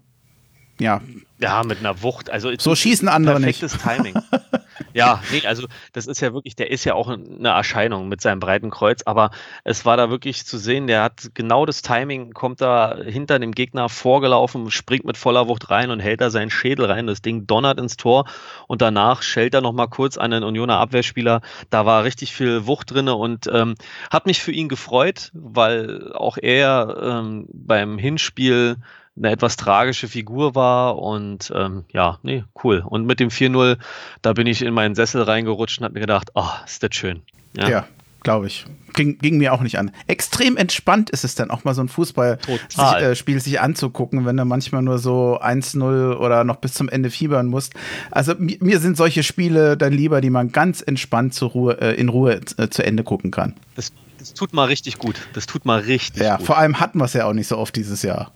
Ja, 0.80 1.02
ja, 1.40 1.64
mit 1.64 1.80
einer 1.80 2.02
Wucht. 2.02 2.30
Also 2.30 2.52
so 2.58 2.76
schießen 2.76 3.08
andere 3.08 3.40
perfektes 3.40 3.74
nicht. 3.74 3.84
Timing. 3.84 4.14
ja, 4.94 5.22
nee, 5.32 5.46
also 5.46 5.68
das 5.92 6.08
ist 6.08 6.22
ja 6.22 6.34
wirklich, 6.34 6.56
der 6.56 6.72
ist 6.72 6.86
ja 6.86 6.94
auch 6.94 7.10
eine 7.10 7.50
Erscheinung 7.50 8.08
mit 8.08 8.22
seinem 8.22 8.40
breiten 8.40 8.70
Kreuz, 8.70 9.02
aber 9.06 9.32
es 9.66 9.86
war 9.86 9.98
da 9.98 10.10
wirklich 10.10 10.46
zu 10.46 10.58
sehen, 10.58 10.88
der 10.88 11.04
hat 11.04 11.32
genau 11.34 11.66
das 11.66 11.82
Timing, 11.82 12.32
kommt 12.32 12.62
da 12.62 12.98
hinter 13.04 13.40
dem 13.40 13.52
Gegner 13.52 13.90
vorgelaufen, 13.90 14.72
springt 14.72 15.04
mit 15.06 15.18
voller 15.18 15.48
Wucht 15.48 15.70
rein 15.70 15.92
und 15.92 16.00
hält 16.00 16.22
da 16.22 16.30
seinen 16.30 16.50
Schädel 16.50 16.86
rein. 16.86 17.08
Das 17.08 17.22
Ding 17.22 17.48
donnert 17.48 17.80
ins 17.80 17.98
Tor 17.98 18.26
und 18.68 18.82
danach 18.82 19.22
schält 19.22 19.54
er 19.54 19.62
nochmal 19.62 19.90
kurz 19.90 20.18
an 20.18 20.32
den 20.32 20.44
Unioner 20.44 20.80
Abwehrspieler. 20.80 21.42
Da 21.70 21.86
war 21.86 22.06
richtig 22.06 22.34
viel 22.34 22.66
Wucht 22.66 22.92
drin 22.92 23.10
und 23.10 23.48
ähm, 23.52 23.76
hat 24.10 24.26
mich 24.26 24.42
für 24.42 24.52
ihn 24.52 24.70
gefreut, 24.70 25.32
weil 25.34 26.14
auch 26.14 26.38
er 26.42 26.98
ähm, 27.02 27.48
beim 27.52 27.98
Hinspiel 27.98 28.78
eine 29.18 29.32
etwas 29.32 29.56
tragische 29.56 30.08
Figur 30.08 30.56
war 30.56 30.98
und 30.98 31.52
ähm, 31.56 31.86
ja, 31.92 32.20
nee, 32.24 32.44
cool. 32.64 32.84
Und 32.86 33.06
mit 33.06 33.20
dem 33.20 33.30
4-0, 33.30 33.78
da 34.22 34.34
bin 34.34 34.48
ich 34.48 34.62
in 34.62 34.74
meinen 34.74 34.96
Sessel 34.96 35.22
reingerutscht 35.22 35.80
und 35.80 35.86
habe 35.86 35.94
mir 35.94 36.02
gedacht, 36.02 36.32
oh, 36.36 36.50
ist 36.66 36.84
das 36.84 36.94
schön. 36.96 37.22
Ja, 37.56 37.70
ja 37.70 37.88
glaube 38.26 38.48
ich. 38.48 38.66
Ging, 38.94 39.18
ging, 39.20 39.38
mir 39.38 39.54
auch 39.54 39.62
nicht 39.62 39.78
an. 39.78 39.92
Extrem 40.08 40.58
entspannt 40.58 41.10
ist 41.10 41.24
es 41.24 41.36
dann 41.36 41.52
auch 41.52 41.64
mal 41.64 41.74
so 41.74 41.82
ein 41.82 41.88
Fußballspiel 41.88 42.60
sich, 42.70 43.28
äh, 43.28 43.40
sich 43.40 43.62
anzugucken, 43.62 44.26
wenn 44.26 44.36
du 44.36 44.44
manchmal 44.44 44.82
nur 44.82 44.98
so 45.00 45.40
1-0 45.40 46.16
oder 46.16 46.44
noch 46.44 46.58
bis 46.58 46.74
zum 46.74 46.90
Ende 46.90 47.10
fiebern 47.10 47.46
musst. 47.46 47.74
Also 48.12 48.34
mir, 48.38 48.58
mir, 48.60 48.80
sind 48.80 48.98
solche 48.98 49.24
Spiele 49.24 49.78
dann 49.78 49.94
lieber, 49.94 50.20
die 50.22 50.30
man 50.30 50.52
ganz 50.52 50.82
entspannt 50.82 51.34
zur 51.34 51.52
Ruhe, 51.52 51.80
äh, 51.80 51.94
in 51.94 52.10
Ruhe 52.10 52.42
äh, 52.58 52.68
zu 52.68 52.84
Ende 52.84 53.04
gucken 53.04 53.32
kann. 53.32 53.54
Das, 53.76 53.92
das, 54.18 54.34
tut 54.34 54.54
mal 54.54 54.66
richtig 54.66 54.98
gut. 54.98 55.16
Das 55.34 55.46
tut 55.46 55.66
mal 55.66 55.80
richtig 55.80 56.24
ja, 56.24 56.38
gut. 56.38 56.40
Ja, 56.42 56.46
vor 56.46 56.58
allem 56.58 56.80
hatten 56.80 56.98
wir 56.98 57.06
es 57.06 57.14
ja 57.14 57.26
auch 57.26 57.34
nicht 57.34 57.48
so 57.48 57.58
oft 57.58 57.76
dieses 57.76 58.02
Jahr. 58.02 58.32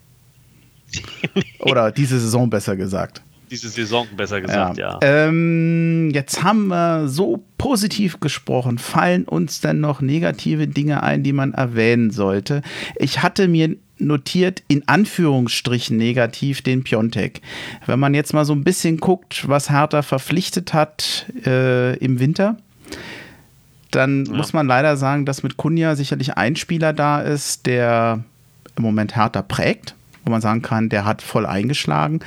Oder 1.60 1.92
diese 1.92 2.20
Saison 2.20 2.50
besser 2.50 2.76
gesagt. 2.76 3.22
Diese 3.52 3.70
Saison 3.70 4.08
besser 4.16 4.42
gesagt, 4.42 4.78
ja. 4.78 5.00
ja. 5.02 5.28
Ähm, 5.28 6.12
jetzt 6.14 6.44
haben 6.44 6.68
wir 6.68 7.08
so 7.08 7.44
positiv 7.58 8.20
gesprochen. 8.20 8.78
Fallen 8.78 9.24
uns 9.24 9.60
denn 9.60 9.80
noch 9.80 10.02
negative 10.02 10.68
Dinge 10.68 11.02
ein, 11.02 11.24
die 11.24 11.34
man 11.34 11.54
erwähnen 11.54 12.12
sollte? 12.12 12.62
Ich 12.98 13.24
hatte 13.24 13.48
mir 13.48 13.76
notiert, 13.98 14.64
in 14.68 14.88
Anführungsstrichen 14.88 15.98
negativ, 15.98 16.62
den 16.62 16.84
Piontek. 16.84 17.42
Wenn 17.88 18.00
man 18.00 18.14
jetzt 18.14 18.34
mal 18.34 18.46
so 18.46 18.54
ein 18.54 18.64
bisschen 18.64 18.98
guckt, 18.98 19.48
was 19.48 19.70
Hertha 19.72 20.04
verpflichtet 20.04 20.74
hat 20.74 21.26
äh, 21.46 21.98
im 21.98 22.20
Winter, 22.20 22.58
dann 23.92 24.26
ja. 24.26 24.34
muss 24.34 24.54
man 24.54 24.68
leider 24.68 24.96
sagen, 24.96 25.26
dass 25.26 25.42
mit 25.42 25.58
Kunja 25.58 25.96
sicherlich 25.96 26.38
ein 26.38 26.56
Spieler 26.56 26.94
da 26.94 27.20
ist, 27.20 27.66
der 27.66 28.24
im 28.78 28.84
Moment 28.84 29.16
Hertha 29.16 29.42
prägt 29.42 29.96
wo 30.26 30.32
man 30.32 30.42
sagen 30.42 30.62
kann, 30.62 30.90
der 30.90 31.06
hat 31.06 31.22
voll 31.22 31.46
eingeschlagen. 31.46 32.20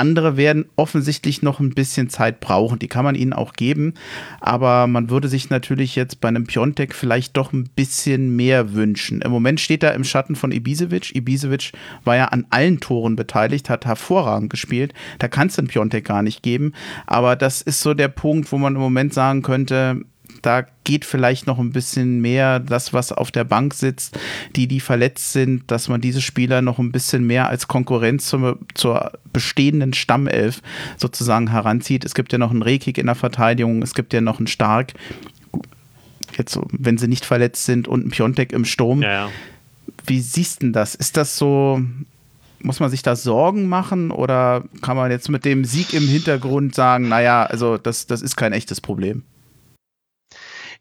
Andere 0.00 0.38
werden 0.38 0.64
offensichtlich 0.76 1.42
noch 1.42 1.60
ein 1.60 1.74
bisschen 1.74 2.08
Zeit 2.08 2.40
brauchen. 2.40 2.78
Die 2.78 2.88
kann 2.88 3.04
man 3.04 3.14
ihnen 3.14 3.32
auch 3.32 3.52
geben. 3.52 3.94
Aber 4.40 4.86
man 4.86 5.10
würde 5.10 5.28
sich 5.28 5.50
natürlich 5.50 5.94
jetzt 5.94 6.22
bei 6.22 6.28
einem 6.28 6.46
Piontek 6.46 6.94
vielleicht 6.94 7.36
doch 7.36 7.52
ein 7.52 7.68
bisschen 7.76 8.34
mehr 8.34 8.72
wünschen. 8.72 9.20
Im 9.20 9.30
Moment 9.30 9.60
steht 9.60 9.82
er 9.82 9.94
im 9.94 10.04
Schatten 10.04 10.36
von 10.36 10.52
Ibisevic. 10.52 11.14
Ibisevic 11.14 11.72
war 12.04 12.16
ja 12.16 12.26
an 12.26 12.46
allen 12.48 12.80
Toren 12.80 13.14
beteiligt, 13.14 13.68
hat 13.68 13.84
hervorragend 13.84 14.48
gespielt. 14.48 14.94
Da 15.18 15.28
kannst 15.28 15.58
du 15.58 15.62
einen 15.62 15.68
Piontek 15.68 16.06
gar 16.06 16.22
nicht 16.22 16.42
geben. 16.42 16.72
Aber 17.06 17.36
das 17.36 17.60
ist 17.60 17.82
so 17.82 17.92
der 17.92 18.08
Punkt, 18.08 18.52
wo 18.52 18.58
man 18.58 18.76
im 18.76 18.80
Moment 18.80 19.12
sagen 19.12 19.42
könnte, 19.42 20.00
da 20.42 20.66
geht 20.84 21.04
vielleicht 21.04 21.46
noch 21.46 21.58
ein 21.58 21.72
bisschen 21.72 22.20
mehr 22.20 22.58
das, 22.58 22.92
was 22.92 23.12
auf 23.12 23.30
der 23.30 23.44
Bank 23.44 23.74
sitzt, 23.74 24.18
die, 24.56 24.66
die 24.66 24.80
verletzt 24.80 25.32
sind, 25.32 25.70
dass 25.70 25.88
man 25.88 26.00
diese 26.00 26.20
Spieler 26.20 26.62
noch 26.62 26.78
ein 26.78 26.92
bisschen 26.92 27.26
mehr 27.26 27.48
als 27.48 27.68
Konkurrenz 27.68 28.26
zur, 28.26 28.58
zur 28.74 29.12
bestehenden 29.32 29.92
Stammelf 29.92 30.62
sozusagen 30.96 31.50
heranzieht. 31.50 32.04
Es 32.04 32.14
gibt 32.14 32.32
ja 32.32 32.38
noch 32.38 32.50
einen 32.50 32.62
Rekik 32.62 32.98
in 32.98 33.06
der 33.06 33.14
Verteidigung, 33.14 33.82
es 33.82 33.94
gibt 33.94 34.12
ja 34.12 34.20
noch 34.20 34.38
einen 34.38 34.46
Stark, 34.46 34.94
jetzt 36.36 36.58
wenn 36.72 36.98
sie 36.98 37.08
nicht 37.08 37.24
verletzt 37.24 37.64
sind, 37.64 37.88
und 37.88 38.00
einen 38.02 38.10
Piontek 38.10 38.52
im 38.52 38.64
Sturm. 38.64 39.02
Ja, 39.02 39.12
ja. 39.12 39.30
Wie 40.06 40.20
siehst 40.20 40.62
du 40.62 40.70
das? 40.70 40.94
Ist 40.94 41.16
das 41.16 41.36
so, 41.36 41.82
muss 42.62 42.80
man 42.80 42.90
sich 42.90 43.02
da 43.02 43.16
Sorgen 43.16 43.68
machen 43.68 44.10
oder 44.10 44.64
kann 44.80 44.96
man 44.96 45.10
jetzt 45.10 45.28
mit 45.28 45.44
dem 45.44 45.64
Sieg 45.64 45.92
im 45.94 46.08
Hintergrund 46.08 46.74
sagen, 46.74 47.08
naja, 47.08 47.44
also 47.44 47.76
das, 47.76 48.06
das 48.06 48.22
ist 48.22 48.36
kein 48.36 48.52
echtes 48.52 48.80
Problem? 48.80 49.22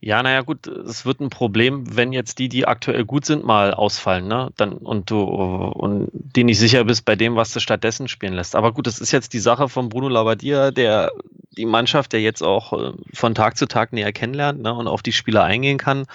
Ja, 0.01 0.23
naja, 0.23 0.41
gut, 0.41 0.65
es 0.67 1.05
wird 1.05 1.19
ein 1.19 1.29
Problem, 1.29 1.97
wenn 1.97 2.13
jetzt 2.13 2.39
die, 2.39 2.47
die 2.47 2.65
aktuell 2.65 3.03
gut 3.03 3.25
sind, 3.25 3.43
mal 3.43 3.73
ausfallen, 3.73 4.27
ne? 4.29 4.49
Dann, 4.55 4.73
und 4.73 5.11
du, 5.11 5.21
und 5.21 6.09
die 6.13 6.45
nicht 6.45 6.59
sicher 6.59 6.85
bist 6.85 7.03
bei 7.03 7.17
dem, 7.17 7.35
was 7.35 7.51
du 7.51 7.59
stattdessen 7.59 8.07
spielen 8.07 8.33
lässt. 8.33 8.55
Aber 8.55 8.71
gut, 8.71 8.87
das 8.87 8.99
ist 8.99 9.11
jetzt 9.11 9.33
die 9.33 9.39
Sache 9.39 9.67
von 9.67 9.89
Bruno 9.89 10.07
Labbadia, 10.07 10.71
der 10.71 11.11
die 11.57 11.65
Mannschaft, 11.65 12.13
der 12.13 12.21
jetzt 12.21 12.41
auch 12.41 12.71
äh, 12.71 12.93
von 13.13 13.35
Tag 13.35 13.57
zu 13.57 13.67
Tag 13.67 13.91
näher 13.91 14.13
kennenlernt, 14.13 14.61
ne? 14.61 14.73
Und 14.73 14.87
auf 14.87 15.03
die 15.03 15.11
Spieler 15.11 15.43
eingehen 15.43 15.77
kann. 15.77 16.05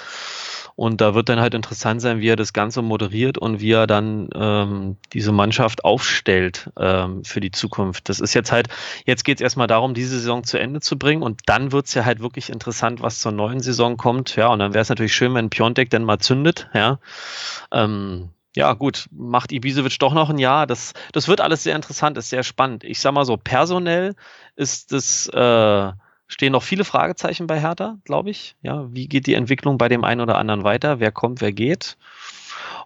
Und 0.77 1.01
da 1.01 1.15
wird 1.15 1.29
dann 1.29 1.41
halt 1.41 1.55
interessant 1.55 2.01
sein, 2.01 2.21
wie 2.21 2.29
er 2.29 2.37
das 2.37 2.53
Ganze 2.53 2.83
moderiert 2.83 3.39
und 3.39 3.61
wie 3.61 3.73
er 3.73 3.87
dann 3.87 4.29
ähm, 4.35 4.97
diese 5.13 5.31
Mannschaft 5.31 5.85
aufstellt 5.85 6.71
ähm, 6.79 7.25
für 7.25 7.41
die 7.41 7.53
Zukunft. 7.53 8.09
Das 8.09 8.19
ist 8.19 8.35
jetzt 8.35 8.51
halt, 8.51 8.69
jetzt 9.07 9.25
geht 9.25 9.39
es 9.39 9.43
erstmal 9.43 9.69
darum, 9.69 9.95
diese 9.95 10.19
Saison 10.19 10.43
zu 10.43 10.59
Ende 10.59 10.81
zu 10.81 10.99
bringen 10.99 11.23
und 11.23 11.43
dann 11.47 11.71
wird 11.71 11.87
es 11.87 11.95
ja 11.95 12.05
halt 12.05 12.21
wirklich 12.21 12.51
interessant, 12.51 13.03
was 13.03 13.21
zur 13.21 13.33
neuen 13.33 13.61
Saison 13.61 13.97
kommt. 13.97 14.35
Ja, 14.35 14.49
und 14.49 14.59
dann 14.59 14.75
wäre 14.75 14.83
es 14.83 14.89
natürlich 14.89 15.15
schön, 15.15 15.35
wenn 15.35 15.51
Piontek 15.51 15.91
dann 15.91 16.05
mal 16.05 16.19
zündet, 16.19 16.69
ja. 16.75 16.99
Ähm, 17.71 18.31
ja, 18.57 18.73
gut, 18.75 19.09
macht 19.11 19.53
Ibisevic 19.53 19.99
doch 19.99 20.15
noch 20.15 20.31
ein 20.31 20.39
Jahr. 20.39 20.67
Das, 20.67 20.93
das 21.13 21.27
wird 21.27 21.41
alles 21.41 21.65
sehr 21.65 21.75
interessant, 21.75 22.17
ist 22.19 22.31
sehr 22.31 22.45
spannend. 22.45 22.85
Ich 22.85 23.01
sag 23.01 23.13
mal 23.13 23.25
so, 23.25 23.37
personell 23.37 24.15
ist 24.55 24.93
das 24.93 25.29
äh, 25.29 25.93
stehen 26.35 26.51
noch 26.51 26.65
viele 26.65 26.85
Fragezeichen 26.85 27.47
bei 27.47 27.61
Hertha, 27.61 27.99
glaube 28.05 28.31
ich. 28.31 28.57
Ja, 28.61 28.93
wie 28.93 29.07
geht 29.07 29.29
die 29.29 29.35
Entwicklung 29.35 29.79
bei 29.79 29.89
dem 29.89 30.03
einen 30.03 30.21
oder 30.21 30.37
anderen 30.37 30.65
weiter? 30.65 30.99
Wer 30.99 31.13
kommt, 31.13 31.41
wer 31.41 31.53
geht? 31.53 31.97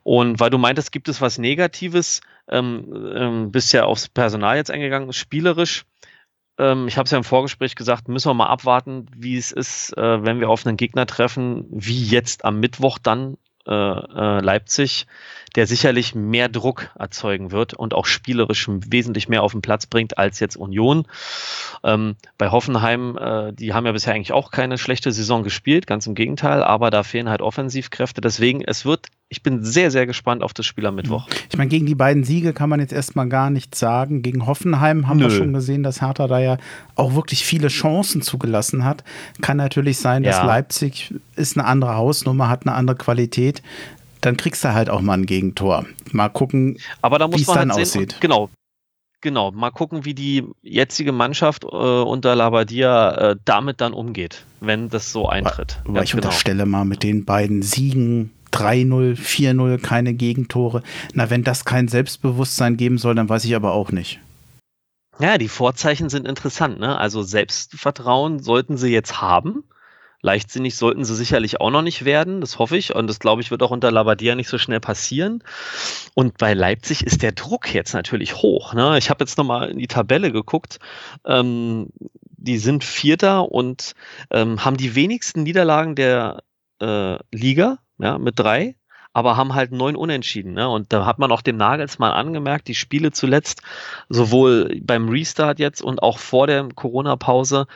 Und 0.02 0.38
weil 0.38 0.50
du 0.50 0.58
meintest, 0.58 0.92
gibt 0.92 1.08
es 1.08 1.22
was 1.22 1.38
Negatives, 1.38 2.20
ähm, 2.50 2.92
ähm, 3.14 3.50
bist 3.50 3.72
ja 3.72 3.86
aufs 3.86 4.10
Personal 4.10 4.56
jetzt 4.56 4.70
eingegangen, 4.70 5.14
spielerisch. 5.14 5.86
Ähm, 6.58 6.88
ich 6.88 6.98
habe 6.98 7.06
es 7.06 7.10
ja 7.10 7.16
im 7.16 7.24
Vorgespräch 7.24 7.74
gesagt, 7.74 8.08
müssen 8.08 8.28
wir 8.28 8.34
mal 8.34 8.48
abwarten, 8.48 9.06
wie 9.16 9.38
es 9.38 9.50
ist, 9.50 9.96
äh, 9.96 10.24
wenn 10.26 10.40
wir 10.40 10.50
auf 10.50 10.66
einen 10.66 10.76
Gegner 10.76 11.06
treffen, 11.06 11.64
wie 11.70 12.04
jetzt 12.04 12.44
am 12.44 12.60
Mittwoch 12.60 12.98
dann 12.98 13.38
äh, 13.68 13.72
äh, 13.72 14.40
Leipzig, 14.40 15.06
der 15.54 15.66
sicherlich 15.66 16.14
mehr 16.14 16.48
Druck 16.48 16.90
erzeugen 16.98 17.52
wird 17.52 17.74
und 17.74 17.94
auch 17.94 18.06
spielerisch 18.06 18.66
wesentlich 18.68 19.28
mehr 19.28 19.42
auf 19.42 19.52
den 19.52 19.62
Platz 19.62 19.86
bringt 19.86 20.18
als 20.18 20.40
jetzt 20.40 20.56
Union. 20.56 21.06
Ähm, 21.84 22.16
bei 22.36 22.50
Hoffenheim, 22.50 23.16
äh, 23.18 23.52
die 23.52 23.72
haben 23.74 23.86
ja 23.86 23.92
bisher 23.92 24.14
eigentlich 24.14 24.32
auch 24.32 24.50
keine 24.50 24.78
schlechte 24.78 25.12
Saison 25.12 25.42
gespielt, 25.42 25.86
ganz 25.86 26.06
im 26.06 26.14
Gegenteil, 26.14 26.62
aber 26.62 26.90
da 26.90 27.02
fehlen 27.02 27.28
halt 27.28 27.42
Offensivkräfte. 27.42 28.20
Deswegen, 28.20 28.62
es 28.62 28.84
wird 28.84 29.08
ich 29.30 29.42
bin 29.42 29.62
sehr, 29.62 29.90
sehr 29.90 30.06
gespannt 30.06 30.42
auf 30.42 30.54
das 30.54 30.64
Spiel 30.64 30.86
am 30.86 30.94
Mittwoch. 30.94 31.28
Ich 31.50 31.58
meine, 31.58 31.68
gegen 31.68 31.84
die 31.84 31.94
beiden 31.94 32.24
Siege 32.24 32.54
kann 32.54 32.70
man 32.70 32.80
jetzt 32.80 32.94
erstmal 32.94 33.28
gar 33.28 33.50
nichts 33.50 33.78
sagen. 33.78 34.22
Gegen 34.22 34.46
Hoffenheim 34.46 35.06
haben 35.06 35.18
Nö. 35.18 35.24
wir 35.24 35.30
schon 35.30 35.52
gesehen, 35.52 35.82
dass 35.82 36.00
Hertha 36.00 36.26
da 36.26 36.38
ja 36.38 36.56
auch 36.94 37.14
wirklich 37.14 37.44
viele 37.44 37.68
Chancen 37.68 38.22
zugelassen 38.22 38.84
hat. 38.84 39.04
Kann 39.42 39.58
natürlich 39.58 39.98
sein, 39.98 40.22
dass 40.22 40.36
ja. 40.36 40.46
Leipzig 40.46 41.14
ist 41.36 41.58
eine 41.58 41.66
andere 41.66 41.96
Hausnummer, 41.96 42.48
hat 42.48 42.66
eine 42.66 42.74
andere 42.74 42.96
Qualität. 42.96 43.62
Dann 44.22 44.36
kriegst 44.38 44.64
du 44.64 44.72
halt 44.72 44.88
auch 44.88 45.02
mal 45.02 45.14
ein 45.14 45.26
Gegentor. 45.26 45.84
Mal 46.10 46.30
gucken, 46.30 46.78
wie 47.02 47.40
es 47.40 47.46
dann 47.46 47.70
halt 47.70 47.82
aussieht. 47.82 48.16
Genau, 48.20 48.48
Genau, 49.20 49.50
mal 49.50 49.72
gucken, 49.72 50.04
wie 50.04 50.14
die 50.14 50.44
jetzige 50.62 51.10
Mannschaft 51.10 51.64
äh, 51.64 51.66
unter 51.66 52.36
Labadia 52.36 53.32
äh, 53.32 53.36
damit 53.44 53.80
dann 53.80 53.92
umgeht, 53.92 54.44
wenn 54.60 54.90
das 54.90 55.10
so 55.10 55.28
eintritt. 55.28 55.80
Aber 55.88 56.04
ich 56.04 56.12
genau. 56.12 56.22
unterstelle 56.22 56.66
mal 56.66 56.84
mit 56.84 57.02
den 57.02 57.24
beiden 57.24 57.62
Siegen 57.62 58.30
3-0, 58.52 59.16
4-0, 59.16 59.78
keine 59.78 60.14
Gegentore. 60.14 60.82
Na, 61.14 61.30
wenn 61.30 61.44
das 61.44 61.64
kein 61.64 61.88
Selbstbewusstsein 61.88 62.76
geben 62.76 62.98
soll, 62.98 63.14
dann 63.14 63.28
weiß 63.28 63.44
ich 63.44 63.54
aber 63.54 63.72
auch 63.72 63.92
nicht. 63.92 64.20
Ja, 65.20 65.36
die 65.36 65.48
Vorzeichen 65.48 66.08
sind 66.08 66.28
interessant. 66.28 66.78
Ne? 66.78 66.96
Also 66.96 67.22
Selbstvertrauen 67.22 68.40
sollten 68.40 68.76
sie 68.76 68.88
jetzt 68.88 69.20
haben. 69.20 69.64
Leichtsinnig 70.20 70.74
sollten 70.74 71.04
sie 71.04 71.14
sicherlich 71.14 71.60
auch 71.60 71.70
noch 71.70 71.82
nicht 71.82 72.04
werden, 72.04 72.40
das 72.40 72.58
hoffe 72.58 72.76
ich. 72.76 72.94
Und 72.94 73.06
das, 73.06 73.20
glaube 73.20 73.40
ich, 73.40 73.52
wird 73.52 73.62
auch 73.62 73.70
unter 73.70 73.92
Labadia 73.92 74.34
nicht 74.34 74.48
so 74.48 74.58
schnell 74.58 74.80
passieren. 74.80 75.44
Und 76.14 76.38
bei 76.38 76.54
Leipzig 76.54 77.04
ist 77.04 77.22
der 77.22 77.32
Druck 77.32 77.72
jetzt 77.72 77.94
natürlich 77.94 78.36
hoch. 78.36 78.74
Ne? 78.74 78.98
Ich 78.98 79.10
habe 79.10 79.22
jetzt 79.22 79.38
nochmal 79.38 79.70
in 79.70 79.78
die 79.78 79.86
Tabelle 79.86 80.32
geguckt. 80.32 80.78
Ähm, 81.24 81.90
die 82.36 82.58
sind 82.58 82.82
Vierter 82.82 83.50
und 83.50 83.94
ähm, 84.30 84.64
haben 84.64 84.76
die 84.76 84.94
wenigsten 84.94 85.44
Niederlagen 85.44 85.94
der 85.94 86.42
äh, 86.80 87.18
Liga 87.32 87.78
ja, 87.98 88.18
mit 88.18 88.38
drei, 88.38 88.76
aber 89.12 89.36
haben 89.36 89.54
halt 89.54 89.72
neun 89.72 89.96
Unentschieden. 89.96 90.52
Ne? 90.52 90.68
Und 90.68 90.92
da 90.92 91.06
hat 91.06 91.18
man 91.18 91.32
auch 91.32 91.42
dem 91.42 91.56
Nagelsmann 91.56 92.12
angemerkt, 92.12 92.68
die 92.68 92.74
Spiele 92.74 93.12
zuletzt, 93.12 93.62
sowohl 94.08 94.80
beim 94.82 95.08
Restart 95.08 95.58
jetzt 95.58 95.82
und 95.82 96.02
auch 96.02 96.18
vor 96.18 96.46
der 96.46 96.68
Corona-Pause, 96.74 97.66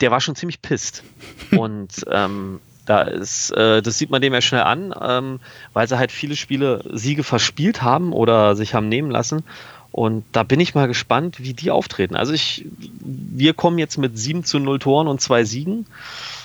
der 0.00 0.10
war 0.10 0.20
schon 0.20 0.36
ziemlich 0.36 0.62
pisst. 0.62 1.02
und 1.56 2.04
ähm, 2.10 2.60
da 2.86 3.02
ist, 3.02 3.50
äh, 3.52 3.82
das 3.82 3.98
sieht 3.98 4.10
man 4.10 4.22
dem 4.22 4.34
ja 4.34 4.40
schnell 4.40 4.62
an, 4.62 4.94
ähm, 5.00 5.40
weil 5.72 5.86
sie 5.88 5.98
halt 5.98 6.10
viele 6.10 6.36
Spiele 6.36 6.82
Siege 6.92 7.22
verspielt 7.22 7.82
haben 7.82 8.12
oder 8.12 8.56
sich 8.56 8.74
haben 8.74 8.88
nehmen 8.88 9.10
lassen. 9.10 9.44
Und 9.92 10.24
da 10.32 10.44
bin 10.44 10.60
ich 10.60 10.74
mal 10.74 10.86
gespannt, 10.86 11.40
wie 11.40 11.52
die 11.52 11.70
auftreten. 11.70 12.14
Also 12.14 12.32
ich, 12.32 12.66
wir 13.00 13.54
kommen 13.54 13.78
jetzt 13.78 13.96
mit 13.96 14.18
7 14.18 14.44
zu 14.44 14.58
0 14.58 14.78
Toren 14.78 15.08
und 15.08 15.20
zwei 15.20 15.44
Siegen. 15.44 15.86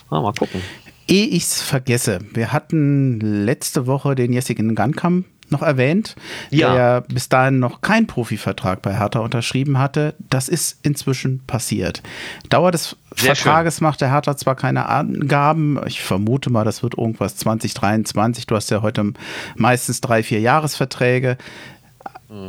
Na, 0.09 0.21
mal 0.21 0.33
gucken. 0.33 0.61
Ehe 1.07 1.27
ich 1.27 1.43
es 1.43 1.61
vergesse, 1.61 2.19
wir 2.33 2.51
hatten 2.51 3.19
letzte 3.19 3.85
Woche 3.87 4.15
den 4.15 4.33
Jessigen 4.33 4.73
Gankam 4.75 5.25
noch 5.49 5.61
erwähnt, 5.61 6.15
ja. 6.49 6.73
der 6.73 7.01
bis 7.01 7.29
dahin 7.29 7.59
noch 7.59 7.81
keinen 7.81 8.07
Profivertrag 8.07 8.81
bei 8.81 8.97
Hertha 8.97 9.19
unterschrieben 9.19 9.77
hatte. 9.77 10.15
Das 10.29 10.49
ist 10.49 10.79
inzwischen 10.83 11.45
passiert. 11.45 12.01
Dauer 12.49 12.71
des 12.71 12.95
Sehr 13.15 13.35
Vertrages 13.35 13.77
schön. 13.77 13.87
macht 13.87 14.01
der 14.01 14.11
Hertha 14.11 14.35
zwar 14.35 14.55
keine 14.55 14.87
Angaben. 14.87 15.79
Ich 15.85 16.01
vermute 16.01 16.49
mal, 16.49 16.65
das 16.65 16.83
wird 16.83 16.97
irgendwas 16.97 17.37
2023. 17.37 18.47
Du 18.47 18.55
hast 18.55 18.71
ja 18.71 18.81
heute 18.81 19.13
meistens 19.55 20.01
drei, 20.01 20.23
vier 20.23 20.39
Jahresverträge. 20.39 21.37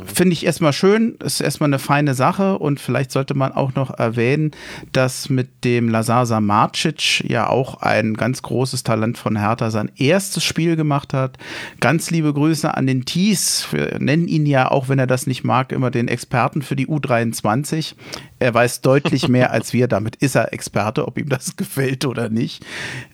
Finde 0.05 0.33
ich 0.33 0.45
erstmal 0.45 0.73
schön, 0.73 1.15
ist 1.23 1.39
erstmal 1.39 1.69
eine 1.69 1.79
feine 1.79 2.13
Sache 2.13 2.57
und 2.57 2.79
vielleicht 2.79 3.11
sollte 3.11 3.33
man 3.35 3.51
auch 3.51 3.75
noch 3.75 3.97
erwähnen, 3.97 4.51
dass 4.91 5.29
mit 5.29 5.63
dem 5.63 5.89
Lazar 5.89 6.25
Samarcic 6.25 7.23
ja 7.27 7.47
auch 7.47 7.81
ein 7.81 8.15
ganz 8.15 8.41
großes 8.41 8.83
Talent 8.83 9.17
von 9.17 9.37
Hertha 9.37 9.69
sein 9.71 9.91
erstes 9.95 10.43
Spiel 10.43 10.75
gemacht 10.75 11.13
hat. 11.13 11.37
Ganz 11.79 12.11
liebe 12.11 12.33
Grüße 12.33 12.75
an 12.75 12.87
den 12.87 13.05
Thies. 13.05 13.67
Wir 13.71 13.97
nennen 13.99 14.27
ihn 14.27 14.45
ja, 14.45 14.69
auch 14.69 14.89
wenn 14.89 14.99
er 14.99 15.07
das 15.07 15.27
nicht 15.27 15.43
mag, 15.43 15.71
immer 15.71 15.91
den 15.91 16.07
Experten 16.07 16.61
für 16.61 16.75
die 16.75 16.87
U23. 16.87 17.95
Er 18.39 18.53
weiß 18.53 18.81
deutlich 18.81 19.27
mehr 19.27 19.51
als 19.51 19.73
wir, 19.73 19.87
damit 19.87 20.17
ist 20.17 20.35
er 20.35 20.53
Experte, 20.53 21.07
ob 21.07 21.17
ihm 21.17 21.29
das 21.29 21.55
gefällt 21.57 22.05
oder 22.05 22.29
nicht. 22.29 22.65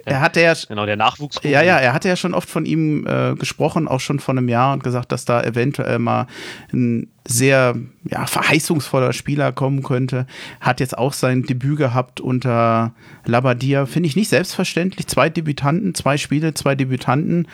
Er 0.05 0.21
hatte 0.21 0.41
ja, 0.41 0.53
genau, 0.67 0.85
der 0.85 0.97
Nachwuchs. 0.97 1.39
Ja, 1.43 1.61
ja, 1.61 1.77
er 1.77 1.93
hatte 1.93 2.09
ja 2.09 2.15
schon 2.15 2.33
oft 2.33 2.49
von 2.49 2.65
ihm 2.65 3.05
äh, 3.07 3.35
gesprochen, 3.35 3.87
auch 3.87 3.99
schon 3.99 4.19
vor 4.19 4.33
einem 4.33 4.49
Jahr 4.49 4.73
und 4.73 4.83
gesagt, 4.83 5.11
dass 5.11 5.25
da 5.25 5.41
eventuell 5.41 5.99
mal 5.99 6.27
ein 6.71 7.11
sehr 7.27 7.75
ja, 8.03 8.25
verheißungsvoller 8.25 9.13
Spieler 9.13 9.51
kommen 9.51 9.83
könnte. 9.83 10.27
Hat 10.61 10.79
jetzt 10.79 10.97
auch 10.97 11.13
sein 11.13 11.43
Debüt 11.43 11.77
gehabt 11.77 12.21
unter 12.21 12.93
Labadia. 13.25 13.85
Finde 13.85 14.07
ich 14.07 14.15
nicht 14.15 14.29
selbstverständlich. 14.29 15.07
Zwei 15.07 15.29
Debütanten, 15.29 15.95
zwei 15.95 16.17
Spiele, 16.17 16.53
zwei 16.53 16.75
Debütanten. 16.75 17.47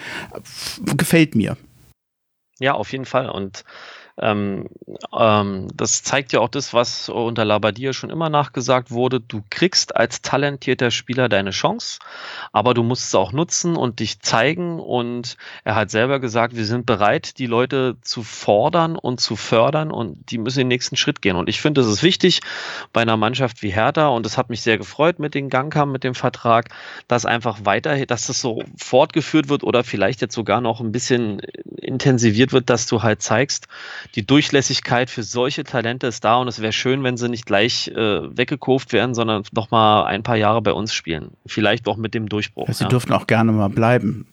Gefällt 0.97 1.36
mir. 1.36 1.57
Ja, 2.60 2.74
auf 2.74 2.91
jeden 2.91 3.05
Fall. 3.05 3.30
Und 3.30 3.64
ähm, 4.22 4.67
ähm, 5.17 5.67
das 5.74 6.03
zeigt 6.03 6.34
ja 6.34 6.39
auch 6.39 6.49
das, 6.49 6.74
was 6.74 7.09
unter 7.09 7.45
Labadia 7.45 7.93
schon 7.93 8.09
immer 8.09 8.30
nachgesagt 8.30 8.91
wurde. 8.91 9.20
Du 9.20 9.43
kriegst 9.49 9.95
als 9.95 10.22
talentierter 10.22 10.91
Spieler 10.91 11.30
deine 11.30 11.51
Chance, 11.51 11.99
aber 12.51 12.74
du 12.74 12.84
musst 12.84 13.05
es 13.05 13.15
auch 13.15 13.32
nutzen 13.32 13.76
und 13.76 13.99
dich 13.99 14.20
zeigen. 14.22 14.80
Und 14.80 15.38
er 15.63 15.76
hat 15.76 15.89
selber 15.89 16.20
gesagt, 16.20 16.55
wir 16.55 16.65
sind 16.65 16.86
bereit, 16.86 17.38
die 17.39 17.45
Leute 17.45 17.97
zu 18.01 18.24
fordern 18.24 18.95
und 18.95 19.20
zu 19.22 19.36
fördern 19.36 19.91
und 19.91 20.32
die 20.32 20.38
müssen 20.38 20.59
den 20.59 20.67
nächsten 20.67 20.97
Schritt 20.97 21.22
gehen. 21.22 21.36
Und 21.36 21.47
ich 21.49 21.61
finde, 21.61 21.82
es 21.82 21.88
ist 21.88 22.03
wichtig 22.03 22.41
bei 22.91 23.01
einer 23.01 23.17
Mannschaft 23.17 23.61
wie 23.61 23.70
Hertha 23.70 24.07
und 24.07 24.26
es 24.26 24.38
hat 24.38 24.49
mich 24.49 24.61
sehr 24.61 24.78
gefreut 24.78 25.20
mit 25.20 25.34
den 25.34 25.49
Gangkamm, 25.49 25.91
mit 25.91 26.03
dem 26.03 26.15
Vertrag, 26.15 26.70
dass 27.07 27.26
einfach 27.26 27.59
weiter, 27.63 28.05
dass 28.05 28.28
das 28.28 28.41
so 28.41 28.63
fortgeführt 28.78 29.49
wird 29.49 29.63
oder 29.63 29.84
vielleicht 29.84 30.22
jetzt 30.22 30.36
sogar 30.36 30.61
noch 30.61 30.82
ein 30.82 30.91
bisschen 30.91 31.39
intensiviert 31.78 32.51
wird, 32.51 32.70
dass 32.70 32.86
du 32.86 33.01
halt 33.01 33.22
zeigst, 33.22 33.67
die 34.16 34.26
Durchlässigkeit 34.26 35.10
für 35.10 35.24
solche 35.24 35.64
Talente 35.64 36.07
ist 36.07 36.24
da 36.24 36.38
und 36.38 36.47
es 36.47 36.62
wäre 36.62 36.74
schön, 36.74 37.03
wenn 37.03 37.18
sie 37.18 37.30
nicht 37.30 37.45
gleich 37.45 37.89
äh, 37.89 38.38
weggekauft 38.38 38.91
werden, 38.91 39.14
sondern 39.14 39.43
noch 39.51 39.72
mal 39.72 40.05
ein 40.05 40.24
paar 40.24 40.36
Jahre 40.36 40.62
bei 40.62 40.74
uns 40.74 40.93
spielen. 40.93 41.32
Vielleicht 41.45 41.88
auch 41.88 41.97
mit 41.97 42.14
dem 42.14 42.28
Durchbruch. 42.28 42.68
Ja, 42.68 42.74
sie 42.74 42.84
ja. 42.86 42.89
dürften 42.89 43.14
auch 43.14 43.28
gerne 43.28 43.51
mal 43.51 43.70
bleiben. 43.70 44.26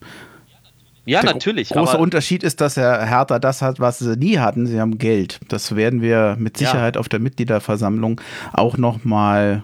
Ja, 1.04 1.20
Der 1.20 1.34
natürlich. 1.34 1.68
Der 1.68 1.82
große 1.82 1.98
Unterschied 1.98 2.42
ist, 2.42 2.60
dass 2.60 2.76
Herr 2.76 3.06
Hertha 3.06 3.38
das 3.38 3.62
hat, 3.62 3.78
was 3.78 4.00
sie 4.00 4.16
nie 4.16 4.38
hatten. 4.38 4.66
Sie 4.66 4.80
haben 4.80 4.98
Geld. 4.98 5.38
Das 5.48 5.76
werden 5.76 6.02
wir 6.02 6.36
mit 6.38 6.56
Sicherheit 6.56 6.96
ja. 6.96 7.00
auf 7.00 7.08
der 7.08 7.20
Mitgliederversammlung 7.20 8.20
auch 8.52 8.76
noch 8.76 9.04
mal 9.04 9.62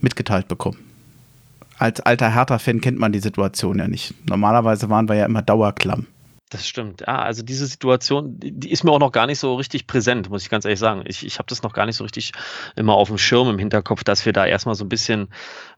mitgeteilt 0.00 0.48
bekommen. 0.48 0.78
Als 1.78 2.00
alter 2.00 2.34
Hertha-Fan 2.34 2.80
kennt 2.80 2.98
man 2.98 3.12
die 3.12 3.20
Situation 3.20 3.78
ja 3.78 3.86
nicht. 3.86 4.14
Normalerweise 4.28 4.90
waren 4.90 5.08
wir 5.08 5.14
ja 5.14 5.26
immer 5.26 5.42
dauerklamm. 5.42 6.06
Das 6.50 6.66
stimmt. 6.66 7.02
Ja, 7.02 7.20
also 7.20 7.44
diese 7.44 7.64
Situation, 7.66 8.34
die 8.40 8.72
ist 8.72 8.82
mir 8.82 8.90
auch 8.90 8.98
noch 8.98 9.12
gar 9.12 9.28
nicht 9.28 9.38
so 9.38 9.54
richtig 9.54 9.86
präsent, 9.86 10.30
muss 10.30 10.42
ich 10.42 10.50
ganz 10.50 10.64
ehrlich 10.64 10.80
sagen. 10.80 11.04
Ich, 11.06 11.24
ich 11.24 11.38
habe 11.38 11.46
das 11.48 11.62
noch 11.62 11.72
gar 11.72 11.86
nicht 11.86 11.94
so 11.94 12.02
richtig 12.02 12.32
immer 12.74 12.94
auf 12.94 13.06
dem 13.06 13.18
Schirm 13.18 13.48
im 13.48 13.58
Hinterkopf, 13.60 14.02
dass 14.02 14.26
wir 14.26 14.32
da 14.32 14.44
erstmal 14.44 14.74
so 14.74 14.84
ein 14.84 14.88
bisschen 14.88 15.28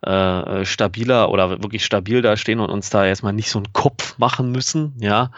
äh, 0.01 0.65
stabiler 0.65 1.31
oder 1.31 1.51
wirklich 1.63 1.85
stabil 1.85 2.23
da 2.23 2.39
stehen 2.39 2.59
und 2.59 2.71
uns 2.71 2.89
da 2.89 3.05
erstmal 3.05 3.35
nicht 3.35 3.51
so 3.51 3.59
einen 3.59 3.71
Kopf 3.75 4.17
machen 4.17 4.51
müssen. 4.51 4.95
Ja, 4.99 5.31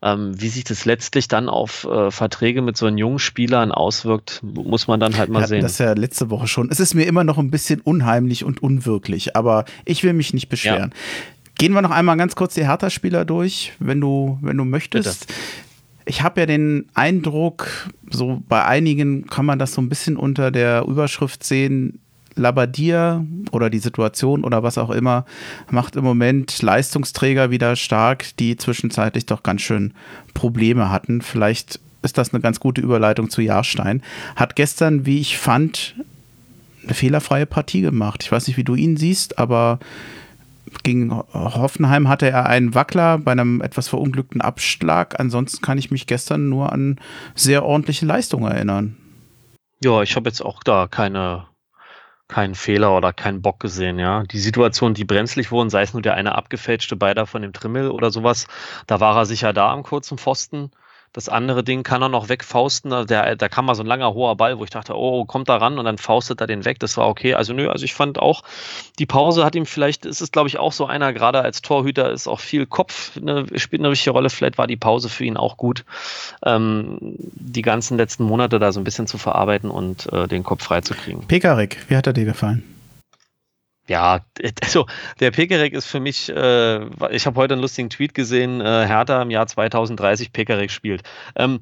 ähm, 0.00 0.40
wie 0.40 0.48
sich 0.48 0.64
das 0.64 0.86
letztlich 0.86 1.28
dann 1.28 1.50
auf 1.50 1.84
äh, 1.84 2.10
Verträge 2.10 2.62
mit 2.62 2.78
so 2.78 2.86
einen 2.86 2.96
jungen 2.96 3.18
Spielern 3.18 3.72
auswirkt, 3.72 4.40
muss 4.42 4.88
man 4.88 4.98
dann 4.98 5.18
halt 5.18 5.28
mal 5.28 5.46
sehen. 5.46 5.60
Das 5.60 5.76
ja 5.76 5.92
letzte 5.92 6.30
Woche 6.30 6.48
schon. 6.48 6.70
Es 6.70 6.80
ist 6.80 6.94
mir 6.94 7.04
immer 7.04 7.24
noch 7.24 7.36
ein 7.36 7.50
bisschen 7.50 7.82
unheimlich 7.82 8.44
und 8.44 8.62
unwirklich, 8.62 9.36
aber 9.36 9.66
ich 9.84 10.02
will 10.04 10.14
mich 10.14 10.32
nicht 10.32 10.48
beschweren. 10.48 10.94
Ja. 10.94 11.36
Gehen 11.60 11.74
wir 11.74 11.82
noch 11.82 11.90
einmal 11.90 12.16
ganz 12.16 12.36
kurz 12.36 12.54
die 12.54 12.66
Hertha-Spieler 12.66 13.26
durch, 13.26 13.74
wenn 13.80 14.00
du, 14.00 14.38
wenn 14.40 14.56
du 14.56 14.64
möchtest. 14.64 15.26
Bitte. 15.26 15.38
Ich 16.06 16.22
habe 16.22 16.40
ja 16.40 16.46
den 16.46 16.86
Eindruck, 16.94 17.90
so 18.10 18.42
bei 18.48 18.64
einigen 18.64 19.26
kann 19.26 19.44
man 19.44 19.58
das 19.58 19.74
so 19.74 19.82
ein 19.82 19.90
bisschen 19.90 20.16
unter 20.16 20.50
der 20.50 20.86
Überschrift 20.88 21.44
sehen, 21.44 22.00
Labadier 22.34 23.26
oder 23.50 23.68
die 23.68 23.78
Situation 23.78 24.42
oder 24.42 24.62
was 24.62 24.78
auch 24.78 24.88
immer 24.88 25.26
macht 25.70 25.96
im 25.96 26.04
Moment 26.04 26.62
Leistungsträger 26.62 27.50
wieder 27.50 27.76
stark, 27.76 28.34
die 28.38 28.56
zwischenzeitlich 28.56 29.26
doch 29.26 29.42
ganz 29.42 29.60
schön 29.60 29.92
Probleme 30.32 30.90
hatten. 30.90 31.20
Vielleicht 31.20 31.78
ist 32.00 32.16
das 32.16 32.32
eine 32.32 32.40
ganz 32.40 32.58
gute 32.60 32.80
Überleitung 32.80 33.28
zu 33.28 33.42
Jahrstein. 33.42 34.02
Hat 34.34 34.56
gestern, 34.56 35.04
wie 35.04 35.20
ich 35.20 35.36
fand, 35.36 35.94
eine 36.84 36.94
fehlerfreie 36.94 37.44
Partie 37.44 37.82
gemacht. 37.82 38.22
Ich 38.22 38.32
weiß 38.32 38.46
nicht, 38.46 38.56
wie 38.56 38.64
du 38.64 38.76
ihn 38.76 38.96
siehst, 38.96 39.38
aber 39.38 39.78
gegen 40.82 41.12
Hoffenheim 41.12 42.08
hatte 42.08 42.28
er 42.28 42.46
einen 42.46 42.74
Wackler 42.74 43.18
bei 43.18 43.32
einem 43.32 43.60
etwas 43.60 43.88
verunglückten 43.88 44.40
Abschlag. 44.40 45.18
Ansonsten 45.18 45.62
kann 45.62 45.78
ich 45.78 45.90
mich 45.90 46.06
gestern 46.06 46.48
nur 46.48 46.72
an 46.72 46.98
sehr 47.34 47.64
ordentliche 47.64 48.06
Leistungen 48.06 48.50
erinnern. 48.50 48.96
Ja, 49.82 50.02
ich 50.02 50.16
habe 50.16 50.28
jetzt 50.28 50.42
auch 50.42 50.62
da 50.62 50.86
keine, 50.86 51.46
keinen 52.28 52.54
Fehler 52.54 52.96
oder 52.96 53.12
keinen 53.12 53.42
Bock 53.42 53.60
gesehen, 53.60 53.98
ja. 53.98 54.22
Die 54.24 54.38
Situation, 54.38 54.94
die 54.94 55.04
brenzlig 55.04 55.50
wurden, 55.50 55.70
sei 55.70 55.82
es 55.82 55.92
nur 55.92 56.02
der 56.02 56.14
eine 56.14 56.34
abgefälschte 56.34 56.96
Beider 56.96 57.26
von 57.26 57.42
dem 57.42 57.52
Trimmel 57.52 57.90
oder 57.90 58.10
sowas, 58.10 58.46
da 58.86 59.00
war 59.00 59.16
er 59.16 59.26
sicher 59.26 59.52
da 59.52 59.72
am 59.72 59.82
kurzen 59.82 60.18
Pfosten. 60.18 60.70
Das 61.12 61.28
andere 61.28 61.64
Ding 61.64 61.82
kann 61.82 62.02
er 62.02 62.08
noch 62.08 62.28
wegfausten. 62.28 62.90
Da, 62.90 63.04
da 63.34 63.48
kam 63.48 63.66
mal 63.66 63.74
so 63.74 63.82
ein 63.82 63.86
langer 63.86 64.14
hoher 64.14 64.36
Ball, 64.36 64.58
wo 64.58 64.64
ich 64.64 64.70
dachte, 64.70 64.96
oh, 64.96 65.24
kommt 65.24 65.48
da 65.48 65.56
ran 65.56 65.78
und 65.78 65.84
dann 65.84 65.98
faustet 65.98 66.40
er 66.40 66.46
den 66.46 66.64
weg. 66.64 66.78
Das 66.78 66.96
war 66.96 67.08
okay. 67.08 67.34
Also 67.34 67.52
nö, 67.52 67.68
also 67.68 67.84
ich 67.84 67.94
fand 67.94 68.20
auch, 68.20 68.42
die 68.98 69.06
Pause 69.06 69.44
hat 69.44 69.56
ihm 69.56 69.66
vielleicht, 69.66 70.06
ist 70.06 70.20
es 70.20 70.30
glaube 70.30 70.48
ich 70.48 70.58
auch 70.58 70.72
so 70.72 70.86
einer, 70.86 71.12
gerade 71.12 71.42
als 71.42 71.62
Torhüter 71.62 72.12
ist 72.12 72.28
auch 72.28 72.38
viel 72.38 72.66
Kopf, 72.66 73.16
eine, 73.16 73.46
spielt 73.58 73.82
eine 73.82 73.90
richtige 73.90 74.12
Rolle. 74.12 74.30
Vielleicht 74.30 74.56
war 74.56 74.68
die 74.68 74.76
Pause 74.76 75.08
für 75.08 75.24
ihn 75.24 75.36
auch 75.36 75.56
gut, 75.56 75.84
ähm, 76.44 76.98
die 77.00 77.62
ganzen 77.62 77.96
letzten 77.96 78.24
Monate 78.24 78.60
da 78.60 78.70
so 78.70 78.80
ein 78.80 78.84
bisschen 78.84 79.08
zu 79.08 79.18
verarbeiten 79.18 79.70
und 79.70 80.12
äh, 80.12 80.28
den 80.28 80.44
Kopf 80.44 80.62
freizukriegen. 80.62 81.26
Pekarik, 81.26 81.78
wie 81.88 81.96
hat 81.96 82.06
er 82.06 82.12
dir 82.12 82.24
gefallen? 82.24 82.79
Ja, 83.90 84.20
also 84.62 84.86
der 85.18 85.32
Pekerek 85.32 85.72
ist 85.72 85.86
für 85.86 85.98
mich, 85.98 86.28
äh, 86.28 86.84
ich 87.10 87.26
habe 87.26 87.40
heute 87.40 87.54
einen 87.54 87.60
lustigen 87.60 87.90
Tweet 87.90 88.14
gesehen, 88.14 88.60
äh, 88.60 88.86
Hertha 88.86 89.20
im 89.20 89.30
Jahr 89.30 89.48
2030 89.48 90.32
Pekerek 90.32 90.70
spielt. 90.70 91.02
Ähm, 91.34 91.58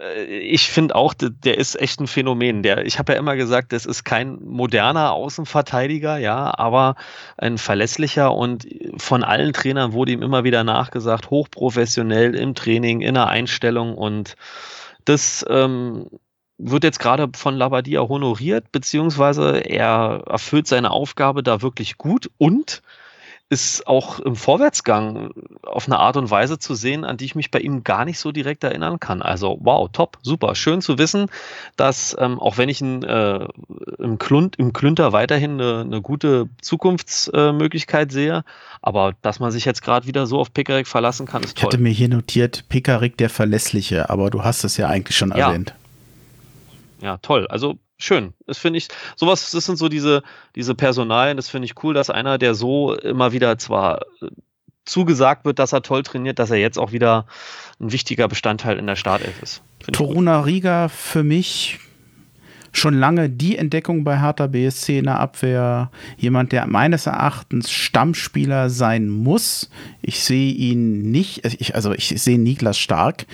äh, 0.00 0.24
ich 0.24 0.70
finde 0.70 0.94
auch, 0.94 1.12
der 1.12 1.58
ist 1.58 1.78
echt 1.78 2.00
ein 2.00 2.06
Phänomen. 2.06 2.62
Der, 2.62 2.86
ich 2.86 2.98
habe 2.98 3.12
ja 3.12 3.18
immer 3.18 3.36
gesagt, 3.36 3.74
das 3.74 3.84
ist 3.84 4.04
kein 4.04 4.38
moderner 4.42 5.12
Außenverteidiger, 5.12 6.16
ja, 6.16 6.58
aber 6.58 6.94
ein 7.36 7.58
verlässlicher 7.58 8.34
und 8.34 8.66
von 8.96 9.22
allen 9.22 9.52
Trainern 9.52 9.92
wurde 9.92 10.12
ihm 10.12 10.22
immer 10.22 10.44
wieder 10.44 10.64
nachgesagt, 10.64 11.28
hochprofessionell 11.28 12.34
im 12.36 12.54
Training, 12.54 13.02
in 13.02 13.14
der 13.14 13.26
Einstellung 13.26 13.98
und 13.98 14.34
das 15.04 15.44
ähm, 15.50 16.08
wird 16.58 16.84
jetzt 16.84 16.98
gerade 16.98 17.28
von 17.34 17.54
Labadia 17.54 18.00
honoriert, 18.00 18.72
beziehungsweise 18.72 19.58
er 19.58 20.22
erfüllt 20.26 20.66
seine 20.66 20.90
Aufgabe 20.90 21.42
da 21.42 21.62
wirklich 21.62 21.98
gut 21.98 22.30
und 22.38 22.82
ist 23.48 23.86
auch 23.86 24.18
im 24.18 24.34
Vorwärtsgang 24.34 25.30
auf 25.62 25.86
eine 25.86 26.00
Art 26.00 26.16
und 26.16 26.30
Weise 26.30 26.58
zu 26.58 26.74
sehen, 26.74 27.04
an 27.04 27.16
die 27.16 27.26
ich 27.26 27.36
mich 27.36 27.52
bei 27.52 27.60
ihm 27.60 27.84
gar 27.84 28.04
nicht 28.04 28.18
so 28.18 28.32
direkt 28.32 28.64
erinnern 28.64 28.98
kann. 28.98 29.22
Also 29.22 29.58
wow, 29.60 29.88
top, 29.92 30.18
super. 30.22 30.56
Schön 30.56 30.80
zu 30.80 30.98
wissen, 30.98 31.26
dass 31.76 32.16
ähm, 32.18 32.40
auch 32.40 32.58
wenn 32.58 32.68
ich 32.68 32.80
ihn 32.80 33.04
äh, 33.04 33.46
im, 33.98 34.18
Klund, 34.18 34.56
im 34.56 34.72
Klünter 34.72 35.12
weiterhin 35.12 35.60
eine, 35.60 35.82
eine 35.82 36.02
gute 36.02 36.48
Zukunftsmöglichkeit 36.60 38.10
äh, 38.10 38.12
sehe, 38.12 38.44
aber 38.82 39.14
dass 39.22 39.38
man 39.38 39.52
sich 39.52 39.64
jetzt 39.64 39.82
gerade 39.82 40.08
wieder 40.08 40.26
so 40.26 40.40
auf 40.40 40.52
Pickerick 40.52 40.88
verlassen 40.88 41.26
kann, 41.26 41.44
ist 41.44 41.56
toll. 41.56 41.68
Ich 41.68 41.74
hatte 41.74 41.78
mir 41.78 41.92
hier 41.92 42.08
notiert, 42.08 42.64
Pickerick 42.68 43.16
der 43.16 43.30
Verlässliche, 43.30 44.10
aber 44.10 44.30
du 44.30 44.42
hast 44.42 44.64
es 44.64 44.76
ja 44.76 44.88
eigentlich 44.88 45.16
schon 45.16 45.30
ja. 45.30 45.50
erwähnt 45.50 45.72
ja, 47.00 47.18
toll. 47.18 47.46
Also 47.48 47.78
schön. 47.98 48.34
Das 48.46 48.58
finde 48.58 48.78
ich, 48.78 48.88
sowas, 49.16 49.50
das 49.50 49.64
sind 49.64 49.76
so 49.76 49.88
diese, 49.88 50.22
diese 50.54 50.74
Personalien, 50.74 51.36
das 51.36 51.48
finde 51.48 51.66
ich 51.66 51.82
cool, 51.82 51.94
dass 51.94 52.10
einer, 52.10 52.38
der 52.38 52.54
so 52.54 52.94
immer 52.94 53.32
wieder 53.32 53.58
zwar 53.58 54.02
äh, 54.22 54.28
zugesagt 54.84 55.44
wird, 55.44 55.58
dass 55.58 55.72
er 55.72 55.82
toll 55.82 56.02
trainiert, 56.02 56.38
dass 56.38 56.50
er 56.50 56.58
jetzt 56.58 56.78
auch 56.78 56.92
wieder 56.92 57.26
ein 57.80 57.92
wichtiger 57.92 58.28
Bestandteil 58.28 58.78
in 58.78 58.86
der 58.86 58.96
Startelf 58.96 59.42
ist. 59.42 59.62
Toruna 59.92 60.40
Riga 60.40 60.88
für 60.88 61.22
mich 61.22 61.80
schon 62.76 62.94
lange 62.94 63.30
die 63.30 63.56
Entdeckung 63.56 64.04
bei 64.04 64.20
Hertha 64.20 64.46
BSC 64.46 64.98
in 64.98 65.04
der 65.04 65.18
Abwehr. 65.18 65.90
Jemand, 66.18 66.52
der 66.52 66.66
meines 66.66 67.06
Erachtens 67.06 67.70
Stammspieler 67.70 68.70
sein 68.70 69.08
muss. 69.08 69.70
Ich 70.02 70.22
sehe 70.22 70.52
ihn 70.52 71.10
nicht, 71.10 71.44
ich, 71.44 71.74
also 71.74 71.92
ich 71.92 72.08
sehe 72.22 72.38
Niklas 72.38 72.78
Stark 72.78 73.26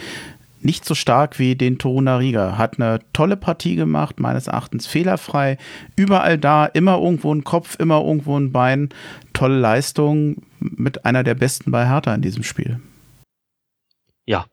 nicht 0.64 0.84
so 0.84 0.94
stark 0.94 1.38
wie 1.38 1.56
den 1.56 1.78
Toruna 1.78 2.16
Riga. 2.16 2.58
Hat 2.58 2.78
eine 2.78 3.00
tolle 3.12 3.36
Partie 3.36 3.76
gemacht, 3.76 4.20
meines 4.20 4.46
Erachtens 4.46 4.86
fehlerfrei. 4.86 5.58
Überall 5.96 6.38
da, 6.38 6.66
immer 6.66 6.98
irgendwo 6.98 7.34
ein 7.34 7.44
Kopf, 7.44 7.76
immer 7.78 8.02
irgendwo 8.02 8.38
ein 8.38 8.52
Bein. 8.52 8.90
Tolle 9.32 9.58
Leistung 9.58 10.42
mit 10.60 11.04
einer 11.04 11.24
der 11.24 11.34
besten 11.34 11.70
bei 11.70 11.86
Hertha 11.86 12.14
in 12.14 12.22
diesem 12.22 12.42
Spiel. 12.42 12.80
Ja, 14.24 14.46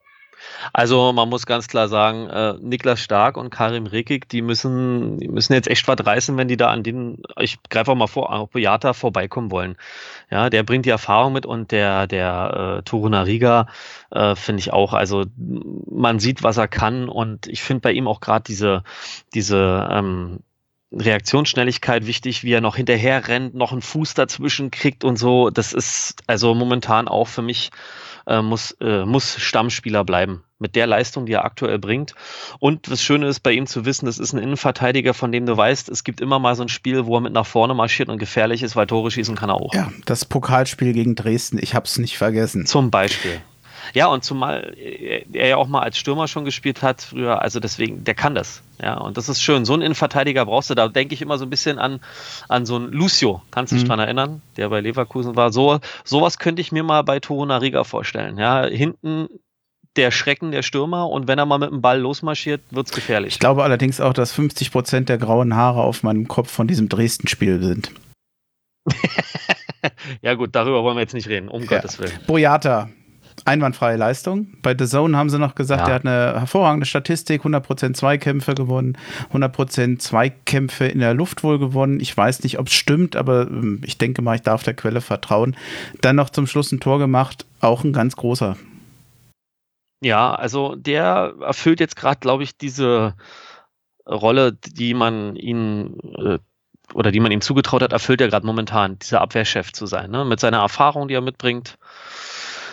also 0.73 1.13
man 1.13 1.29
muss 1.29 1.45
ganz 1.45 1.67
klar 1.67 1.87
sagen, 1.87 2.27
äh, 2.27 2.53
Niklas 2.61 2.99
Stark 2.99 3.37
und 3.37 3.49
Karim 3.49 3.85
Rekik, 3.85 4.29
die 4.29 4.41
müssen, 4.41 5.17
die 5.19 5.27
müssen 5.27 5.53
jetzt 5.53 5.67
echt 5.67 5.87
was 5.87 6.05
reißen, 6.05 6.37
wenn 6.37 6.47
die 6.47 6.57
da 6.57 6.67
an 6.69 6.83
den, 6.83 7.21
ich 7.39 7.57
greife 7.69 7.91
auch 7.91 7.95
mal 7.95 8.07
vor, 8.07 8.31
auf 8.31 8.49
Beata 8.51 8.93
vorbeikommen 8.93 9.51
wollen. 9.51 9.75
Ja, 10.29 10.49
der 10.49 10.63
bringt 10.63 10.85
die 10.85 10.89
Erfahrung 10.89 11.33
mit 11.33 11.45
und 11.45 11.71
der, 11.71 12.07
der 12.07 12.77
äh, 12.79 12.83
Turuna 12.83 13.23
Riga 13.23 13.67
äh, 14.11 14.35
finde 14.35 14.59
ich 14.59 14.73
auch, 14.73 14.93
also 14.93 15.25
man 15.37 16.19
sieht, 16.19 16.43
was 16.43 16.57
er 16.57 16.67
kann 16.67 17.09
und 17.09 17.47
ich 17.47 17.61
finde 17.61 17.81
bei 17.81 17.91
ihm 17.91 18.07
auch 18.07 18.21
gerade 18.21 18.43
diese, 18.43 18.83
diese 19.33 19.87
ähm, 19.91 20.39
Reaktionsschnelligkeit 20.91 22.07
wichtig, 22.07 22.43
wie 22.43 22.53
er 22.53 22.61
noch 22.61 22.75
hinterher 22.75 23.27
rennt, 23.27 23.53
noch 23.53 23.71
einen 23.71 23.81
Fuß 23.81 24.15
dazwischen 24.15 24.71
kriegt 24.71 25.03
und 25.03 25.17
so. 25.17 25.49
Das 25.51 25.73
ist 25.73 26.23
also 26.27 26.55
momentan 26.55 27.07
auch 27.07 27.27
für 27.27 27.43
mich 27.43 27.69
äh, 28.25 28.41
muss, 28.41 28.71
äh, 28.79 29.05
muss 29.05 29.39
Stammspieler 29.39 30.03
bleiben. 30.03 30.43
Mit 30.59 30.75
der 30.75 30.87
Leistung, 30.87 31.25
die 31.25 31.33
er 31.33 31.45
aktuell 31.45 31.79
bringt. 31.79 32.15
Und 32.59 32.91
das 32.91 33.01
Schöne 33.01 33.27
ist 33.27 33.39
bei 33.39 33.53
ihm 33.53 33.65
zu 33.65 33.85
wissen, 33.85 34.05
das 34.05 34.19
ist 34.19 34.33
ein 34.33 34.39
Innenverteidiger, 34.39 35.13
von 35.13 35.31
dem 35.31 35.45
du 35.45 35.55
weißt, 35.55 35.89
es 35.89 36.03
gibt 36.03 36.19
immer 36.19 36.37
mal 36.37 36.55
so 36.55 36.63
ein 36.63 36.69
Spiel, 36.69 37.05
wo 37.05 37.15
er 37.17 37.21
mit 37.21 37.33
nach 37.33 37.45
vorne 37.45 37.73
marschiert 37.73 38.09
und 38.09 38.19
gefährlich 38.19 38.61
ist, 38.61 38.75
weil 38.75 38.87
Tore 38.87 39.09
schießen 39.09 39.35
kann 39.35 39.49
er 39.49 39.55
auch. 39.55 39.73
Ja, 39.73 39.91
das 40.05 40.25
Pokalspiel 40.25 40.93
gegen 40.93 41.15
Dresden, 41.15 41.59
ich 41.61 41.75
habe 41.75 41.85
es 41.85 41.97
nicht 41.97 42.17
vergessen. 42.17 42.65
Zum 42.65 42.91
Beispiel. 42.91 43.41
Ja, 43.93 44.07
und 44.07 44.23
zumal 44.23 44.75
er 45.33 45.47
ja 45.47 45.57
auch 45.57 45.67
mal 45.67 45.81
als 45.81 45.97
Stürmer 45.97 46.27
schon 46.27 46.45
gespielt 46.45 46.83
hat 46.83 47.01
früher, 47.01 47.41
also 47.41 47.59
deswegen, 47.59 48.03
der 48.03 48.13
kann 48.13 48.35
das. 48.35 48.61
Ja, 48.81 48.97
und 48.97 49.17
das 49.17 49.29
ist 49.29 49.41
schön. 49.41 49.65
So 49.65 49.73
einen 49.73 49.81
Innenverteidiger 49.81 50.45
brauchst 50.45 50.69
du. 50.69 50.75
Da 50.75 50.87
denke 50.87 51.13
ich 51.13 51.21
immer 51.21 51.37
so 51.37 51.45
ein 51.45 51.49
bisschen 51.49 51.79
an, 51.79 51.99
an 52.47 52.65
so 52.65 52.75
einen 52.75 52.91
Lucio. 52.91 53.41
Kannst 53.51 53.71
du 53.71 53.75
dich 53.75 53.83
mhm. 53.83 53.89
dran 53.89 53.99
erinnern? 53.99 54.41
Der 54.57 54.69
bei 54.69 54.79
Leverkusen 54.79 55.35
war. 55.35 55.51
So, 55.51 55.79
sowas 56.03 56.37
könnte 56.37 56.61
ich 56.61 56.71
mir 56.71 56.83
mal 56.83 57.01
bei 57.03 57.19
Torunariga 57.19 57.83
vorstellen. 57.83 58.37
Ja, 58.37 58.65
hinten 58.65 59.27
der 59.99 60.11
Schrecken 60.11 60.51
der 60.51 60.63
Stürmer 60.63 61.09
und 61.09 61.27
wenn 61.27 61.37
er 61.37 61.45
mal 61.45 61.57
mit 61.59 61.71
dem 61.71 61.81
Ball 61.81 61.99
losmarschiert, 61.99 62.61
wird 62.71 62.87
es 62.87 62.93
gefährlich. 62.93 63.33
Ich 63.33 63.39
glaube 63.39 63.63
allerdings 63.63 63.99
auch, 63.99 64.13
dass 64.13 64.31
50 64.31 64.71
Prozent 64.71 65.09
der 65.09 65.17
grauen 65.17 65.55
Haare 65.55 65.81
auf 65.81 66.03
meinem 66.03 66.29
Kopf 66.29 66.49
von 66.49 66.67
diesem 66.67 66.87
Dresden-Spiel 66.87 67.61
sind. 67.61 67.91
ja, 70.21 70.35
gut, 70.35 70.55
darüber 70.55 70.83
wollen 70.83 70.95
wir 70.95 71.01
jetzt 71.01 71.13
nicht 71.13 71.27
reden, 71.27 71.49
um 71.49 71.63
ja. 71.63 71.67
Gottes 71.67 71.99
Willen. 71.99 72.13
Boyata, 72.27 72.89
einwandfreie 73.43 73.97
Leistung. 73.97 74.47
Bei 74.61 74.73
The 74.77 74.85
Zone 74.85 75.17
haben 75.17 75.29
sie 75.29 75.37
noch 75.37 75.53
gesagt, 75.53 75.81
ja. 75.81 75.89
er 75.89 75.95
hat 75.95 76.05
eine 76.05 76.39
hervorragende 76.39 76.85
Statistik, 76.85 77.43
100% 77.43 77.93
Zweikämpfe 77.93 78.53
gewonnen, 78.53 78.97
100% 79.33 79.99
Zweikämpfe 79.99 80.85
in 80.85 80.99
der 80.99 81.13
Luft 81.13 81.43
wohl 81.43 81.59
gewonnen. 81.59 81.99
Ich 81.99 82.15
weiß 82.15 82.43
nicht, 82.43 82.57
ob 82.57 82.67
es 82.67 82.73
stimmt, 82.73 83.17
aber 83.17 83.47
ähm, 83.47 83.81
ich 83.85 83.97
denke 83.97 84.21
mal, 84.21 84.35
ich 84.35 84.43
darf 84.43 84.63
der 84.63 84.75
Quelle 84.75 85.01
vertrauen. 85.01 85.57
Dann 85.99 86.15
noch 86.15 86.29
zum 86.29 86.47
Schluss 86.47 86.71
ein 86.71 86.79
Tor 86.79 86.99
gemacht, 86.99 87.45
auch 87.59 87.83
ein 87.83 87.91
ganz 87.91 88.15
großer. 88.15 88.55
Ja, 90.01 90.33
also 90.33 90.75
der 90.75 91.35
erfüllt 91.41 91.79
jetzt 91.79 91.95
gerade, 91.95 92.19
glaube 92.19 92.43
ich, 92.43 92.57
diese 92.57 93.15
Rolle, 94.07 94.53
die 94.53 94.93
man 94.93 95.35
ihn 95.35 95.97
äh, 96.17 96.39
oder 96.93 97.11
die 97.11 97.19
man 97.19 97.31
ihm 97.31 97.41
zugetraut 97.41 97.83
hat, 97.83 97.93
erfüllt 97.93 98.21
er 98.21 98.29
gerade 98.29 98.45
momentan, 98.45 98.97
dieser 98.99 99.21
Abwehrchef 99.21 99.71
zu 99.73 99.85
sein. 99.85 100.09
Ne? 100.09 100.25
Mit 100.25 100.39
seiner 100.39 100.59
Erfahrung, 100.59 101.07
die 101.07 101.13
er 101.13 101.21
mitbringt, 101.21 101.77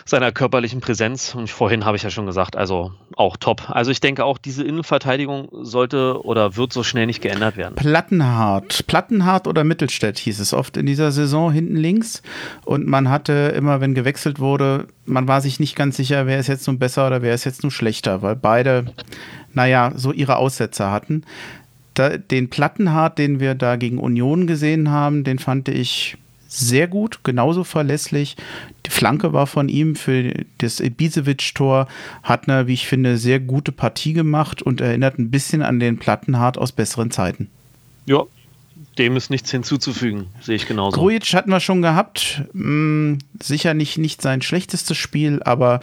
seiner 0.07 0.31
körperlichen 0.31 0.81
Präsenz. 0.81 1.35
Und 1.35 1.51
vorhin 1.51 1.85
habe 1.85 1.97
ich 1.97 2.05
ja 2.05 2.11
schon 2.11 2.27
gesagt, 2.27 2.57
also 2.57 2.93
auch 3.17 3.37
top. 3.37 3.69
Also 3.69 3.91
ich 3.91 4.01
denke 4.01 4.25
auch, 4.25 4.39
diese 4.39 4.63
Innenverteidigung 4.63 5.49
sollte 5.53 6.25
oder 6.25 6.57
wird 6.57 6.73
so 6.73 6.85
schnell 6.85 7.07
nicht 7.07 7.21
geändert 7.21 7.57
werden. 7.57 7.75
Plattenhart. 7.75 8.87
Plattenhart 8.87 9.49
oder 9.49 9.65
Mittelstädt 9.65 10.19
hieß 10.19 10.39
es 10.39 10.55
oft 10.55 10.77
in 10.77 10.87
dieser 10.87 11.11
Saison 11.11 11.51
hinten 11.53 11.77
links. 11.77 12.23
Und 12.65 12.87
man 12.87 13.11
hatte 13.11 13.53
immer, 13.57 13.81
wenn 13.81 13.95
gewechselt 13.95 14.39
wurde, 14.39 14.87
man 15.05 15.27
war 15.27 15.41
sich 15.41 15.59
nicht 15.59 15.75
ganz 15.75 15.97
sicher, 15.97 16.27
wer 16.27 16.39
ist 16.39 16.47
jetzt 16.47 16.67
nun 16.69 16.79
besser 16.79 17.09
oder 17.09 17.21
wer 17.23 17.35
ist 17.35 17.45
jetzt 17.45 17.65
nun 17.65 17.73
schlechter, 17.73 18.23
weil 18.23 18.37
beide, 18.37 18.87
naja, 19.55 19.93
so 19.97 20.13
ihre 20.13 20.37
Aussätze 20.37 20.91
hatten. 20.91 21.25
Da, 21.95 22.17
den 22.17 22.49
Plattenhart, 22.49 23.19
den 23.19 23.41
wir 23.41 23.55
da 23.55 23.75
gegen 23.77 23.99
Union 23.99 24.47
gesehen 24.47 24.91
haben, 24.91 25.25
den 25.25 25.41
fand 25.41 25.69
ich 25.69 26.17
sehr 26.49 26.89
gut, 26.89 27.21
genauso 27.25 27.65
verlässlich. 27.65 28.37
Die 28.85 28.91
Flanke 28.91 29.33
war 29.33 29.47
von 29.47 29.69
ihm 29.69 29.97
für 29.97 30.33
das 30.59 30.81
Ibisevic-Tor, 30.81 31.89
hat 32.23 32.49
eine, 32.49 32.67
wie 32.67 32.75
ich 32.75 32.87
finde, 32.87 33.19
sehr 33.19 33.41
gute 33.41 33.73
Partie 33.73 34.13
gemacht 34.13 34.63
und 34.63 34.81
erinnert 34.81 35.19
ein 35.19 35.31
bisschen 35.31 35.63
an 35.63 35.81
den 35.81 35.99
Plattenhardt 35.99 36.59
aus 36.59 36.73
besseren 36.73 37.11
Zeiten. 37.11 37.49
Ja, 38.07 38.23
dem 38.99 39.17
ist 39.17 39.31
nichts 39.31 39.51
hinzuzufügen, 39.51 40.29
sehe 40.41 40.57
ich 40.57 40.67
genauso. 40.67 40.99
Grujic 40.99 41.35
hatten 41.35 41.51
wir 41.51 41.61
schon 41.61 41.83
gehabt. 41.83 42.43
Hm, 42.53 43.19
sicher 43.43 43.75
nicht, 43.75 43.99
nicht 43.99 44.23
sein 44.23 44.41
schlechtestes 44.41 44.97
Spiel, 44.97 45.43
aber 45.43 45.81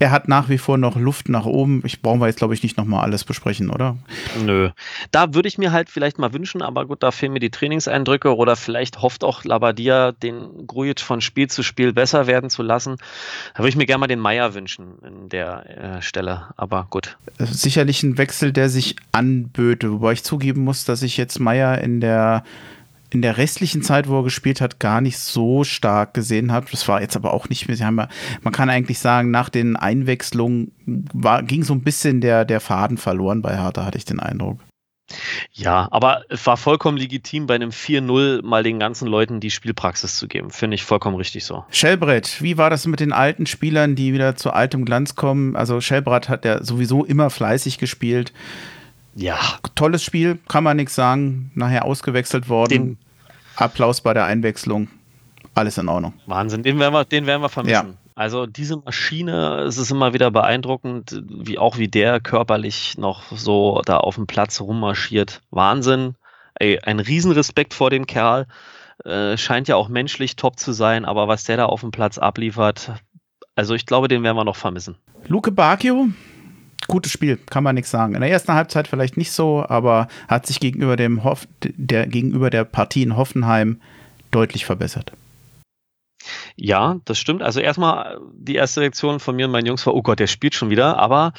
er 0.00 0.10
hat 0.10 0.28
nach 0.28 0.48
wie 0.48 0.56
vor 0.56 0.78
noch 0.78 0.96
Luft 0.96 1.28
nach 1.28 1.44
oben. 1.44 1.82
Ich 1.84 2.00
brauchen 2.00 2.20
wir 2.20 2.26
jetzt, 2.26 2.38
glaube 2.38 2.54
ich, 2.54 2.62
nicht 2.62 2.78
nochmal 2.78 3.02
alles 3.02 3.22
besprechen, 3.22 3.68
oder? 3.68 3.98
Nö. 4.42 4.70
Da 5.10 5.34
würde 5.34 5.46
ich 5.46 5.58
mir 5.58 5.72
halt 5.72 5.90
vielleicht 5.90 6.18
mal 6.18 6.32
wünschen, 6.32 6.62
aber 6.62 6.86
gut, 6.86 7.02
da 7.02 7.10
fehlen 7.10 7.34
mir 7.34 7.38
die 7.38 7.50
Trainingseindrücke 7.50 8.34
oder 8.34 8.56
vielleicht 8.56 9.02
hofft 9.02 9.22
auch 9.22 9.44
Labadia, 9.44 10.12
den 10.12 10.66
Grujic 10.66 11.00
von 11.00 11.20
Spiel 11.20 11.48
zu 11.48 11.62
Spiel 11.62 11.92
besser 11.92 12.26
werden 12.26 12.48
zu 12.48 12.62
lassen. 12.62 12.96
Da 13.52 13.58
würde 13.58 13.68
ich 13.68 13.76
mir 13.76 13.84
gerne 13.84 14.00
mal 14.00 14.06
den 14.06 14.20
Meier 14.20 14.54
wünschen 14.54 14.94
in 15.06 15.28
der 15.28 15.98
äh, 15.98 16.02
Stelle, 16.02 16.46
aber 16.56 16.86
gut. 16.88 17.18
Sicherlich 17.38 18.02
ein 18.02 18.16
Wechsel, 18.16 18.52
der 18.52 18.70
sich 18.70 18.96
anböte, 19.12 19.92
wobei 19.92 20.12
ich 20.12 20.24
zugeben 20.24 20.64
muss, 20.64 20.86
dass 20.86 21.02
ich 21.02 21.18
jetzt 21.18 21.38
Meier 21.40 21.76
in 21.76 22.00
der 22.00 22.42
in 23.10 23.22
der 23.22 23.36
restlichen 23.36 23.82
Zeit, 23.82 24.08
wo 24.08 24.20
er 24.20 24.24
gespielt 24.24 24.60
hat, 24.60 24.78
gar 24.78 25.00
nicht 25.00 25.18
so 25.18 25.64
stark 25.64 26.14
gesehen 26.14 26.52
habe. 26.52 26.66
Das 26.70 26.86
war 26.88 27.00
jetzt 27.00 27.16
aber 27.16 27.32
auch 27.32 27.48
nicht 27.48 27.68
mehr. 27.68 27.76
Sie 27.76 27.84
haben 27.84 27.98
ja, 27.98 28.08
man 28.42 28.52
kann 28.52 28.70
eigentlich 28.70 28.98
sagen, 28.98 29.30
nach 29.30 29.48
den 29.48 29.76
Einwechslungen 29.76 30.72
war, 31.12 31.42
ging 31.42 31.62
so 31.62 31.74
ein 31.74 31.82
bisschen 31.82 32.20
der, 32.20 32.44
der 32.44 32.60
Faden 32.60 32.96
verloren 32.96 33.42
bei 33.42 33.56
Hertha, 33.56 33.84
hatte 33.84 33.98
ich 33.98 34.04
den 34.04 34.20
Eindruck. 34.20 34.60
Ja, 35.52 35.88
aber 35.90 36.22
es 36.28 36.46
war 36.46 36.56
vollkommen 36.56 36.96
legitim, 36.96 37.46
bei 37.46 37.54
einem 37.54 37.70
4-0 37.70 38.44
mal 38.44 38.62
den 38.62 38.78
ganzen 38.78 39.08
Leuten 39.08 39.40
die 39.40 39.50
Spielpraxis 39.50 40.16
zu 40.16 40.28
geben. 40.28 40.50
Finde 40.50 40.76
ich 40.76 40.84
vollkommen 40.84 41.16
richtig 41.16 41.44
so. 41.44 41.64
Schellbrett, 41.70 42.40
wie 42.42 42.58
war 42.58 42.70
das 42.70 42.86
mit 42.86 43.00
den 43.00 43.12
alten 43.12 43.46
Spielern, 43.46 43.96
die 43.96 44.14
wieder 44.14 44.36
zu 44.36 44.52
altem 44.52 44.84
Glanz 44.84 45.14
kommen? 45.16 45.56
Also 45.56 45.80
Schellbrett 45.80 46.28
hat 46.28 46.44
ja 46.44 46.62
sowieso 46.62 47.04
immer 47.04 47.30
fleißig 47.30 47.78
gespielt. 47.78 48.32
Ja. 49.20 49.38
Tolles 49.74 50.02
Spiel, 50.02 50.38
kann 50.48 50.64
man 50.64 50.76
nichts 50.76 50.94
sagen. 50.94 51.50
Nachher 51.54 51.84
ausgewechselt 51.84 52.48
worden. 52.48 52.70
Den 52.70 52.98
Applaus 53.56 54.00
bei 54.00 54.14
der 54.14 54.24
Einwechslung. 54.24 54.88
Alles 55.54 55.78
in 55.78 55.88
Ordnung. 55.88 56.14
Wahnsinn, 56.26 56.62
den 56.62 56.78
werden 56.78 56.94
wir, 56.94 57.04
den 57.04 57.26
werden 57.26 57.42
wir 57.42 57.48
vermissen. 57.48 57.88
Ja. 57.88 57.94
Also 58.14 58.46
diese 58.46 58.76
Maschine, 58.76 59.60
es 59.60 59.78
ist 59.78 59.90
immer 59.90 60.12
wieder 60.12 60.30
beeindruckend, 60.30 61.22
wie 61.28 61.58
auch 61.58 61.78
wie 61.78 61.88
der 61.88 62.20
körperlich 62.20 62.98
noch 62.98 63.24
so 63.32 63.82
da 63.84 63.98
auf 63.98 64.14
dem 64.14 64.26
Platz 64.26 64.60
rummarschiert. 64.60 65.42
Wahnsinn. 65.50 66.14
Ey, 66.54 66.78
ein 66.80 67.00
Riesenrespekt 67.00 67.74
vor 67.74 67.90
dem 67.90 68.06
Kerl. 68.06 68.46
Äh, 69.04 69.36
scheint 69.38 69.68
ja 69.68 69.76
auch 69.76 69.88
menschlich 69.88 70.36
top 70.36 70.58
zu 70.58 70.72
sein, 70.72 71.04
aber 71.04 71.28
was 71.28 71.44
der 71.44 71.56
da 71.56 71.66
auf 71.66 71.80
dem 71.80 71.90
Platz 71.90 72.18
abliefert, 72.18 72.92
also 73.54 73.74
ich 73.74 73.86
glaube, 73.86 74.08
den 74.08 74.22
werden 74.22 74.36
wir 74.36 74.44
noch 74.44 74.56
vermissen. 74.56 74.96
Luke 75.26 75.52
Bacchio, 75.52 76.08
gutes 76.90 77.12
Spiel, 77.12 77.36
kann 77.36 77.64
man 77.64 77.74
nichts 77.74 77.90
sagen. 77.90 78.14
In 78.14 78.20
der 78.20 78.30
ersten 78.30 78.52
Halbzeit 78.52 78.88
vielleicht 78.88 79.16
nicht 79.16 79.32
so, 79.32 79.64
aber 79.66 80.08
hat 80.28 80.46
sich 80.46 80.60
gegenüber, 80.60 80.96
dem 80.96 81.24
Hoff, 81.24 81.46
der, 81.62 82.06
gegenüber 82.06 82.50
der 82.50 82.64
Partie 82.64 83.02
in 83.02 83.16
Hoffenheim 83.16 83.80
deutlich 84.30 84.66
verbessert. 84.66 85.12
Ja, 86.56 87.00
das 87.06 87.18
stimmt. 87.18 87.42
Also 87.42 87.60
erstmal 87.60 88.20
die 88.34 88.56
erste 88.56 88.82
Reaktion 88.82 89.20
von 89.20 89.36
mir 89.36 89.46
und 89.46 89.52
meinen 89.52 89.66
Jungs 89.66 89.86
war, 89.86 89.94
oh 89.94 90.02
Gott, 90.02 90.18
der 90.20 90.26
spielt 90.26 90.54
schon 90.54 90.70
wieder, 90.70 90.98
aber 90.98 91.32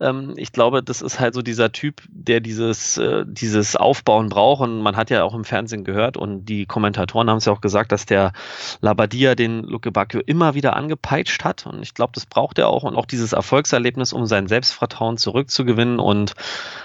ähm, 0.00 0.34
ich 0.36 0.52
glaube, 0.52 0.82
das 0.82 1.02
ist 1.02 1.20
halt 1.20 1.34
so 1.34 1.42
dieser 1.42 1.72
Typ, 1.72 2.02
der 2.08 2.40
dieses, 2.40 2.98
äh, 2.98 3.24
dieses 3.26 3.76
Aufbauen 3.76 4.28
braucht. 4.28 4.62
Und 4.62 4.80
man 4.80 4.96
hat 4.96 5.10
ja 5.10 5.22
auch 5.24 5.34
im 5.34 5.44
Fernsehen 5.44 5.84
gehört 5.84 6.16
und 6.16 6.46
die 6.46 6.66
Kommentatoren 6.66 7.30
haben 7.30 7.38
es 7.38 7.44
ja 7.44 7.52
auch 7.52 7.60
gesagt, 7.60 7.92
dass 7.92 8.06
der 8.06 8.32
Labadia 8.80 9.34
den 9.34 9.62
Luke 9.62 9.90
Bacchio 9.92 10.20
immer 10.24 10.54
wieder 10.54 10.76
angepeitscht 10.76 11.44
hat. 11.44 11.66
Und 11.66 11.82
ich 11.82 11.94
glaube, 11.94 12.12
das 12.14 12.26
braucht 12.26 12.58
er 12.58 12.68
auch 12.68 12.82
und 12.82 12.96
auch 12.96 13.06
dieses 13.06 13.32
Erfolgserlebnis, 13.32 14.12
um 14.12 14.26
sein 14.26 14.48
Selbstvertrauen 14.48 15.16
zurückzugewinnen 15.16 15.98
und 15.98 16.34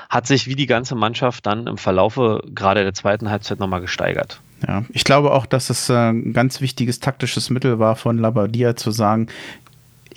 hat 0.10 0.28
sich 0.28 0.48
wie 0.48 0.56
die 0.56 0.68
ganze 0.68 0.96
Mannschaft 0.96 1.46
dann 1.46 1.68
im 1.68 1.78
Verlaufe 1.78 2.42
gerade 2.54 2.84
der 2.84 2.94
zweiten 2.94 3.30
Halbzeit 3.30 3.60
nochmal 3.60 3.82
gesteigert. 3.82 4.42
Ja, 4.68 4.84
ich 4.90 5.04
glaube 5.04 5.32
auch, 5.32 5.46
dass 5.46 5.70
es 5.70 5.90
äh, 5.90 5.94
ein 5.94 6.34
ganz 6.34 6.60
wichtiges 6.60 7.00
taktisches 7.00 7.50
Mittel 7.50 7.80
war 7.80 7.96
von 7.96 8.18
Labadia 8.18 8.76
zu 8.76 8.92
sagen, 8.92 9.28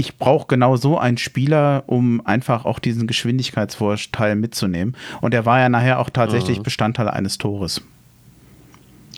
ich 0.03 0.19
brauche 0.19 0.49
genau 0.49 0.75
so 0.75 0.99
einen 0.99 1.17
Spieler, 1.17 1.85
um 1.87 2.27
einfach 2.27 2.65
auch 2.65 2.81
diesen 2.81 3.07
Geschwindigkeitsvorteil 3.07 4.35
mitzunehmen. 4.35 4.97
Und 5.21 5.33
er 5.33 5.47
war 5.47 5.61
ja 5.61 5.69
nachher 5.69 6.01
auch 6.01 6.11
tatsächlich 6.11 6.59
mhm. 6.59 6.65
Bestandteil 6.65 7.09
eines 7.09 7.39
Tores. 7.39 7.83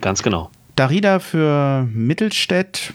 Ganz 0.03 0.23
genau. 0.23 0.51
Darida 0.77 1.21
für 1.21 1.89
Mittelstädt 1.91 2.93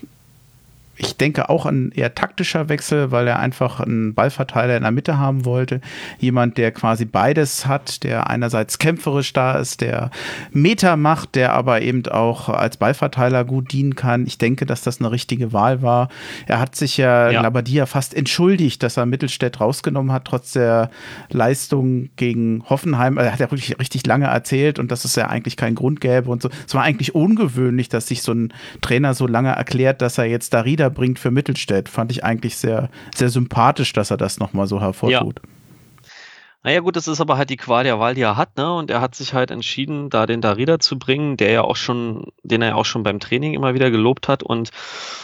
ich 1.01 1.15
denke 1.15 1.49
auch 1.49 1.65
ein 1.65 1.91
eher 1.91 2.13
taktischer 2.13 2.67
Wechsel, 2.67 3.09
weil 3.11 3.25
er 3.25 3.39
einfach 3.39 3.79
einen 3.79 4.13
Ballverteiler 4.13 4.75
in 4.75 4.83
der 4.83 4.91
Mitte 4.91 5.17
haben 5.17 5.45
wollte. 5.45 5.79
Jemand, 6.19 6.57
der 6.57 6.71
quasi 6.71 7.05
beides 7.05 7.65
hat, 7.65 8.03
der 8.03 8.29
einerseits 8.29 8.79
kämpferisch 8.79 9.31
da 9.31 9.57
ist, 9.57 9.79
der 9.79 10.11
Meter 10.51 10.97
macht, 10.97 11.35
der 11.35 11.53
aber 11.53 11.81
eben 11.81 12.05
auch 12.07 12.49
als 12.49 12.75
Ballverteiler 12.75 13.45
gut 13.45 13.71
dienen 13.71 13.95
kann. 13.95 14.27
Ich 14.27 14.37
denke, 14.37 14.65
dass 14.65 14.81
das 14.81 14.99
eine 14.99 15.09
richtige 15.09 15.53
Wahl 15.53 15.81
war. 15.81 16.09
Er 16.47 16.59
hat 16.59 16.75
sich 16.75 16.97
ja, 16.97 17.29
ja. 17.29 17.41
Labadia 17.41 17.85
fast 17.85 18.13
entschuldigt, 18.13 18.83
dass 18.83 18.97
er 18.97 19.05
Mittelstädt 19.05 19.61
rausgenommen 19.61 20.11
hat, 20.11 20.25
trotz 20.25 20.51
der 20.51 20.89
Leistung 21.29 22.09
gegen 22.17 22.65
Hoffenheim. 22.69 23.17
Er 23.17 23.31
hat 23.31 23.39
ja 23.39 23.49
wirklich 23.49 23.79
richtig 23.79 24.05
lange 24.05 24.25
erzählt 24.25 24.79
und 24.79 24.91
dass 24.91 25.05
es 25.05 25.15
ja 25.15 25.27
eigentlich 25.27 25.55
keinen 25.55 25.75
Grund 25.75 26.01
gäbe 26.01 26.29
und 26.29 26.41
so. 26.41 26.49
Es 26.67 26.75
war 26.75 26.83
eigentlich 26.83 27.15
ungewöhnlich, 27.15 27.87
dass 27.87 28.07
sich 28.07 28.21
so 28.21 28.33
ein 28.33 28.53
Trainer 28.81 29.13
so 29.13 29.27
lange 29.27 29.51
erklärt, 29.51 30.01
dass 30.01 30.17
er 30.17 30.25
jetzt 30.25 30.53
Darida 30.53 30.88
bringt 30.89 31.19
für 31.19 31.31
Mittelstädt. 31.31 31.89
Fand 31.89 32.11
ich 32.11 32.23
eigentlich 32.23 32.57
sehr, 32.57 32.89
sehr 33.15 33.29
sympathisch, 33.29 33.93
dass 33.93 34.11
er 34.11 34.17
das 34.17 34.39
nochmal 34.39 34.67
so 34.67 34.81
hervortut. 34.81 35.41
Ja. 35.43 35.49
Naja 36.61 36.81
gut, 36.81 36.97
das 36.97 37.07
ist 37.07 37.21
aber 37.21 37.37
halt 37.37 37.49
die 37.49 37.57
Qual 37.57 37.85
der 37.85 37.99
Wahl, 37.99 38.15
die 38.15 38.21
er 38.21 38.35
hat, 38.35 38.57
ne? 38.57 38.73
Und 38.73 38.91
er 38.91 38.99
hat 38.99 39.15
sich 39.15 39.33
halt 39.33 39.49
entschieden, 39.49 40.09
da 40.09 40.25
den 40.25 40.41
Darida 40.41 40.79
zu 40.79 40.99
bringen, 40.99 41.37
der 41.37 41.51
ja 41.51 41.61
auch 41.61 41.77
schon, 41.77 42.33
den 42.43 42.61
er 42.61 42.69
ja 42.69 42.75
auch 42.75 42.85
schon 42.85 43.03
beim 43.03 43.21
Training 43.21 43.53
immer 43.53 43.73
wieder 43.73 43.91
gelobt 43.91 44.27
hat. 44.27 44.43
Und 44.43 44.71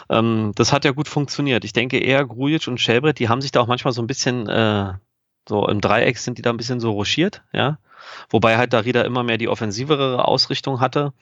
ähm, 0.10 0.54
das 0.56 0.72
hat 0.72 0.86
ja 0.86 0.92
gut 0.92 1.10
funktioniert. 1.10 1.66
Ich 1.66 1.74
denke 1.74 2.00
eher 2.00 2.26
Grujic 2.26 2.68
und 2.70 2.80
Schelbrett, 2.80 3.20
die 3.20 3.28
haben 3.28 3.42
sich 3.42 3.52
da 3.52 3.60
auch 3.60 3.68
manchmal 3.68 3.92
so 3.92 4.02
ein 4.02 4.08
bisschen, 4.08 4.48
äh, 4.48 4.94
so 5.48 5.68
im 5.68 5.82
Dreieck 5.82 6.18
sind 6.18 6.38
die 6.38 6.42
da 6.42 6.52
ein 6.52 6.58
bisschen 6.58 6.80
so 6.80 6.92
rochiert, 6.92 7.44
ja. 7.52 7.80
Wobei 8.30 8.58
halt 8.58 8.74
Darida 8.74 9.02
immer 9.02 9.24
mehr 9.24 9.38
die 9.38 9.50
offensivere 9.50 10.26
Ausrichtung 10.28 10.80
hatte. 10.80 11.14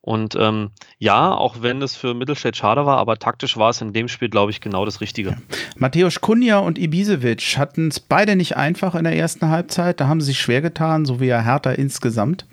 Und 0.00 0.36
ähm, 0.38 0.70
ja, 0.98 1.32
auch 1.34 1.56
wenn 1.60 1.82
es 1.82 1.96
für 1.96 2.14
Mittelstädt 2.14 2.56
schade 2.56 2.86
war, 2.86 2.98
aber 2.98 3.18
taktisch 3.18 3.56
war 3.56 3.70
es 3.70 3.80
in 3.80 3.92
dem 3.92 4.08
Spiel, 4.08 4.28
glaube 4.28 4.50
ich, 4.50 4.60
genau 4.60 4.84
das 4.84 5.00
Richtige. 5.00 5.30
Ja. 5.30 5.36
Mateusz 5.76 6.20
Kunja 6.20 6.58
und 6.58 6.78
Ibisevic 6.78 7.58
hatten 7.58 7.88
es 7.88 8.00
beide 8.00 8.36
nicht 8.36 8.56
einfach 8.56 8.94
in 8.94 9.04
der 9.04 9.16
ersten 9.16 9.48
Halbzeit. 9.48 10.00
Da 10.00 10.08
haben 10.08 10.20
sie 10.20 10.28
sich 10.28 10.40
schwer 10.40 10.62
getan, 10.62 11.04
so 11.04 11.20
wie 11.20 11.26
ja 11.26 11.40
Hertha 11.40 11.72
insgesamt. 11.72 12.46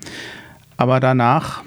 Aber 0.76 1.00
danach, 1.00 1.62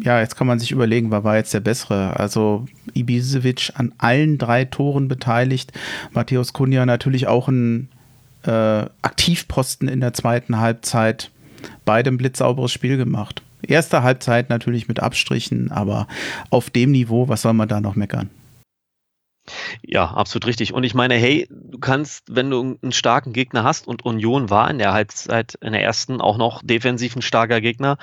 ja, 0.00 0.20
jetzt 0.20 0.36
kann 0.36 0.46
man 0.46 0.58
sich 0.58 0.70
überlegen, 0.70 1.10
wer 1.10 1.24
war 1.24 1.36
jetzt 1.36 1.52
der 1.52 1.60
Bessere. 1.60 2.18
Also 2.18 2.66
Ibisevic 2.94 3.72
an 3.74 3.92
allen 3.98 4.38
drei 4.38 4.64
Toren 4.64 5.08
beteiligt. 5.08 5.72
Matthäus 6.12 6.52
Kunja 6.52 6.86
natürlich 6.86 7.26
auch 7.26 7.48
ein 7.48 7.88
äh, 8.44 8.50
Aktivposten 9.02 9.88
in 9.88 10.00
der 10.00 10.14
zweiten 10.14 10.58
Halbzeit. 10.58 11.30
Beide 11.84 12.10
ein 12.10 12.18
blitzsauberes 12.18 12.72
Spiel 12.72 12.96
gemacht. 12.96 13.42
Erste 13.62 14.02
Halbzeit 14.02 14.50
natürlich 14.50 14.88
mit 14.88 15.00
Abstrichen, 15.00 15.72
aber 15.72 16.06
auf 16.50 16.70
dem 16.70 16.92
Niveau, 16.92 17.28
was 17.28 17.42
soll 17.42 17.54
man 17.54 17.68
da 17.68 17.80
noch 17.80 17.96
meckern? 17.96 18.30
Ja, 19.82 20.06
absolut 20.10 20.46
richtig. 20.46 20.72
Und 20.72 20.84
ich 20.84 20.94
meine, 20.94 21.14
hey, 21.14 21.46
du 21.50 21.78
kannst, 21.78 22.24
wenn 22.28 22.50
du 22.50 22.78
einen 22.82 22.92
starken 22.92 23.32
Gegner 23.32 23.64
hast 23.64 23.86
und 23.86 24.04
Union 24.04 24.50
war 24.50 24.70
in 24.70 24.78
der 24.78 24.92
Halbzeit, 24.92 25.54
in 25.60 25.72
der 25.72 25.82
ersten 25.82 26.20
auch 26.20 26.36
noch 26.36 26.62
defensiv 26.64 27.16
ein 27.16 27.22
starker 27.22 27.60
Gegner, 27.60 27.96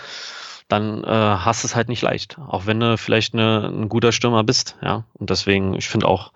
dann 0.70 1.04
äh, 1.04 1.08
hast 1.08 1.64
du 1.64 1.68
es 1.68 1.76
halt 1.76 1.90
nicht 1.90 2.02
leicht. 2.02 2.38
Auch 2.40 2.66
wenn 2.66 2.80
du 2.80 2.98
vielleicht 2.98 3.34
eine, 3.34 3.68
ein 3.68 3.90
guter 3.90 4.12
Stürmer 4.12 4.44
bist, 4.44 4.78
ja. 4.82 5.06
Und 5.14 5.30
deswegen, 5.30 5.76
ich 5.76 5.90
finde 5.90 6.08
auch, 6.08 6.32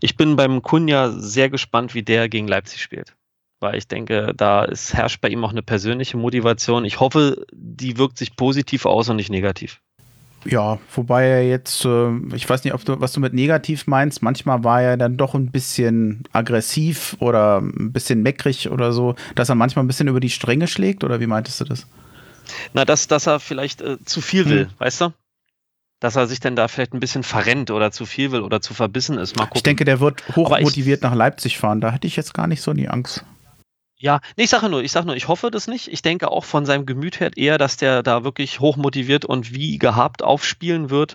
ich 0.00 0.16
bin 0.16 0.36
beim 0.36 0.62
Kunja 0.62 1.10
sehr 1.10 1.48
gespannt, 1.48 1.94
wie 1.94 2.02
der 2.02 2.28
gegen 2.28 2.48
Leipzig 2.48 2.82
spielt. 2.82 3.14
Weil 3.60 3.76
ich 3.76 3.88
denke, 3.88 4.32
da 4.36 4.64
ist, 4.64 4.94
herrscht 4.94 5.20
bei 5.20 5.28
ihm 5.28 5.44
auch 5.44 5.50
eine 5.50 5.62
persönliche 5.62 6.16
Motivation. 6.16 6.84
Ich 6.84 7.00
hoffe, 7.00 7.44
die 7.52 7.98
wirkt 7.98 8.18
sich 8.18 8.36
positiv 8.36 8.86
aus 8.86 9.08
und 9.08 9.16
nicht 9.16 9.30
negativ. 9.30 9.80
Ja, 10.44 10.78
wobei 10.94 11.26
er 11.26 11.48
jetzt, 11.48 11.84
äh, 11.84 12.10
ich 12.34 12.48
weiß 12.48 12.62
nicht, 12.64 12.72
ob 12.72 12.84
du, 12.84 13.00
was 13.00 13.12
du 13.12 13.20
mit 13.20 13.34
negativ 13.34 13.86
meinst. 13.86 14.22
Manchmal 14.22 14.62
war 14.62 14.80
er 14.80 14.96
dann 14.96 15.16
doch 15.16 15.34
ein 15.34 15.50
bisschen 15.50 16.22
aggressiv 16.32 17.16
oder 17.18 17.58
ein 17.58 17.92
bisschen 17.92 18.22
meckrig 18.22 18.70
oder 18.70 18.92
so, 18.92 19.16
dass 19.34 19.48
er 19.48 19.56
manchmal 19.56 19.84
ein 19.84 19.88
bisschen 19.88 20.08
über 20.08 20.20
die 20.20 20.30
Stränge 20.30 20.68
schlägt. 20.68 21.02
Oder 21.02 21.18
wie 21.18 21.26
meintest 21.26 21.60
du 21.60 21.64
das? 21.64 21.86
Na, 22.72 22.84
dass, 22.84 23.08
dass 23.08 23.26
er 23.26 23.40
vielleicht 23.40 23.82
äh, 23.82 23.98
zu 24.04 24.20
viel 24.20 24.48
will, 24.48 24.64
hm. 24.66 24.70
weißt 24.78 25.00
du? 25.02 25.12
Dass 26.00 26.14
er 26.14 26.28
sich 26.28 26.38
dann 26.38 26.54
da 26.54 26.68
vielleicht 26.68 26.94
ein 26.94 27.00
bisschen 27.00 27.24
verrennt 27.24 27.72
oder 27.72 27.90
zu 27.90 28.06
viel 28.06 28.30
will 28.30 28.42
oder 28.42 28.60
zu 28.60 28.72
verbissen 28.72 29.18
ist. 29.18 29.36
Mal 29.36 29.44
gucken. 29.44 29.56
Ich 29.56 29.62
denke, 29.64 29.84
der 29.84 29.98
wird 29.98 30.22
hochmotiviert 30.36 31.02
nach 31.02 31.14
Leipzig 31.14 31.58
fahren. 31.58 31.80
Da 31.80 31.90
hätte 31.90 32.06
ich 32.06 32.14
jetzt 32.14 32.34
gar 32.34 32.46
nicht 32.46 32.62
so 32.62 32.72
die 32.72 32.88
Angst. 32.88 33.24
Ja, 34.00 34.20
nee, 34.36 34.44
ich 34.44 34.50
sage 34.50 34.68
nur, 34.68 34.82
ich 34.82 34.92
sage 34.92 35.06
nur, 35.06 35.16
ich 35.16 35.26
hoffe 35.26 35.50
das 35.50 35.66
nicht. 35.66 35.88
Ich 35.88 36.02
denke 36.02 36.30
auch 36.30 36.44
von 36.44 36.64
seinem 36.64 36.86
Gemüt 36.86 37.18
her 37.18 37.30
eher, 37.36 37.58
dass 37.58 37.76
der 37.76 38.02
da 38.04 38.22
wirklich 38.22 38.60
hochmotiviert 38.60 39.24
und 39.24 39.52
wie 39.52 39.78
gehabt 39.78 40.22
aufspielen 40.22 40.88
wird. 40.88 41.14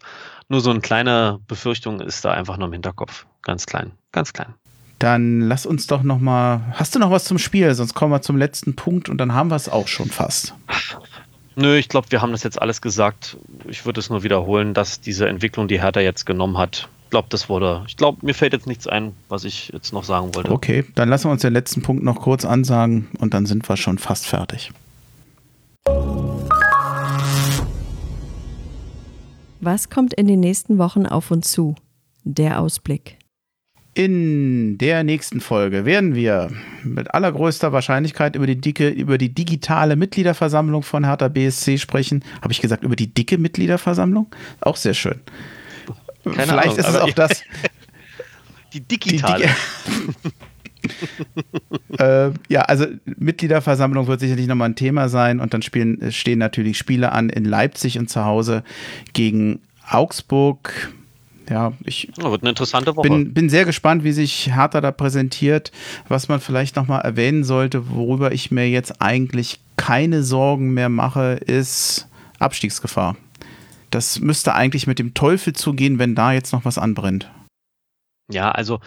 Nur 0.50 0.60
so 0.60 0.70
eine 0.70 0.82
kleine 0.82 1.40
Befürchtung 1.48 2.02
ist 2.02 2.26
da 2.26 2.32
einfach 2.32 2.58
nur 2.58 2.68
im 2.68 2.74
Hinterkopf. 2.74 3.26
Ganz 3.42 3.66
klein, 3.66 3.92
ganz 4.12 4.34
klein. 4.34 4.54
Dann 5.00 5.42
lass 5.42 5.66
uns 5.66 5.88
doch 5.88 6.04
noch 6.04 6.20
mal. 6.20 6.62
Hast 6.74 6.96
du 6.96 7.00
noch 7.00 7.12
was 7.12 7.24
zum 7.24 7.38
Spiel? 7.38 7.74
Sonst 7.74 7.94
kommen 7.94 8.12
wir 8.12 8.22
zum 8.22 8.38
letzten 8.38 8.76
Punkt 8.76 9.10
und 9.10 9.18
dann 9.18 9.34
haben 9.34 9.50
wir 9.50 9.56
es 9.56 9.70
auch 9.70 9.88
schon 9.88 10.10
fast. 10.10 10.54
Nö, 11.56 11.78
ich 11.78 11.88
glaube, 11.88 12.08
wir 12.10 12.22
haben 12.22 12.32
das 12.32 12.44
jetzt 12.44 12.62
alles 12.62 12.82
gesagt. 12.82 13.38
Ich 13.68 13.86
würde 13.86 14.00
es 14.00 14.10
nur 14.10 14.24
wiederholen, 14.24 14.74
dass 14.74 15.02
diese 15.02 15.28
Entwicklung, 15.28 15.68
die 15.68 15.82
Hertha 15.82 16.00
jetzt 16.00 16.26
genommen 16.26 16.58
hat, 16.58 16.90
glaube, 17.14 17.28
das 17.30 17.48
wurde. 17.48 17.84
Ich 17.88 17.96
glaube, 17.96 18.26
mir 18.26 18.34
fällt 18.34 18.54
jetzt 18.54 18.66
nichts 18.66 18.88
ein, 18.88 19.14
was 19.30 19.44
ich 19.44 19.70
jetzt 19.72 19.94
noch 19.94 20.04
sagen 20.04 20.34
wollte. 20.34 20.52
Okay, 20.52 20.84
dann 20.96 21.10
lassen 21.10 21.26
wir 21.26 21.32
uns 21.32 21.44
den 21.44 21.54
letzten 21.54 21.84
Punkt 21.84 22.04
noch 22.04 22.20
kurz 22.20 22.44
ansagen 22.44 23.08
und 23.20 23.36
dann 23.36 23.46
sind 23.46 23.70
wir 23.70 23.78
schon 23.78 24.00
fast 24.00 24.26
fertig. 24.26 24.72
Was 29.62 29.92
kommt 29.92 30.16
in 30.16 30.26
den 30.26 30.40
nächsten 30.40 30.80
Wochen 30.80 31.06
auf 31.06 31.30
uns 31.30 31.52
zu? 31.52 31.76
Der 32.24 32.60
Ausblick. 32.60 33.20
In 33.94 34.80
der 34.80 35.04
nächsten 35.04 35.40
Folge 35.40 35.86
werden 35.86 36.16
wir 36.16 36.50
mit 36.84 37.14
allergrößter 37.14 37.72
Wahrscheinlichkeit 37.72 38.36
über 38.36 38.48
die 38.48 38.60
dicke, 38.60 38.90
über 38.90 39.20
die 39.20 39.32
digitale 39.36 39.96
Mitgliederversammlung 39.96 40.82
von 40.82 41.06
Hertha 41.06 41.28
BSC 41.28 41.78
sprechen. 41.78 42.24
Habe 42.42 42.54
ich 42.54 42.60
gesagt, 42.60 42.84
über 42.84 42.96
die 42.96 43.14
dicke 43.14 43.38
Mitgliederversammlung? 43.38 44.34
Auch 44.62 44.78
sehr 44.78 44.96
schön. 44.96 45.20
Keine 46.24 46.36
Vielleicht 46.36 46.68
Ahnung, 46.68 46.78
ist 46.78 46.88
es 46.88 46.96
auch 46.96 47.12
das. 47.12 47.44
Die 48.74 48.80
digitale. 48.80 49.46
Die, 49.46 50.34
äh, 52.00 52.32
ja, 52.50 52.62
also 52.62 52.86
Mitgliederversammlung 53.06 54.08
wird 54.08 54.20
sicherlich 54.20 54.48
nochmal 54.48 54.70
ein 54.70 54.76
Thema 54.76 55.10
sein 55.10 55.40
und 55.40 55.54
dann 55.54 55.62
spielen, 55.62 56.12
stehen 56.12 56.40
natürlich 56.40 56.78
Spiele 56.78 57.12
an 57.12 57.30
in 57.30 57.46
Leipzig 57.46 58.00
und 58.00 58.10
zu 58.10 58.26
Hause 58.26 58.64
gegen 59.14 59.62
Augsburg. 59.90 60.92
Ja, 61.50 61.74
ich 61.84 62.10
ja, 62.18 62.32
wird 62.32 62.42
eine 62.42 62.50
interessante 62.50 62.96
Woche. 62.96 63.08
Bin, 63.08 63.34
bin 63.34 63.50
sehr 63.50 63.66
gespannt, 63.66 64.04
wie 64.04 64.14
sich 64.14 64.56
Hertha 64.56 64.82
da 64.82 64.92
präsentiert. 64.92 65.72
Was 66.08 66.30
man 66.30 66.40
vielleicht 66.40 66.76
nochmal 66.76 67.02
erwähnen 67.02 67.44
sollte, 67.44 67.90
worüber 67.90 68.32
ich 68.32 68.50
mir 68.50 68.70
jetzt 68.70 69.02
eigentlich 69.02 69.60
keine 69.76 70.24
Sorgen 70.24 70.74
mehr 70.74 70.90
mache, 70.90 71.34
ist 71.46 72.08
Abstiegsgefahr. 72.40 73.18
Das 73.94 74.20
müsste 74.20 74.56
eigentlich 74.56 74.88
mit 74.88 74.98
dem 74.98 75.14
Teufel 75.14 75.54
zugehen, 75.54 76.00
wenn 76.00 76.16
da 76.16 76.32
jetzt 76.32 76.52
noch 76.52 76.66
was 76.66 76.80
anbrennt. 76.80 77.30
Ja, 78.32 78.50
also 78.50 78.80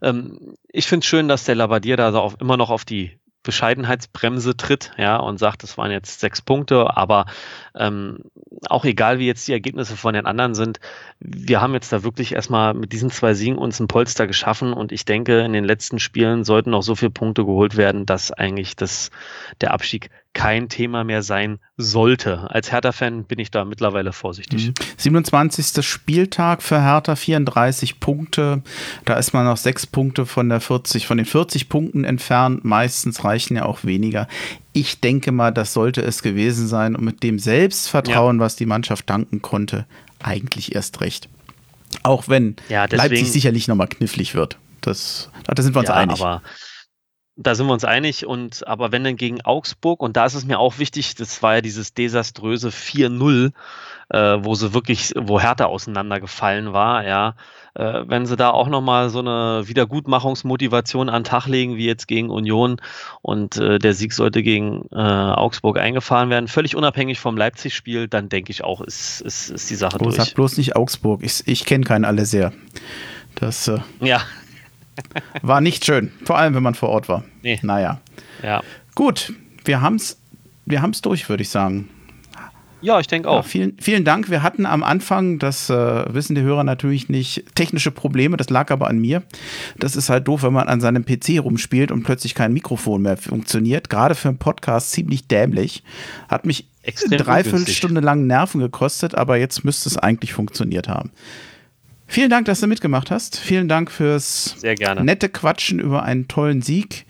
ähm, 0.00 0.54
ich 0.68 0.86
finde 0.86 1.04
es 1.04 1.06
schön, 1.06 1.28
dass 1.28 1.44
der 1.44 1.54
Labadier 1.54 1.98
da 1.98 2.14
auch 2.14 2.40
immer 2.40 2.56
noch 2.56 2.70
auf 2.70 2.86
die 2.86 3.18
Bescheidenheitsbremse 3.42 4.56
tritt, 4.56 4.92
ja, 4.96 5.18
und 5.18 5.36
sagt, 5.36 5.64
es 5.64 5.76
waren 5.76 5.90
jetzt 5.90 6.20
sechs 6.20 6.40
Punkte, 6.40 6.96
aber 6.96 7.26
ähm, 7.74 8.20
auch 8.70 8.86
egal, 8.86 9.18
wie 9.18 9.26
jetzt 9.26 9.46
die 9.46 9.52
Ergebnisse 9.52 9.98
von 9.98 10.14
den 10.14 10.24
anderen 10.24 10.54
sind, 10.54 10.80
wir 11.20 11.60
haben 11.60 11.74
jetzt 11.74 11.92
da 11.92 12.02
wirklich 12.02 12.32
erstmal 12.32 12.72
mit 12.72 12.94
diesen 12.94 13.10
zwei 13.10 13.34
Siegen 13.34 13.58
uns 13.58 13.80
ein 13.80 13.86
Polster 13.86 14.26
geschaffen 14.26 14.72
und 14.72 14.92
ich 14.92 15.04
denke, 15.04 15.40
in 15.40 15.52
den 15.52 15.64
letzten 15.64 15.98
Spielen 15.98 16.42
sollten 16.42 16.70
noch 16.70 16.82
so 16.82 16.94
viele 16.94 17.10
Punkte 17.10 17.44
geholt 17.44 17.76
werden, 17.76 18.06
dass 18.06 18.32
eigentlich 18.32 18.76
das, 18.76 19.10
der 19.60 19.74
Abstieg 19.74 20.08
kein 20.34 20.68
Thema 20.68 21.04
mehr 21.04 21.22
sein 21.22 21.60
sollte. 21.76 22.50
Als 22.50 22.70
Hertha-Fan 22.70 23.24
bin 23.24 23.38
ich 23.38 23.50
da 23.50 23.64
mittlerweile 23.64 24.12
vorsichtig. 24.12 24.72
27. 24.96 25.76
Mhm. 25.76 25.82
Spieltag 25.82 26.62
für 26.62 26.82
Hertha, 26.82 27.16
34 27.16 28.00
Punkte. 28.00 28.62
Da 29.04 29.14
ist 29.14 29.32
man 29.32 29.46
noch 29.46 29.56
sechs 29.56 29.86
Punkte 29.86 30.26
von 30.26 30.48
der 30.48 30.60
40, 30.60 31.06
von 31.06 31.16
den 31.16 31.26
40 31.26 31.68
Punkten 31.68 32.04
entfernt. 32.04 32.64
Meistens 32.64 33.24
reichen 33.24 33.56
ja 33.56 33.64
auch 33.64 33.84
weniger. 33.84 34.28
Ich 34.72 35.00
denke 35.00 35.30
mal, 35.30 35.52
das 35.52 35.72
sollte 35.72 36.02
es 36.02 36.20
gewesen 36.20 36.66
sein 36.66 36.96
und 36.96 37.04
mit 37.04 37.22
dem 37.22 37.38
Selbstvertrauen, 37.38 38.38
ja. 38.38 38.44
was 38.44 38.56
die 38.56 38.66
Mannschaft 38.66 39.08
danken 39.08 39.40
konnte, 39.40 39.86
eigentlich 40.20 40.74
erst 40.74 41.00
recht. 41.00 41.28
Auch 42.02 42.28
wenn 42.28 42.56
ja, 42.68 42.88
deswegen, 42.88 43.14
Leipzig 43.14 43.32
sicherlich 43.32 43.68
nochmal 43.68 43.86
knifflig 43.86 44.34
wird. 44.34 44.58
Das, 44.80 45.30
da 45.46 45.62
sind 45.62 45.74
wir 45.76 45.80
uns 45.80 45.88
ja, 45.88 45.94
einig. 45.94 46.20
Aber 46.20 46.42
da 47.36 47.54
sind 47.54 47.66
wir 47.66 47.72
uns 47.72 47.84
einig. 47.84 48.26
Und 48.26 48.66
aber 48.66 48.92
wenn 48.92 49.04
dann 49.04 49.16
gegen 49.16 49.40
Augsburg, 49.42 50.00
und 50.00 50.16
da 50.16 50.26
ist 50.26 50.34
es 50.34 50.44
mir 50.44 50.58
auch 50.58 50.78
wichtig, 50.78 51.14
das 51.14 51.42
war 51.42 51.56
ja 51.56 51.60
dieses 51.60 51.94
desaströse 51.94 52.68
4-0, 52.68 53.52
äh, 54.10 54.38
wo 54.40 54.54
sie 54.54 54.74
wirklich, 54.74 55.12
wo 55.16 55.40
Hertha 55.40 55.66
auseinandergefallen 55.66 56.72
war, 56.72 57.04
ja. 57.04 57.34
Äh, 57.74 58.04
wenn 58.06 58.24
sie 58.24 58.36
da 58.36 58.50
auch 58.50 58.68
nochmal 58.68 59.10
so 59.10 59.18
eine 59.18 59.66
Wiedergutmachungsmotivation 59.66 61.08
an 61.08 61.22
den 61.22 61.28
Tag 61.28 61.46
legen, 61.46 61.76
wie 61.76 61.86
jetzt 61.86 62.06
gegen 62.06 62.30
Union 62.30 62.80
und 63.20 63.56
äh, 63.56 63.80
der 63.80 63.94
Sieg 63.94 64.12
sollte 64.12 64.44
gegen 64.44 64.86
äh, 64.92 64.96
Augsburg 64.96 65.78
eingefahren 65.78 66.30
werden, 66.30 66.46
völlig 66.46 66.76
unabhängig 66.76 67.18
vom 67.18 67.36
Leipzig-Spiel, 67.36 68.06
dann 68.06 68.28
denke 68.28 68.52
ich 68.52 68.62
auch, 68.62 68.80
ist, 68.80 69.22
ist, 69.22 69.50
ist 69.50 69.70
die 69.70 69.74
Sache 69.74 69.96
oh, 70.00 70.04
durch. 70.04 70.14
Sag 70.14 70.34
bloß 70.34 70.56
nicht 70.56 70.76
Augsburg. 70.76 71.24
Ich, 71.24 71.42
ich 71.46 71.64
kenne 71.64 71.84
keinen 71.84 72.04
alle 72.04 72.26
sehr. 72.26 72.52
Das, 73.34 73.66
äh, 73.66 73.80
ja. 74.00 74.20
War 75.42 75.60
nicht 75.60 75.84
schön, 75.84 76.12
vor 76.24 76.38
allem 76.38 76.54
wenn 76.54 76.62
man 76.62 76.74
vor 76.74 76.88
Ort 76.88 77.08
war. 77.08 77.24
Nee. 77.42 77.58
Naja. 77.62 78.00
Ja. 78.42 78.62
Gut, 78.94 79.32
wir 79.64 79.80
haben 79.80 79.96
es 79.96 80.18
wir 80.66 80.82
haben's 80.82 81.02
durch, 81.02 81.28
würde 81.28 81.42
ich 81.42 81.50
sagen. 81.50 81.88
Ja, 82.80 83.00
ich 83.00 83.06
denke 83.06 83.30
auch. 83.30 83.36
Ja, 83.36 83.42
vielen, 83.42 83.78
vielen 83.80 84.04
Dank. 84.04 84.28
Wir 84.28 84.42
hatten 84.42 84.66
am 84.66 84.82
Anfang, 84.82 85.38
das 85.38 85.70
äh, 85.70 86.14
wissen 86.14 86.34
die 86.34 86.42
Hörer 86.42 86.64
natürlich 86.64 87.08
nicht, 87.08 87.44
technische 87.54 87.90
Probleme. 87.90 88.36
Das 88.36 88.50
lag 88.50 88.70
aber 88.70 88.88
an 88.88 88.98
mir. 88.98 89.22
Das 89.78 89.96
ist 89.96 90.10
halt 90.10 90.28
doof, 90.28 90.42
wenn 90.42 90.52
man 90.52 90.68
an 90.68 90.82
seinem 90.82 91.06
PC 91.06 91.42
rumspielt 91.42 91.90
und 91.90 92.02
plötzlich 92.02 92.34
kein 92.34 92.52
Mikrofon 92.52 93.00
mehr 93.00 93.16
funktioniert. 93.16 93.88
Gerade 93.88 94.14
für 94.14 94.28
einen 94.28 94.36
Podcast 94.36 94.92
ziemlich 94.92 95.26
dämlich. 95.28 95.82
Hat 96.28 96.44
mich 96.44 96.68
Extrem 96.82 97.16
dreiviertel 97.16 97.66
Stunde 97.68 98.02
lang 98.02 98.26
Nerven 98.26 98.60
gekostet, 98.60 99.14
aber 99.14 99.38
jetzt 99.38 99.64
müsste 99.64 99.88
es 99.88 99.96
eigentlich 99.96 100.34
funktioniert 100.34 100.86
haben. 100.86 101.10
Vielen 102.06 102.30
Dank, 102.30 102.46
dass 102.46 102.60
du 102.60 102.66
mitgemacht 102.66 103.10
hast. 103.10 103.38
Vielen 103.38 103.68
Dank 103.68 103.90
fürs 103.90 104.56
nette 104.62 105.28
Quatschen 105.28 105.78
über 105.78 106.02
einen 106.02 106.28
tollen 106.28 106.62
Sieg. 106.62 107.06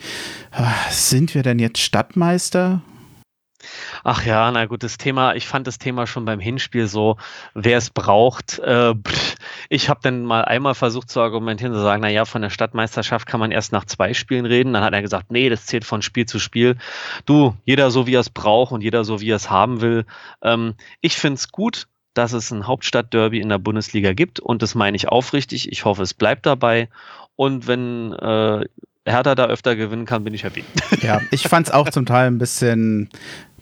Ah, 0.51 0.73
sind 0.91 1.35
wir 1.35 1.43
denn 1.43 1.59
jetzt 1.59 1.79
Stadtmeister? 1.81 2.83
Ach 4.03 4.25
ja, 4.25 4.51
na 4.51 4.67
gut, 4.67 4.83
das 4.83 4.99
Thema, 4.99 5.35
ich 5.35 5.47
fand 5.47 5.67
das 5.67 5.79
Thema 5.79 6.07
schon 6.07 6.25
beim 6.25 6.41
Hinspiel 6.41 6.87
so, 6.87 7.17
wer 7.55 7.79
es 7.79 7.91
braucht. 7.91 8.59
Äh, 8.59 8.95
ich 9.69 9.89
habe 9.89 10.01
dann 10.03 10.25
mal 10.25 10.45
einmal 10.45 10.75
versucht 10.75 11.11
zu 11.11 11.21
argumentieren, 11.21 11.73
zu 11.73 11.81
sagen, 11.81 12.03
na 12.03 12.09
ja, 12.09 12.25
von 12.25 12.43
der 12.43 12.51
Stadtmeisterschaft 12.51 13.27
kann 13.27 13.41
man 13.41 13.51
erst 13.51 13.73
nach 13.73 13.85
zwei 13.85 14.15
Spielen 14.15 14.47
reden. 14.47 14.73
Dann 14.73 14.85
hat 14.85 14.93
er 14.93 15.03
gesagt, 15.03 15.31
nee, 15.31 15.49
das 15.49 15.67
zählt 15.67 15.85
von 15.85 16.03
Spiel 16.03 16.27
zu 16.27 16.39
Spiel. 16.39 16.77
Du, 17.27 17.55
jeder 17.65 17.91
so, 17.91 18.07
wie 18.07 18.15
er 18.15 18.21
es 18.21 18.31
braucht 18.31 18.73
und 18.73 18.83
jeder 18.83 19.05
so, 19.05 19.21
wie 19.21 19.31
er 19.31 19.37
es 19.37 19.51
haben 19.51 19.81
will. 19.81 20.05
Ähm, 20.43 20.75
ich 21.01 21.17
finde 21.17 21.37
es 21.37 21.51
gut, 21.51 21.87
dass 22.15 22.33
es 22.33 22.51
ein 22.51 22.67
Hauptstadtderby 22.67 23.41
in 23.41 23.49
der 23.49 23.59
Bundesliga 23.59 24.13
gibt 24.13 24.41
und 24.41 24.63
das 24.63 24.75
meine 24.75 24.97
ich 24.97 25.09
aufrichtig. 25.09 25.71
Ich 25.71 25.85
hoffe, 25.85 26.03
es 26.03 26.15
bleibt 26.15 26.47
dabei. 26.47 26.89
Und 27.37 27.67
wenn 27.67 28.13
äh, 28.13 28.65
Hertha 29.05 29.35
da 29.35 29.47
öfter 29.47 29.77
gewinnen 29.77 30.07
kann, 30.07 30.25
bin 30.25 30.33
ich 30.33 30.45
happy. 30.45 30.65
Ja, 31.03 31.21
ich 31.31 31.43
fand 31.43 31.67
es 31.67 31.73
auch 31.73 31.91
zum 31.91 32.07
Teil 32.07 32.29
ein 32.29 32.39
bisschen, 32.39 33.11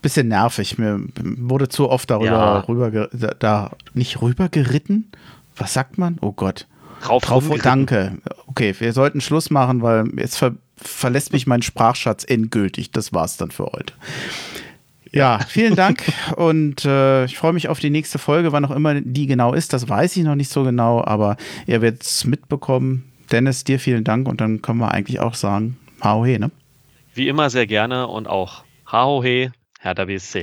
bisschen 0.03 0.29
nervig. 0.29 0.79
Mir 0.79 1.01
wurde 1.17 1.69
zu 1.69 1.89
oft 1.89 2.11
darüber 2.11 2.27
ja. 2.27 2.59
rüber, 2.61 3.09
da, 3.39 3.73
nicht 3.95 4.21
rüber 4.21 4.49
geritten. 4.49 5.11
Was 5.57 5.73
sagt 5.73 5.99
man? 5.99 6.19
Oh 6.21 6.33
Gott. 6.33 6.67
Drauf, 7.03 7.25
Drauf 7.25 7.45
danke. 7.63 8.19
Okay, 8.47 8.75
wir 8.79 8.93
sollten 8.93 9.21
Schluss 9.21 9.51
machen, 9.51 9.83
weil 9.83 10.09
jetzt 10.17 10.37
ver 10.39 10.53
verlässt 10.77 11.33
mich 11.33 11.47
mein 11.47 11.63
Sprachschatz 11.63 12.25
endgültig. 12.25 12.91
Das 12.91 13.13
war's 13.13 13.37
dann 13.37 13.53
für 13.53 13.67
heute. 13.67 13.95
Ja, 15.15 15.41
vielen 15.47 15.77
Dank 15.77 16.11
und 16.37 16.87
äh, 16.87 17.27
ich 17.27 17.37
freue 17.37 17.53
mich 17.53 17.69
auf 17.69 17.79
die 17.79 17.91
nächste 17.91 18.19
Folge, 18.19 18.53
wann 18.53 18.65
auch 18.65 18.71
immer 18.71 18.99
die 18.99 19.27
genau 19.27 19.53
ist. 19.53 19.75
Das 19.75 19.89
weiß 19.89 20.17
ich 20.17 20.25
noch 20.25 20.37
nicht 20.37 20.51
so 20.51 20.65
genau, 20.65 21.05
aber 21.05 21.37
ihr 21.67 21.83
werdet 21.83 22.03
es 22.03 22.25
mitbekommen. 22.25 23.13
Dennis, 23.31 23.65
dir 23.65 23.79
vielen 23.79 24.05
Dank 24.05 24.27
und 24.27 24.41
dann 24.41 24.63
können 24.63 24.79
wir 24.79 24.91
eigentlich 24.91 25.21
auch 25.21 25.35
sagen, 25.35 25.77
Haohe, 26.03 26.39
ne? 26.39 26.51
Wie 27.15 27.29
immer 27.29 27.51
sehr 27.51 27.67
gerne 27.67 28.07
und 28.07 28.27
auch 28.27 28.65
Haohe, 28.91 29.53
Hertha 29.81 30.07
BSC. 30.07 30.43